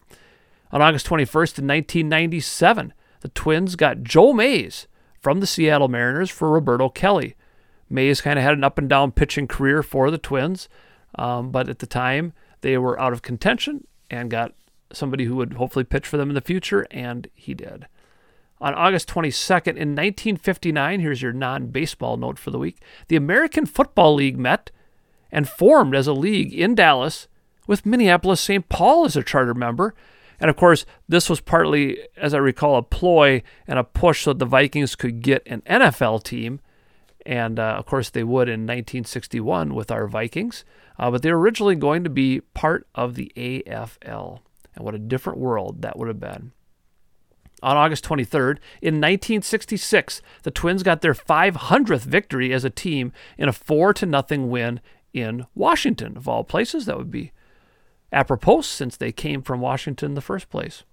On 0.70 0.82
August 0.82 1.06
21st, 1.06 1.58
in 1.58 1.66
1997, 1.66 2.92
the 3.20 3.28
Twins 3.28 3.76
got 3.76 4.02
Joe 4.02 4.32
Mays 4.32 4.88
from 5.20 5.40
the 5.40 5.46
Seattle 5.46 5.88
Mariners 5.88 6.30
for 6.30 6.50
Roberto 6.50 6.88
Kelly. 6.88 7.36
Mays 7.88 8.20
kind 8.20 8.38
of 8.38 8.44
had 8.44 8.54
an 8.54 8.64
up 8.64 8.78
and 8.78 8.88
down 8.88 9.12
pitching 9.12 9.46
career 9.46 9.82
for 9.82 10.10
the 10.10 10.18
Twins, 10.18 10.68
um, 11.14 11.50
but 11.50 11.68
at 11.68 11.78
the 11.78 11.86
time 11.86 12.32
they 12.62 12.76
were 12.78 12.98
out 13.00 13.12
of 13.12 13.22
contention 13.22 13.86
and 14.10 14.30
got 14.30 14.54
somebody 14.92 15.24
who 15.24 15.36
would 15.36 15.54
hopefully 15.54 15.84
pitch 15.84 16.06
for 16.06 16.16
them 16.16 16.28
in 16.28 16.34
the 16.34 16.40
future, 16.40 16.86
and 16.90 17.28
he 17.34 17.54
did. 17.54 17.86
On 18.60 18.74
August 18.74 19.08
22nd, 19.08 19.76
in 19.76 19.96
1959, 19.96 21.00
here's 21.00 21.20
your 21.20 21.32
non 21.32 21.66
baseball 21.66 22.16
note 22.16 22.38
for 22.38 22.50
the 22.50 22.58
week 22.58 22.80
the 23.08 23.16
American 23.16 23.66
Football 23.66 24.14
League 24.14 24.38
met 24.38 24.70
and 25.32 25.48
formed 25.48 25.96
as 25.96 26.06
a 26.06 26.12
league 26.12 26.52
in 26.52 26.74
Dallas 26.74 27.26
with 27.66 27.86
Minneapolis 27.86 28.40
St. 28.40 28.68
Paul 28.68 29.04
as 29.04 29.16
a 29.16 29.22
charter 29.22 29.54
member. 29.54 29.94
And 30.38 30.50
of 30.50 30.56
course, 30.56 30.84
this 31.08 31.30
was 31.30 31.40
partly, 31.40 31.98
as 32.16 32.34
I 32.34 32.38
recall, 32.38 32.76
a 32.76 32.82
ploy 32.82 33.42
and 33.66 33.78
a 33.78 33.84
push 33.84 34.24
so 34.24 34.32
that 34.32 34.38
the 34.38 34.44
Vikings 34.44 34.94
could 34.94 35.22
get 35.22 35.42
an 35.46 35.62
NFL 35.62 36.22
team. 36.24 36.60
And 37.24 37.58
uh, 37.58 37.76
of 37.78 37.86
course, 37.86 38.10
they 38.10 38.24
would 38.24 38.48
in 38.48 38.62
1961 38.62 39.74
with 39.74 39.90
our 39.90 40.06
Vikings. 40.08 40.64
Uh, 40.98 41.10
but 41.10 41.22
they 41.22 41.32
were 41.32 41.38
originally 41.38 41.76
going 41.76 42.04
to 42.04 42.10
be 42.10 42.40
part 42.54 42.86
of 42.94 43.14
the 43.14 43.32
AFL. 43.36 44.40
And 44.74 44.84
what 44.84 44.94
a 44.94 44.98
different 44.98 45.38
world 45.38 45.82
that 45.82 45.98
would 45.98 46.08
have 46.08 46.20
been. 46.20 46.52
On 47.62 47.76
August 47.76 48.04
23rd, 48.04 48.58
in 48.80 48.94
1966, 48.96 50.20
the 50.42 50.50
Twins 50.50 50.82
got 50.82 51.00
their 51.00 51.14
500th 51.14 52.00
victory 52.00 52.52
as 52.52 52.64
a 52.64 52.70
team 52.70 53.12
in 53.38 53.48
a 53.48 53.52
4 53.52 53.94
to 53.94 54.06
nothing 54.06 54.50
win 54.50 54.80
in 55.12 55.46
Washington. 55.54 56.16
Of 56.16 56.28
all 56.28 56.44
places, 56.44 56.86
that 56.86 56.98
would 56.98 57.10
be 57.10 57.32
apropos 58.12 58.62
since 58.62 58.96
they 58.96 59.12
came 59.12 59.42
from 59.42 59.60
Washington 59.60 60.10
in 60.10 60.14
the 60.14 60.20
first 60.20 60.50
place. 60.50 60.84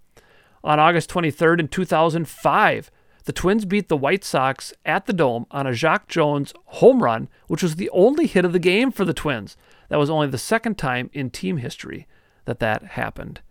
On 0.64 0.80
August 0.80 1.10
23rd, 1.10 1.60
in 1.60 1.68
2005, 1.68 2.92
the 3.26 3.34
Twins 3.34 3.66
beat 3.66 3.90
the 3.90 3.98
White 3.98 4.24
Sox 4.24 4.74
at 4.86 5.06
the 5.06 5.14
Dome 5.14 5.46
on 5.52 5.68
a 5.68 5.74
Jacque 5.74 6.08
Jones 6.08 6.54
home 6.66 7.04
run, 7.04 7.30
which 7.48 7.62
was 7.62 7.76
the 7.76 7.90
only 7.92 8.26
hit 8.26 8.46
of 8.46 8.54
the 8.54 8.60
game 8.60 8.92
for 8.92 9.06
the 9.06 9.14
Twins. 9.14 9.56
That 9.90 10.00
was 10.00 10.10
only 10.10 10.28
the 10.28 10.38
second 10.38 10.78
time 10.78 11.10
in 11.14 11.30
team 11.30 11.58
history 11.58 12.08
that 12.46 12.60
that 12.60 12.84
happened. 12.84 13.42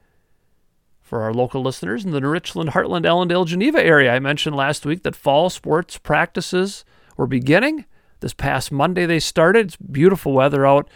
For 1.00 1.22
our 1.22 1.32
local 1.32 1.62
listeners 1.62 2.04
in 2.04 2.10
the 2.10 2.20
New 2.20 2.28
Richland, 2.28 2.70
Hartland, 2.70 3.06
Ellendale, 3.06 3.46
Geneva 3.46 3.82
area, 3.82 4.12
I 4.12 4.18
mentioned 4.18 4.56
last 4.56 4.84
week 4.84 5.04
that 5.04 5.16
fall 5.16 5.48
sports 5.48 5.96
practices 5.96 6.84
were 7.16 7.26
beginning. 7.26 7.86
This 8.20 8.34
past 8.34 8.72
Monday 8.72 9.06
they 9.06 9.20
started. 9.20 9.66
It's 9.66 9.76
beautiful 9.76 10.32
weather 10.32 10.66
out 10.66 10.88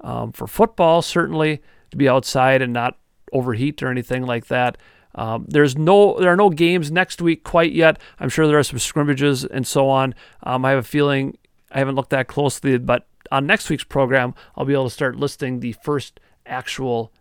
um, 0.00 0.32
for 0.32 0.46
football, 0.46 1.02
certainly 1.02 1.62
to 1.90 1.96
be 1.96 2.08
outside 2.08 2.62
and 2.62 2.72
not 2.72 2.98
overheat 3.32 3.82
or 3.82 3.90
anything 3.90 4.24
like 4.24 4.46
that. 4.46 4.76
Um, 5.14 5.46
there's 5.48 5.76
no, 5.76 6.18
there 6.20 6.30
are 6.30 6.36
no 6.36 6.50
games 6.50 6.90
next 6.90 7.22
week 7.22 7.42
quite 7.42 7.72
yet. 7.72 7.98
I'm 8.20 8.28
sure 8.28 8.46
there 8.46 8.58
are 8.58 8.62
some 8.62 8.78
scrimmages 8.78 9.44
and 9.44 9.66
so 9.66 9.88
on. 9.88 10.14
Um, 10.42 10.64
I 10.64 10.70
have 10.70 10.80
a 10.80 10.82
feeling 10.82 11.38
I 11.72 11.78
haven't 11.78 11.94
looked 11.94 12.10
that 12.10 12.28
closely, 12.28 12.76
but 12.78 13.06
on 13.32 13.46
next 13.46 13.70
week's 13.70 13.84
program, 13.84 14.34
I'll 14.54 14.66
be 14.66 14.74
able 14.74 14.84
to 14.84 14.90
start 14.90 15.16
listing 15.16 15.60
the 15.60 15.72
first 15.72 16.20
actual 16.44 17.12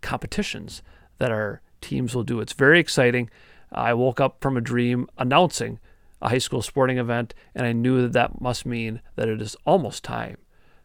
competitions 0.00 0.82
that 1.18 1.30
our 1.30 1.60
teams 1.80 2.14
will 2.14 2.22
do. 2.22 2.40
It's 2.40 2.52
very 2.52 2.78
exciting. 2.78 3.30
I 3.72 3.94
woke 3.94 4.20
up 4.20 4.40
from 4.40 4.56
a 4.56 4.60
dream 4.60 5.08
announcing 5.18 5.80
a 6.24 6.30
high 6.30 6.38
school 6.38 6.62
sporting 6.62 6.98
event, 6.98 7.34
and 7.54 7.66
I 7.66 7.72
knew 7.72 8.00
that 8.02 8.14
that 8.14 8.40
must 8.40 8.64
mean 8.64 9.02
that 9.14 9.28
it 9.28 9.40
is 9.42 9.56
almost 9.66 10.02
time 10.02 10.38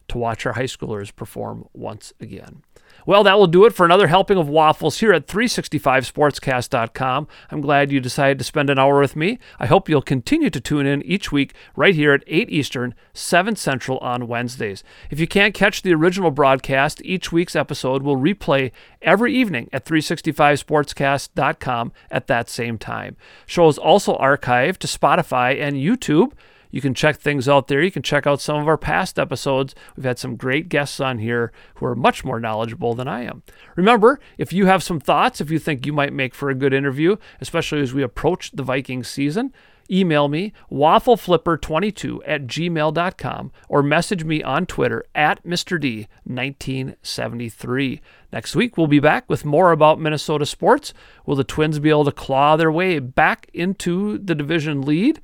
to 0.10 0.18
watch 0.18 0.46
our 0.46 0.54
high 0.54 0.64
schoolers 0.64 1.16
perform 1.16 1.68
once 1.74 2.14
again. 2.20 2.62
Well, 3.06 3.24
that 3.24 3.38
will 3.38 3.48
do 3.48 3.66
it 3.66 3.74
for 3.74 3.86
another 3.86 4.08
helping 4.08 4.38
of 4.38 4.50
waffles 4.50 5.00
here 5.00 5.14
at 5.14 5.28
365sportscast.com. 5.28 7.28
I'm 7.50 7.62
glad 7.62 7.92
you 7.92 8.00
decided 8.00 8.38
to 8.40 8.44
spend 8.44 8.70
an 8.70 8.80
hour 8.80 9.00
with 9.00 9.16
me. 9.16 9.40
I 9.60 9.66
hope 9.66 9.90
you'll 9.90 10.02
continue 10.02 10.50
to 10.50 10.60
tune 10.60 10.86
in 10.86 11.02
each 11.04 11.32
week 11.32 11.54
right 11.76 11.96
here 11.96 12.14
at 12.14 12.24
8 12.28 12.50
Eastern, 12.50 12.94
7 13.14 13.56
Central 13.56 13.98
on 14.00 14.28
Wednesdays. 14.28 14.84
If 15.10 15.20
you 15.20 15.28
can't 15.28 15.54
catch 15.54 15.82
the 15.82 15.94
original 15.94 16.32
broadcast, 16.32 17.02
each 17.04 17.32
week's 17.32 17.56
episode 17.56 18.04
will 18.04 18.18
replay 18.18 18.72
every 19.02 19.34
evening 19.34 19.70
at 19.72 19.86
365sportscast.com 19.86 21.92
at 22.12 22.28
that 22.28 22.50
same 22.50 22.78
time. 22.78 23.16
Show 23.46 23.68
is 23.68 23.78
also 23.78 24.18
archived 24.18 24.78
to 24.80 24.88
Spotify 24.88 25.60
and 25.60 25.78
YouTube. 25.78 26.34
You 26.72 26.82
can 26.82 26.94
check 26.94 27.18
things 27.18 27.50
out 27.50 27.68
there. 27.68 27.82
You 27.82 27.92
can 27.92 28.04
check 28.04 28.28
out 28.28 28.42
some 28.42 28.60
of 28.60 28.68
our 28.68 28.78
past 28.78 29.18
episodes. 29.18 29.74
We've 29.96 30.06
had 30.06 30.20
some 30.20 30.36
great 30.36 30.70
guests 30.70 31.00
on 31.00 31.20
here 31.20 31.52
who 31.76 31.86
are 31.86 31.96
much 31.96 32.24
more 32.24 32.40
knowledgeable 32.40 32.94
than 32.94 33.08
I 33.08 33.24
am. 33.24 33.44
Remember, 33.76 34.20
if 34.38 34.54
you 34.54 34.68
have 34.68 34.84
some 34.84 35.00
thoughts, 35.00 35.42
if 35.42 35.50
you 35.50 35.60
think 35.60 35.86
you 35.86 35.94
might 35.94 36.14
make 36.14 36.36
for 36.36 36.50
a 36.50 36.56
good 36.56 36.74
interview, 36.74 37.16
especially 37.42 37.82
as 37.82 37.94
we 37.94 38.04
approach 38.04 38.52
the 38.52 38.64
Vikings 38.64 39.08
season, 39.08 39.54
email 39.92 40.28
me 40.28 40.54
waffleflipper22 40.72 42.20
at 42.26 42.46
gmail.com 42.46 43.52
or 43.68 43.82
message 43.82 44.24
me 44.24 44.44
on 44.44 44.68
Twitter 44.68 45.04
at 45.16 45.44
Mr. 45.44 46.06
D1973. 46.28 48.00
Next 48.32 48.56
week, 48.56 48.78
we'll 48.78 48.86
be 48.88 49.00
back 49.00 49.28
with 49.28 49.44
more 49.46 49.72
about 49.72 50.00
Minnesota 50.00 50.46
sports. 50.46 50.94
Will 51.26 51.36
the 51.36 51.44
Twins 51.44 51.80
be 51.80 51.90
able 51.90 52.06
to 52.06 52.12
claw 52.12 52.56
their 52.56 52.72
way 52.72 53.00
back 53.00 53.50
into 53.54 54.20
the 54.20 54.36
division 54.36 54.84
lead? 54.84 55.20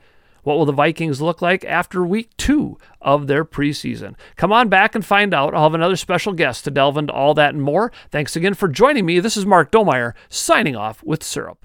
What 0.45 0.57
will 0.57 0.65
the 0.65 0.71
Vikings 0.71 1.21
look 1.21 1.41
like 1.41 1.65
after 1.65 2.05
week 2.05 2.29
two 2.37 2.77
of 3.01 3.25
their 3.25 3.43
preseason? 3.43 4.13
Come 4.35 4.53
on 4.53 4.69
back 4.69 4.93
and 4.93 5.03
find 5.03 5.33
out. 5.33 5.55
I'll 5.55 5.63
have 5.63 5.73
another 5.73 5.95
special 5.95 6.33
guest 6.33 6.63
to 6.63 6.71
delve 6.71 6.97
into 6.97 7.11
all 7.11 7.33
that 7.33 7.55
and 7.55 7.63
more. 7.63 7.91
Thanks 8.11 8.35
again 8.35 8.53
for 8.53 8.67
joining 8.67 9.07
me. 9.07 9.19
This 9.19 9.35
is 9.35 9.45
Mark 9.45 9.71
Domeyer 9.71 10.13
signing 10.29 10.75
off 10.75 11.03
with 11.03 11.23
Syrup. 11.23 11.57